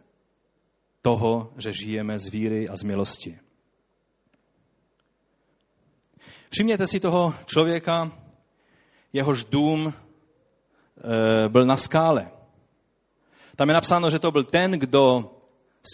toho, 1.02 1.54
že 1.58 1.74
žijeme 1.74 2.20
z 2.20 2.28
víry 2.28 2.70
a 2.70 2.76
z 2.76 2.84
milosti. 2.84 3.40
Všimněte 6.50 6.88
si 6.88 7.00
toho 7.00 7.34
člověka, 7.46 8.12
jehož 9.14 9.44
dům 9.44 9.94
e, 9.94 11.50
byl 11.50 11.66
na 11.66 11.78
skále. 11.78 12.33
Tam 13.56 13.70
je 13.70 13.74
napsáno, 13.74 14.10
že 14.10 14.20
to 14.20 14.32
byl 14.32 14.44
ten, 14.44 14.72
kdo 14.72 15.32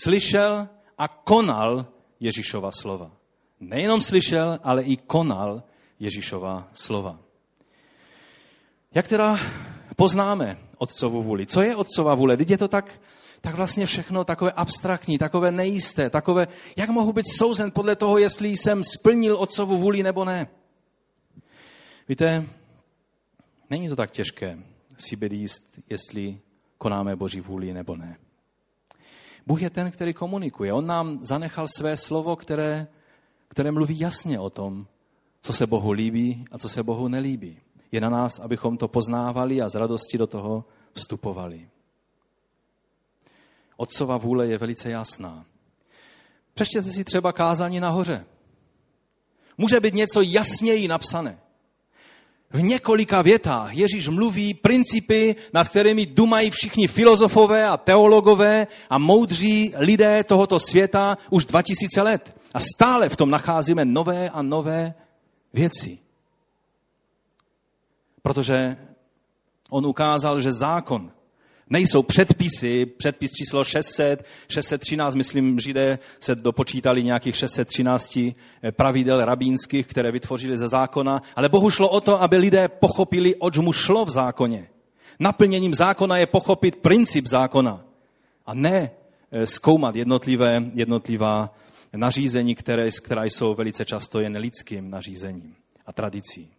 slyšel 0.02 0.68
a 0.98 1.08
konal 1.08 1.86
Ježíšova 2.20 2.72
slova. 2.72 3.12
Nejenom 3.60 4.02
slyšel, 4.02 4.60
ale 4.64 4.84
i 4.84 4.98
konal 4.98 5.64
Ježíšova 6.00 6.68
slova. 6.74 7.20
Jak 8.96 9.08
teda 9.08 9.40
poznáme 9.96 10.58
otcovu 10.78 11.24
vůli? 11.24 11.46
Co 11.46 11.62
je 11.62 11.76
otcova 11.76 12.16
vůle? 12.16 12.38
Teď 12.38 12.50
je 12.50 12.58
to 12.58 12.68
tak, 12.68 13.02
tak 13.42 13.56
vlastně 13.56 13.86
všechno 13.86 14.24
takové 14.24 14.52
abstraktní, 14.52 15.18
takové 15.18 15.52
nejisté, 15.52 16.10
takové, 16.10 16.48
jak 16.76 16.90
mohu 16.90 17.14
být 17.14 17.28
souzen 17.28 17.72
podle 17.72 17.96
toho, 17.96 18.18
jestli 18.18 18.50
jsem 18.50 18.84
splnil 18.84 19.36
otcovu 19.36 19.78
vůli 19.78 20.04
nebo 20.04 20.26
ne. 20.26 20.48
Víte, 22.08 22.46
není 23.70 23.90
to 23.90 23.96
tak 23.96 24.12
těžké 24.12 24.60
si 24.98 25.16
být 25.16 25.32
jíst, 25.32 25.80
jestli 25.90 26.40
konáme 26.80 27.16
Boží 27.16 27.42
vůli 27.42 27.74
nebo 27.74 27.96
ne. 27.96 28.18
Bůh 29.48 29.62
je 29.62 29.70
ten, 29.70 29.92
který 29.92 30.14
komunikuje. 30.14 30.74
On 30.74 30.86
nám 30.86 31.20
zanechal 31.22 31.68
své 31.68 31.98
slovo, 31.98 32.36
které, 32.36 32.88
které 33.48 33.72
mluví 33.72 34.00
jasně 34.00 34.40
o 34.40 34.50
tom, 34.50 34.88
co 35.42 35.54
se 35.54 35.68
Bohu 35.68 35.92
líbí 35.92 36.46
a 36.52 36.58
co 36.58 36.70
se 36.70 36.84
Bohu 36.84 37.08
nelíbí. 37.08 37.60
Je 37.92 38.02
na 38.02 38.10
nás, 38.10 38.40
abychom 38.40 38.78
to 38.78 38.88
poznávali 38.88 39.62
a 39.62 39.70
z 39.70 39.76
radosti 39.76 40.18
do 40.18 40.28
toho 40.28 40.66
vstupovali. 40.94 41.70
Otcova 43.78 44.18
vůle 44.18 44.48
je 44.48 44.58
velice 44.58 44.90
jasná. 44.90 45.46
Přečtěte 46.54 46.92
si 46.92 47.04
třeba 47.04 47.32
kázání 47.32 47.80
nahoře. 47.80 48.26
Může 49.58 49.80
být 49.80 49.94
něco 49.94 50.22
jasněji 50.22 50.88
napsané. 50.88 51.40
V 52.54 52.62
několika 52.62 53.22
větách 53.22 53.76
Ježíš 53.76 54.08
mluví 54.08 54.54
principy, 54.54 55.36
nad 55.54 55.68
kterými 55.68 56.06
dumají 56.06 56.52
všichni 56.52 56.88
filozofové 56.88 57.68
a 57.68 57.78
teologové 57.78 58.68
a 58.90 58.98
moudří 58.98 59.74
lidé 59.78 60.24
tohoto 60.24 60.60
světa 60.60 61.18
už 61.30 61.46
2000 61.46 62.02
let. 62.02 62.36
A 62.54 62.60
stále 62.60 63.10
v 63.10 63.16
tom 63.16 63.30
nacházíme 63.30 63.86
nové 63.86 64.30
a 64.30 64.42
nové 64.42 64.94
věci. 65.54 65.98
Protože 68.22 68.78
on 69.70 69.86
ukázal, 69.86 70.42
že 70.42 70.52
zákon 70.52 71.12
nejsou 71.70 72.04
předpisy, 72.04 72.86
předpis 72.86 73.32
číslo 73.32 73.64
600, 73.64 74.26
613, 74.50 75.16
myslím, 75.16 75.60
Židé 75.60 76.00
se 76.20 76.36
dopočítali 76.36 77.04
nějakých 77.04 77.36
613 77.36 78.18
eh, 78.18 78.34
pravidel 78.72 79.26
rabínských, 79.26 79.88
které 79.88 80.12
vytvořili 80.12 80.58
ze 80.58 80.68
zákona, 80.68 81.22
ale 81.36 81.50
Bohu 81.50 81.70
šlo 81.70 81.90
o 81.90 82.02
to, 82.02 82.22
aby 82.22 82.38
lidé 82.38 82.68
pochopili, 82.68 83.36
oč 83.36 83.58
mu 83.58 83.74
šlo 83.74 84.06
v 84.06 84.10
zákoně. 84.10 84.68
Naplněním 85.20 85.74
zákona 85.74 86.18
je 86.18 86.26
pochopit 86.26 86.76
princip 86.76 87.28
zákona 87.28 87.86
a 88.46 88.54
ne 88.54 88.92
eh, 89.32 89.46
zkoumat 89.46 89.96
jednotlivé, 89.96 90.64
jednotlivá 90.74 91.56
nařízení, 91.96 92.56
které, 92.56 92.90
která 92.92 93.24
jsou 93.24 93.56
velice 93.56 93.86
často 93.86 94.20
jen 94.20 94.38
lidským 94.38 94.90
nařízením 94.90 95.56
a 95.86 95.94
tradicí. 95.94 96.59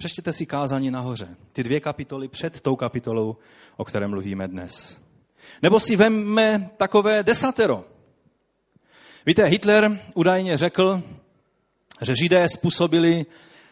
Přečtěte 0.00 0.32
si 0.32 0.46
kázání 0.46 0.90
nahoře. 0.90 1.28
Ty 1.52 1.62
dvě 1.62 1.80
kapitoly 1.80 2.28
před 2.28 2.60
tou 2.60 2.76
kapitolou, 2.76 3.36
o 3.76 3.84
které 3.84 4.08
mluvíme 4.08 4.48
dnes. 4.48 5.00
Nebo 5.62 5.80
si 5.80 5.96
vemme 5.96 6.70
takové 6.76 7.22
desatero. 7.22 7.84
Víte, 9.26 9.44
Hitler 9.44 10.00
údajně 10.14 10.56
řekl, 10.56 11.02
že 12.02 12.14
Židé 12.16 12.48
způsobili 12.48 13.26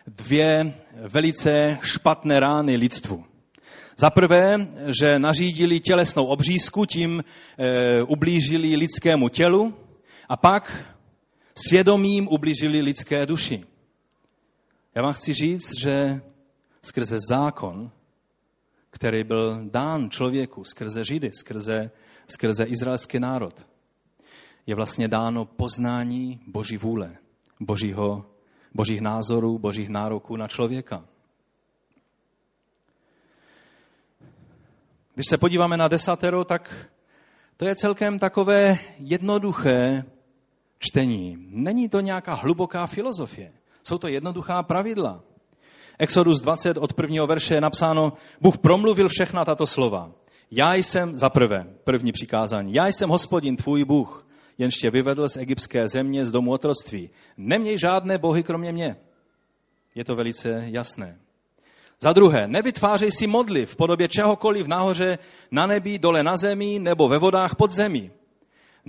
dvě 0.07 0.75
velice 0.93 1.79
špatné 1.83 2.41
rány 2.41 2.77
lidstvu. 2.77 3.25
Za 3.97 4.11
prvé, 4.11 4.69
že 5.01 5.19
nařídili 5.19 5.81
tělesnou 5.81 6.27
obřízku, 6.27 6.87
tím 6.87 7.25
e, 7.59 8.03
ublížili 8.03 8.77
lidskému 8.77 9.29
tělu 9.29 9.75
a 10.29 10.37
pak 10.37 10.95
svědomím 11.69 12.29
ublížili 12.31 12.81
lidské 12.81 13.27
duši. 13.27 13.65
Já 14.95 15.03
vám 15.03 15.13
chci 15.13 15.35
říct, 15.35 15.71
že 15.83 16.21
skrze 16.83 17.17
zákon, 17.29 17.91
který 18.91 19.25
byl 19.25 19.61
dán 19.71 20.11
člověku, 20.11 20.65
skrze 20.65 21.05
Židy, 21.05 21.31
skrze, 21.33 21.91
skrze 22.27 22.65
izraelský 22.65 23.21
národ, 23.21 23.67
je 24.67 24.75
vlastně 24.75 25.09
dáno 25.09 25.45
poznání 25.45 26.41
Boží 26.47 26.77
vůle, 26.77 27.17
božího, 27.61 28.27
božích 28.75 29.01
názorů, 29.01 29.59
božích 29.59 29.89
nároků 29.89 30.37
na 30.37 30.49
člověka. 30.49 31.05
Když 35.15 35.27
se 35.29 35.39
podíváme 35.39 35.77
na 35.77 35.89
desatero, 35.89 36.45
tak 36.45 36.91
to 37.57 37.67
je 37.67 37.77
celkem 37.77 38.19
takové 38.19 38.79
jednoduché 38.99 40.05
čtení. 40.79 41.37
Není 41.51 41.89
to 41.89 42.01
nějaká 42.01 42.35
hluboká 42.35 42.87
filozofie. 42.87 43.58
Jsou 43.89 43.99
to 43.99 44.09
jednoduchá 44.09 44.63
pravidla. 44.63 45.21
Exodus 45.99 46.41
20 46.41 46.79
od 46.79 46.93
prvního 46.93 47.27
verše 47.27 47.55
je 47.55 47.61
napsáno, 47.61 48.13
Bůh 48.41 48.59
promluvil 48.59 49.09
všechna 49.09 49.45
tato 49.45 49.67
slova. 49.67 50.11
Já 50.51 50.75
jsem, 50.75 51.19
za 51.19 51.31
prvé, 51.31 51.67
první 51.85 52.13
přikázání, 52.13 52.75
já 52.75 52.87
jsem 52.87 53.11
hospodin 53.11 53.57
tvůj 53.57 53.85
Bůh, 53.85 54.27
jenž 54.59 54.75
tě 54.75 54.91
vyvedl 54.91 55.29
z 55.29 55.37
egyptské 55.37 55.89
země, 55.89 56.27
z 56.27 56.31
domu 56.31 56.53
otroctví. 56.53 57.11
Neměj 57.37 57.79
žádné 57.79 58.19
bohy 58.19 58.43
kromě 58.43 58.73
mě. 58.73 58.97
Je 59.95 60.05
to 60.05 60.17
velice 60.17 60.63
jasné. 60.67 61.19
Za 62.01 62.13
druhé, 62.13 62.49
nevytvářej 62.49 63.11
si 63.11 63.27
modly 63.27 63.67
v 63.67 63.77
podobě 63.77 64.09
čehokoliv 64.09 64.67
nahoře, 64.67 65.19
na 65.51 65.67
nebi, 65.67 65.99
dole 65.99 66.23
na 66.23 66.37
zemi 66.37 66.79
nebo 66.79 67.09
ve 67.09 67.19
vodách 67.19 67.55
pod 67.55 67.71
zemí. 67.71 68.11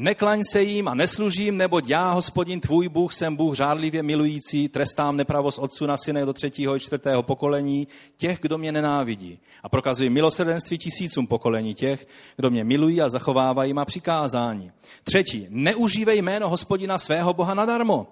Neklaň 0.01 0.43
se 0.51 0.61
jim 0.61 0.87
a 0.87 0.93
neslužím, 0.93 1.57
neboť 1.57 1.89
já, 1.89 2.11
hospodin 2.11 2.59
tvůj 2.59 2.89
Bůh, 2.89 3.13
jsem 3.13 3.35
Bůh 3.35 3.55
řádlivě 3.55 4.03
milující, 4.03 4.67
trestám 4.67 5.17
nepravost 5.17 5.59
otců 5.59 5.85
na 5.85 5.97
syny 5.97 6.25
do 6.25 6.33
třetího 6.33 6.75
i 6.75 6.79
čtvrtého 6.79 7.23
pokolení 7.23 7.87
těch, 8.17 8.39
kdo 8.41 8.57
mě 8.57 8.71
nenávidí. 8.71 9.39
A 9.63 9.69
prokazuji 9.69 10.09
milosrdenství 10.09 10.77
tisícům 10.77 11.27
pokolení 11.27 11.75
těch, 11.75 12.07
kdo 12.35 12.49
mě 12.49 12.63
milují 12.63 13.01
a 13.01 13.09
zachovávají 13.09 13.73
má 13.73 13.85
přikázání. 13.85 14.71
Třetí, 15.03 15.47
neužívej 15.49 16.21
jméno 16.21 16.49
hospodina 16.49 16.97
svého 16.97 17.33
Boha 17.33 17.53
nadarmo. 17.53 18.07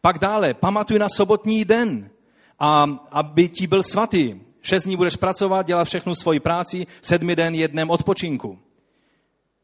Pak 0.00 0.18
dále, 0.18 0.54
pamatuj 0.54 0.98
na 0.98 1.08
sobotní 1.08 1.64
den, 1.64 2.10
a 2.58 2.86
aby 3.10 3.48
ti 3.48 3.66
byl 3.66 3.82
svatý. 3.82 4.40
Šest 4.62 4.84
dní 4.84 4.96
budeš 4.96 5.16
pracovat, 5.16 5.66
dělat 5.66 5.84
všechnu 5.84 6.14
svoji 6.14 6.40
práci, 6.40 6.86
sedmi 7.00 7.36
den 7.36 7.54
jednem 7.54 7.90
odpočinku. 7.90 8.58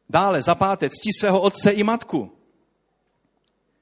Dále, 0.09 0.43
za 0.43 0.55
páté, 0.55 0.89
cti 0.91 1.11
svého 1.21 1.41
otce 1.41 1.71
i 1.71 1.83
matku. 1.83 2.33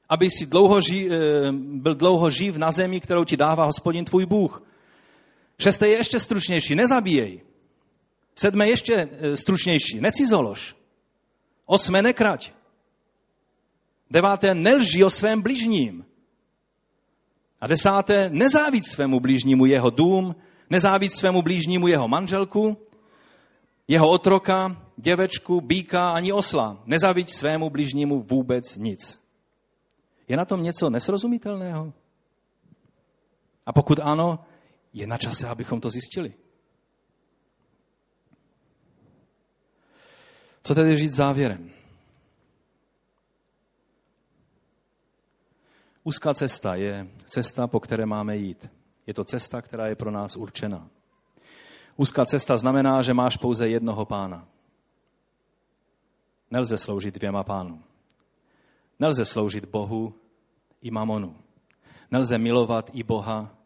Aby 0.08 0.30
si 0.30 0.46
dlouho 0.46 0.80
ži, 0.80 1.08
eh, 1.10 1.52
byl 1.52 1.94
dlouho 1.94 2.30
živ 2.30 2.56
na 2.56 2.72
zemi, 2.72 3.00
kterou 3.00 3.24
ti 3.24 3.36
dává 3.36 3.64
hospodin 3.64 4.04
tvůj 4.04 4.26
Bůh. 4.26 4.62
Šesté 5.58 5.88
je 5.88 5.96
ještě 5.96 6.20
stručnější, 6.20 6.74
nezabíjej. 6.74 7.40
Sedmé 8.34 8.68
ještě 8.68 9.08
eh, 9.10 9.36
stručnější, 9.36 10.00
necizolož. 10.00 10.76
Osmé 11.66 12.02
nekrať. 12.02 12.52
Deváté 14.10 14.54
nelží 14.54 15.04
o 15.04 15.10
svém 15.10 15.42
blížním. 15.42 16.04
A 17.60 17.66
desáté 17.66 18.30
nezávid 18.32 18.86
svému 18.86 19.20
blížnímu 19.20 19.66
jeho 19.66 19.90
dům, 19.90 20.34
nezávid 20.70 21.12
svému 21.12 21.42
blížnímu 21.42 21.88
jeho 21.88 22.08
manželku, 22.08 22.85
jeho 23.88 24.10
otroka, 24.10 24.82
děvečku, 24.96 25.60
býka 25.60 26.10
ani 26.10 26.32
osla. 26.32 26.82
Nezaviď 26.84 27.30
svému 27.30 27.70
bližnímu 27.70 28.22
vůbec 28.22 28.76
nic. 28.76 29.26
Je 30.28 30.36
na 30.36 30.44
tom 30.44 30.62
něco 30.62 30.90
nesrozumitelného? 30.90 31.92
A 33.66 33.72
pokud 33.72 34.00
ano, 34.02 34.44
je 34.92 35.06
na 35.06 35.18
čase, 35.18 35.48
abychom 35.48 35.80
to 35.80 35.90
zjistili. 35.90 36.34
Co 40.62 40.74
tedy 40.74 40.96
říct 40.96 41.14
závěrem? 41.14 41.70
Úzká 46.04 46.34
cesta 46.34 46.74
je 46.74 47.08
cesta, 47.24 47.66
po 47.66 47.80
které 47.80 48.06
máme 48.06 48.36
jít. 48.36 48.70
Je 49.06 49.14
to 49.14 49.24
cesta, 49.24 49.62
která 49.62 49.86
je 49.86 49.94
pro 49.94 50.10
nás 50.10 50.36
určena. 50.36 50.90
Úzká 51.96 52.24
cesta 52.24 52.56
znamená, 52.56 53.02
že 53.02 53.14
máš 53.14 53.36
pouze 53.36 53.68
jednoho 53.68 54.04
pána. 54.04 54.48
Nelze 56.50 56.78
sloužit 56.78 57.14
dvěma 57.14 57.44
pánům. 57.44 57.84
Nelze 58.98 59.24
sloužit 59.24 59.64
Bohu 59.64 60.14
i 60.82 60.90
mamonu. 60.90 61.36
Nelze 62.10 62.38
milovat 62.38 62.90
i 62.92 63.02
Boha, 63.02 63.56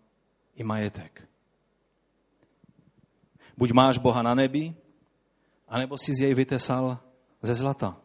i 0.55 0.64
majetek. 0.64 1.28
Buď 3.57 3.70
máš 3.72 3.99
Boha 3.99 4.22
na 4.22 4.35
nebi, 4.35 4.74
anebo 5.68 5.99
si 5.99 6.14
z 6.14 6.20
jej 6.20 6.35
vytesal 6.35 6.99
ze 7.43 7.55
zlata. 7.55 7.97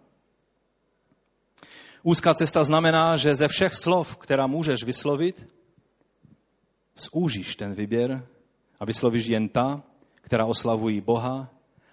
Úzká 2.04 2.34
cesta 2.34 2.64
znamená, 2.64 3.18
že 3.18 3.36
ze 3.36 3.48
všech 3.48 3.76
slov, 3.76 4.18
která 4.18 4.48
můžeš 4.48 4.84
vyslovit, 4.84 5.54
zúžíš 6.96 7.56
ten 7.56 7.74
výběr 7.74 8.28
a 8.80 8.86
vyslovíš 8.86 9.26
jen 9.26 9.50
ta, 9.50 9.84
která 10.26 10.46
oslavují 10.46 11.02
Boha 11.02 11.50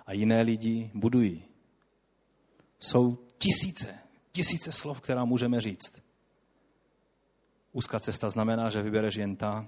a 0.06 0.12
jiné 0.12 0.42
lidi 0.42 0.90
budují. 0.94 1.44
Jsou 2.78 3.18
tisíce 3.38 4.02
tisíce 4.32 4.72
slov, 4.72 5.00
která 5.00 5.24
můžeme 5.24 5.60
říct. 5.60 6.02
Úzká 7.72 8.00
cesta 8.00 8.30
znamená, 8.30 8.70
že 8.70 8.82
vybereš 8.82 9.14
jen 9.14 9.36
ta, 9.36 9.66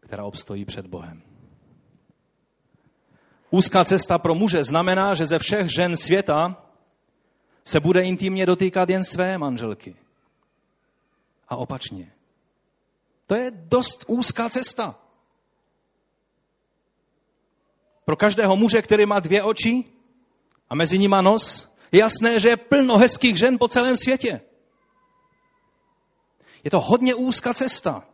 která 0.00 0.24
obstojí 0.24 0.64
před 0.64 0.86
Bohem. 0.86 1.22
Úzká 3.50 3.84
cesta 3.84 4.18
pro 4.18 4.34
muže 4.34 4.64
znamená, 4.64 5.14
že 5.14 5.26
ze 5.26 5.38
všech 5.38 5.72
žen 5.74 5.96
světa 5.96 6.64
se 7.64 7.80
bude 7.80 8.04
intimně 8.04 8.46
dotýkat 8.46 8.90
jen 8.90 9.04
své 9.04 9.38
manželky. 9.38 9.96
A 11.48 11.56
opačně. 11.56 12.12
To 13.26 13.34
je 13.34 13.50
dost 13.54 14.04
úzká 14.06 14.48
cesta. 14.48 14.98
Pro 18.08 18.16
každého 18.16 18.56
muže, 18.56 18.82
který 18.82 19.06
má 19.06 19.20
dvě 19.20 19.42
oči 19.42 19.84
a 20.70 20.74
mezi 20.74 20.98
nimi 20.98 21.16
nos, 21.20 21.72
je 21.92 22.00
jasné, 22.00 22.40
že 22.40 22.48
je 22.48 22.56
plno 22.56 22.98
hezkých 22.98 23.36
žen 23.36 23.58
po 23.58 23.68
celém 23.68 23.96
světě. 23.96 24.40
Je 26.64 26.70
to 26.70 26.80
hodně 26.80 27.14
úzká 27.14 27.54
cesta, 27.54 28.08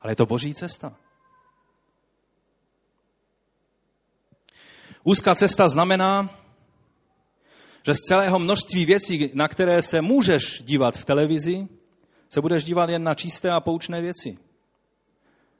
ale 0.00 0.12
je 0.12 0.16
to 0.16 0.26
boží 0.26 0.54
cesta. 0.54 0.96
Úzká 5.02 5.34
cesta 5.34 5.68
znamená, 5.68 6.30
že 7.86 7.94
z 7.94 7.98
celého 7.98 8.38
množství 8.38 8.86
věcí, 8.86 9.30
na 9.34 9.48
které 9.48 9.82
se 9.82 10.02
můžeš 10.02 10.62
dívat 10.62 10.98
v 10.98 11.04
televizi, 11.04 11.68
se 12.28 12.40
budeš 12.40 12.64
dívat 12.64 12.90
jen 12.90 13.02
na 13.02 13.14
čisté 13.14 13.50
a 13.50 13.60
poučné 13.60 14.00
věci. 14.00 14.38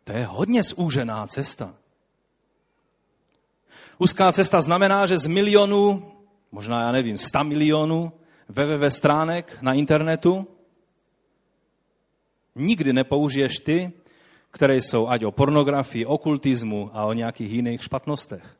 To 0.04 0.12
je 0.12 0.24
hodně 0.26 0.62
zúžená 0.62 1.26
cesta. 1.26 1.79
Úzká 4.00 4.32
cesta 4.32 4.60
znamená, 4.60 5.06
že 5.06 5.18
z 5.18 5.26
milionů, 5.26 6.12
možná 6.52 6.80
já 6.82 6.92
nevím, 6.92 7.18
100 7.18 7.44
milionů 7.44 8.12
www 8.48 8.86
stránek 8.88 9.58
na 9.62 9.74
internetu 9.74 10.46
nikdy 12.54 12.92
nepoužiješ 12.92 13.58
ty, 13.58 13.92
které 14.50 14.76
jsou 14.76 15.08
ať 15.08 15.24
o 15.24 15.30
pornografii, 15.30 16.06
okultismu 16.06 16.90
a 16.92 17.04
o 17.04 17.12
nějakých 17.12 17.50
jiných 17.52 17.84
špatnostech. 17.84 18.56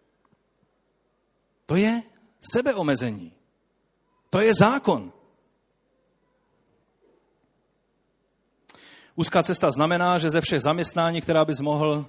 To 1.67 1.77
je 1.77 2.03
sebeomezení. 2.53 3.33
To 4.31 4.41
je 4.41 4.53
zákon. 4.55 5.13
Úzká 9.17 9.43
cesta 9.43 9.71
znamená, 9.71 10.19
že 10.19 10.31
ze 10.31 10.41
všech 10.41 10.63
zaměstnání, 10.63 11.21
která 11.21 11.45
bys 11.45 11.61
mohl 11.61 12.07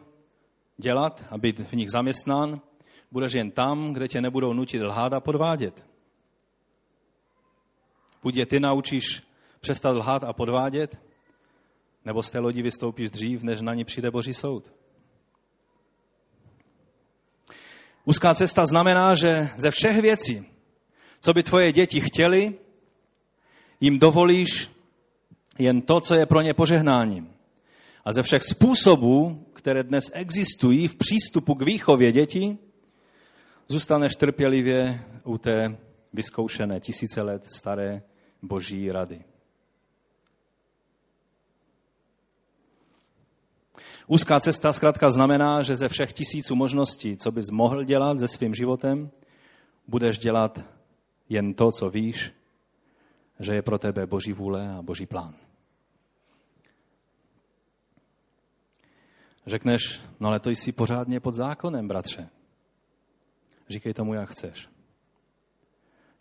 dělat 0.77 1.23
a 1.31 1.37
být 1.37 1.59
v 1.59 1.73
nich 1.73 1.91
zaměstnán, 1.91 2.61
budeš 3.11 3.33
jen 3.33 3.51
tam, 3.51 3.93
kde 3.93 4.07
tě 4.07 4.21
nebudou 4.21 4.53
nutit 4.53 4.81
lhát 4.81 5.13
a 5.13 5.19
podvádět. 5.19 5.85
Buď 8.23 8.35
je 8.35 8.45
ty 8.45 8.59
naučíš 8.59 9.23
přestat 9.59 9.91
lhát 9.91 10.23
a 10.23 10.33
podvádět, 10.33 10.99
nebo 12.05 12.23
z 12.23 12.31
té 12.31 12.39
lodi 12.39 12.61
vystoupíš 12.61 13.09
dřív, 13.09 13.43
než 13.43 13.61
na 13.61 13.73
ní 13.73 13.85
přijde 13.85 14.11
Boží 14.11 14.33
soud. 14.33 14.73
Úzká 18.05 18.35
cesta 18.35 18.65
znamená, 18.65 19.15
že 19.15 19.49
ze 19.57 19.71
všech 19.71 20.01
věcí, 20.01 20.45
co 21.21 21.33
by 21.33 21.43
tvoje 21.43 21.71
děti 21.71 22.01
chtěli, 22.01 22.53
jim 23.79 23.99
dovolíš 23.99 24.69
jen 25.59 25.81
to, 25.81 26.01
co 26.01 26.15
je 26.15 26.25
pro 26.25 26.41
ně 26.41 26.53
požehnáním. 26.53 27.33
A 28.05 28.13
ze 28.13 28.23
všech 28.23 28.43
způsobů, 28.43 29.45
které 29.53 29.83
dnes 29.83 30.03
existují 30.13 30.87
v 30.87 30.95
přístupu 30.95 31.55
k 31.55 31.61
výchově 31.61 32.11
dětí, 32.11 32.59
zůstaneš 33.71 34.15
trpělivě 34.15 35.05
u 35.23 35.37
té 35.37 35.77
vyzkoušené 36.13 36.79
tisíce 36.79 37.21
let 37.21 37.51
staré 37.51 38.03
boží 38.41 38.91
rady. 38.91 39.23
Úzká 44.07 44.39
cesta 44.39 44.73
zkrátka 44.73 45.09
znamená, 45.11 45.61
že 45.61 45.75
ze 45.75 45.89
všech 45.89 46.13
tisíců 46.13 46.55
možností, 46.55 47.17
co 47.17 47.31
bys 47.31 47.49
mohl 47.49 47.83
dělat 47.83 48.19
se 48.19 48.27
svým 48.27 48.55
životem, 48.55 49.11
budeš 49.87 50.17
dělat 50.19 50.65
jen 51.29 51.53
to, 51.53 51.71
co 51.71 51.89
víš, 51.89 52.33
že 53.39 53.53
je 53.53 53.61
pro 53.61 53.77
tebe 53.79 54.05
boží 54.05 54.33
vůle 54.33 54.75
a 54.75 54.81
boží 54.81 55.05
plán. 55.05 55.35
Řekneš, 59.45 60.01
no 60.19 60.27
ale 60.27 60.39
to 60.39 60.49
jsi 60.49 60.71
pořádně 60.71 61.19
pod 61.19 61.33
zákonem, 61.33 61.87
bratře. 61.87 62.29
Říkej 63.71 63.93
tomu, 63.93 64.13
jak 64.13 64.29
chceš. 64.29 64.69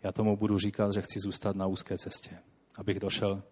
Já 0.03 0.11
tomu 0.11 0.37
budu 0.37 0.57
říkat, 0.57 0.93
že 0.93 1.01
chci 1.01 1.19
zůstat 1.19 1.55
na 1.55 1.67
úzké 1.67 1.97
cestě, 1.97 2.37
abych 2.75 2.99
došel 2.99 3.43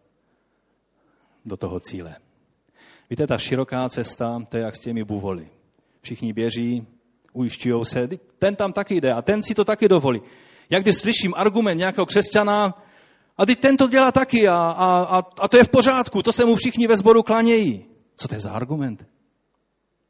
do 1.46 1.58
toho 1.58 1.80
cíle. 1.80 2.16
Víte, 3.10 3.28
ta 3.28 3.38
široká 3.38 3.90
cesta, 3.90 4.46
to 4.50 4.58
je 4.58 4.64
jak 4.64 4.76
s 4.76 4.82
těmi 4.82 5.04
buvoli. 5.04 5.50
Všichni 6.02 6.34
běží, 6.34 6.88
ujišťují 7.34 7.86
se, 7.86 8.10
ten 8.40 8.56
tam 8.56 8.74
taky 8.74 8.96
jde 8.96 9.14
a 9.14 9.22
ten 9.22 9.44
si 9.44 9.56
to 9.56 9.66
taky 9.66 9.88
dovolí. 9.88 10.22
Jak 10.70 10.84
když 10.84 10.98
slyším 10.98 11.34
argument 11.38 11.78
nějakého 11.78 12.06
křesťana, 12.06 12.84
a 13.38 13.46
teď 13.46 13.60
ten 13.60 13.78
to 13.78 13.88
dělá 13.88 14.12
taky 14.12 14.48
a, 14.48 14.56
a, 14.56 15.04
a, 15.04 15.24
a 15.40 15.48
to 15.48 15.58
je 15.58 15.64
v 15.64 15.70
pořádku, 15.70 16.24
to 16.24 16.32
se 16.32 16.46
mu 16.46 16.56
všichni 16.56 16.88
ve 16.88 16.98
sboru 16.98 17.24
klanějí. 17.24 17.86
Co 18.16 18.28
to 18.28 18.36
je 18.36 18.40
za 18.40 18.52
argument? 18.52 19.06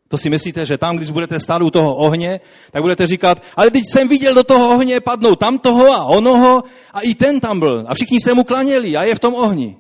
To 0.10 0.18
si 0.18 0.30
myslíte, 0.30 0.66
že 0.66 0.78
tam, 0.78 0.98
když 0.98 1.12
budete 1.12 1.40
stát 1.40 1.62
u 1.62 1.70
toho 1.70 1.96
ohně, 1.96 2.40
tak 2.72 2.82
budete 2.82 3.08
říkat, 3.08 3.44
ale 3.56 3.72
teď 3.72 3.84
jsem 3.94 4.08
viděl 4.08 4.34
do 4.34 4.44
toho 4.44 4.76
ohně 4.76 5.00
padnout 5.00 5.40
tam 5.40 5.60
toho 5.60 5.94
a 5.94 6.06
onoho 6.06 6.64
a 6.94 7.02
i 7.02 7.16
ten 7.16 7.40
tam 7.40 7.60
byl. 7.60 7.86
A 7.88 7.94
všichni 7.94 8.20
se 8.20 8.34
mu 8.34 8.44
klaněli 8.44 8.98
a 8.98 9.04
je 9.04 9.16
v 9.16 9.20
tom 9.20 9.34
ohni. 9.34 9.78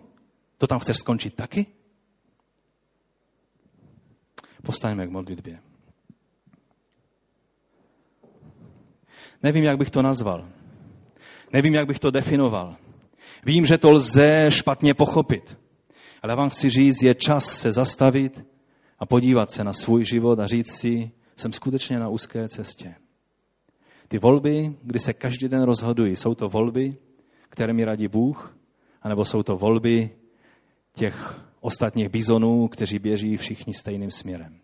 To 0.57 0.67
tam 0.67 0.79
chceš 0.79 0.97
skončit 0.97 1.35
taky? 1.35 1.65
Postaňme 4.63 5.07
k 5.07 5.09
modlitbě. 5.09 5.59
Nevím, 9.43 9.63
jak 9.63 9.77
bych 9.77 9.91
to 9.91 10.01
nazval. 10.01 10.47
Nevím, 11.53 11.73
jak 11.73 11.87
bych 11.87 11.99
to 11.99 12.11
definoval. 12.11 12.75
Vím, 13.45 13.65
že 13.65 13.77
to 13.77 13.91
lze 13.91 14.45
špatně 14.49 14.93
pochopit. 14.93 15.57
Ale 16.21 16.35
vám 16.35 16.49
chci 16.49 16.69
říct, 16.69 17.03
je 17.03 17.15
čas 17.15 17.45
se 17.45 17.71
zastavit 17.71 18.45
a 18.99 19.05
podívat 19.05 19.51
se 19.51 19.63
na 19.63 19.73
svůj 19.73 20.05
život 20.05 20.39
a 20.39 20.47
říct 20.47 20.71
si, 20.71 21.11
jsem 21.35 21.53
skutečně 21.53 21.99
na 21.99 22.09
úzké 22.09 22.49
cestě. 22.49 22.95
Ty 24.07 24.17
volby, 24.19 24.75
kdy 24.83 24.99
se 24.99 25.13
každý 25.13 25.47
den 25.47 25.61
rozhodují, 25.61 26.15
jsou 26.15 26.35
to 26.35 26.49
volby, 26.49 26.97
které 27.49 27.73
mi 27.73 27.85
radí 27.85 28.07
Bůh, 28.07 28.57
anebo 29.01 29.25
jsou 29.25 29.43
to 29.43 29.57
volby 29.57 30.09
těch 30.93 31.41
ostatních 31.59 32.09
bizonů, 32.09 32.67
kteří 32.67 32.99
běží 32.99 33.37
všichni 33.37 33.73
stejným 33.73 34.11
směrem. 34.11 34.59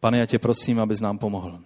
Pane, 0.00 0.18
já 0.18 0.26
tě 0.26 0.38
prosím, 0.38 0.80
abys 0.80 1.00
nám 1.00 1.18
pomohl. 1.18 1.60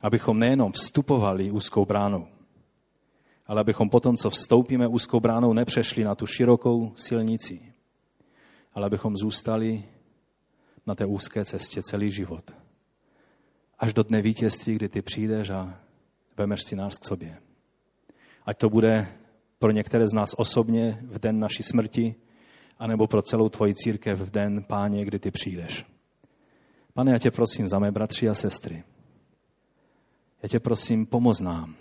Abychom 0.00 0.38
nejenom 0.38 0.72
vstupovali 0.72 1.50
úzkou 1.50 1.84
bránou, 1.84 2.26
ale 3.46 3.60
abychom 3.60 3.90
potom, 3.90 4.16
co 4.16 4.30
vstoupíme 4.30 4.88
úzkou 4.88 5.20
bránou, 5.20 5.52
nepřešli 5.52 6.04
na 6.04 6.14
tu 6.14 6.26
širokou 6.26 6.92
silnici, 6.96 7.67
ale 8.72 8.86
abychom 8.86 9.16
zůstali 9.16 9.84
na 10.86 10.94
té 10.94 11.06
úzké 11.06 11.44
cestě 11.44 11.82
celý 11.82 12.10
život. 12.10 12.50
Až 13.78 13.94
do 13.94 14.02
dne 14.02 14.22
vítězství, 14.22 14.74
kdy 14.74 14.88
ty 14.88 15.02
přijdeš 15.02 15.50
a 15.50 15.80
vemeš 16.36 16.62
si 16.62 16.76
nás 16.76 16.98
k 16.98 17.04
sobě. 17.04 17.38
Ať 18.46 18.58
to 18.58 18.70
bude 18.70 19.08
pro 19.58 19.70
některé 19.70 20.08
z 20.08 20.12
nás 20.12 20.30
osobně 20.36 20.98
v 21.02 21.18
den 21.18 21.40
naší 21.40 21.62
smrti, 21.62 22.14
anebo 22.78 23.06
pro 23.06 23.22
celou 23.22 23.48
tvoji 23.48 23.74
církev 23.74 24.20
v 24.20 24.30
den, 24.30 24.62
páně, 24.62 25.04
kdy 25.04 25.18
ty 25.18 25.30
přijdeš. 25.30 25.86
Pane, 26.94 27.12
já 27.12 27.18
tě 27.18 27.30
prosím 27.30 27.68
za 27.68 27.78
mé 27.78 27.92
bratři 27.92 28.28
a 28.28 28.34
sestry. 28.34 28.84
Já 30.42 30.48
tě 30.48 30.60
prosím, 30.60 31.06
pomoz 31.06 31.40
nám, 31.40 31.74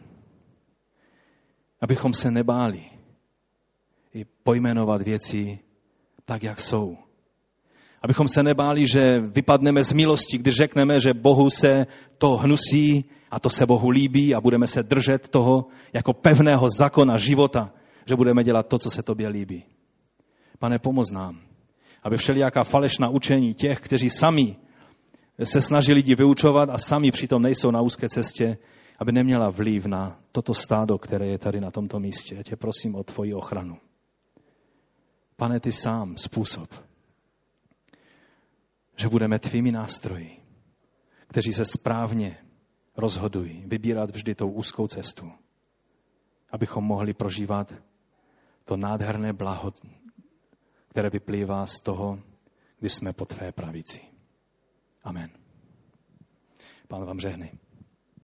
abychom 1.82 2.14
se 2.14 2.32
nebáli 2.32 2.86
i 4.14 4.26
pojmenovat 4.26 5.02
věci 5.02 5.60
tak, 6.28 6.44
jak 6.44 6.60
jsou. 6.60 6.98
Abychom 8.02 8.28
se 8.28 8.44
nebáli, 8.44 8.88
že 8.88 9.20
vypadneme 9.20 9.84
z 9.84 9.92
milosti, 9.92 10.38
když 10.38 10.56
řekneme, 10.56 11.00
že 11.00 11.14
Bohu 11.14 11.50
se 11.50 11.88
to 12.18 12.38
hnusí 12.38 13.06
a 13.32 13.40
to 13.40 13.50
se 13.50 13.66
Bohu 13.66 13.90
líbí 13.90 14.36
a 14.36 14.42
budeme 14.42 14.68
se 14.68 14.84
držet 14.84 15.28
toho 15.28 15.66
jako 15.94 16.14
pevného 16.14 16.70
zákona 16.70 17.18
života, 17.18 17.72
že 18.06 18.16
budeme 18.16 18.44
dělat 18.44 18.68
to, 18.68 18.80
co 18.80 18.90
se 18.90 19.04
tobě 19.04 19.28
líbí. 19.28 19.64
Pane, 20.60 20.80
pomoz 20.80 21.12
nám, 21.12 21.40
aby 22.04 22.18
všelijaká 22.18 22.64
falešná 22.64 23.10
učení 23.10 23.54
těch, 23.54 23.80
kteří 23.80 24.10
sami 24.10 24.56
se 25.44 25.62
snaží 25.62 25.94
lidi 25.94 26.16
vyučovat 26.16 26.70
a 26.70 26.78
sami 26.78 27.12
přitom 27.12 27.42
nejsou 27.42 27.72
na 27.72 27.82
úzké 27.82 28.10
cestě, 28.10 28.58
aby 29.00 29.12
neměla 29.12 29.50
vliv 29.50 29.86
na 29.86 30.20
toto 30.32 30.54
stádo, 30.54 30.98
které 30.98 31.28
je 31.28 31.38
tady 31.38 31.62
na 31.62 31.72
tomto 31.72 32.00
místě. 32.00 32.36
Já 32.36 32.44
tě 32.44 32.56
prosím 32.56 32.96
o 32.96 33.04
tvoji 33.04 33.34
ochranu. 33.34 33.78
Pane, 35.38 35.60
ty 35.60 35.72
sám 35.72 36.18
způsob, 36.18 36.86
že 38.96 39.10
budeme 39.10 39.40
tvými 39.40 39.72
nástroji, 39.72 40.44
kteří 41.28 41.54
se 41.54 41.66
správně 41.66 42.38
rozhodují 42.96 43.64
vybírat 43.66 44.12
vždy 44.12 44.36
tou 44.36 44.52
úzkou 44.52 44.88
cestu. 44.88 45.32
abychom 46.50 46.84
mohli 46.84 47.14
prožívat 47.14 47.74
to 48.66 48.78
nádherné 48.78 49.34
blaho, 49.34 49.74
které 50.88 51.10
vyplývá 51.10 51.66
z 51.66 51.80
toho, 51.80 52.20
když 52.80 52.94
jsme 52.94 53.14
po 53.14 53.26
tvé 53.26 53.52
pravici. 53.52 54.02
Amen. 55.04 55.30
Pán 56.88 57.06
vám 57.06 57.20
žehnej. 57.20 57.52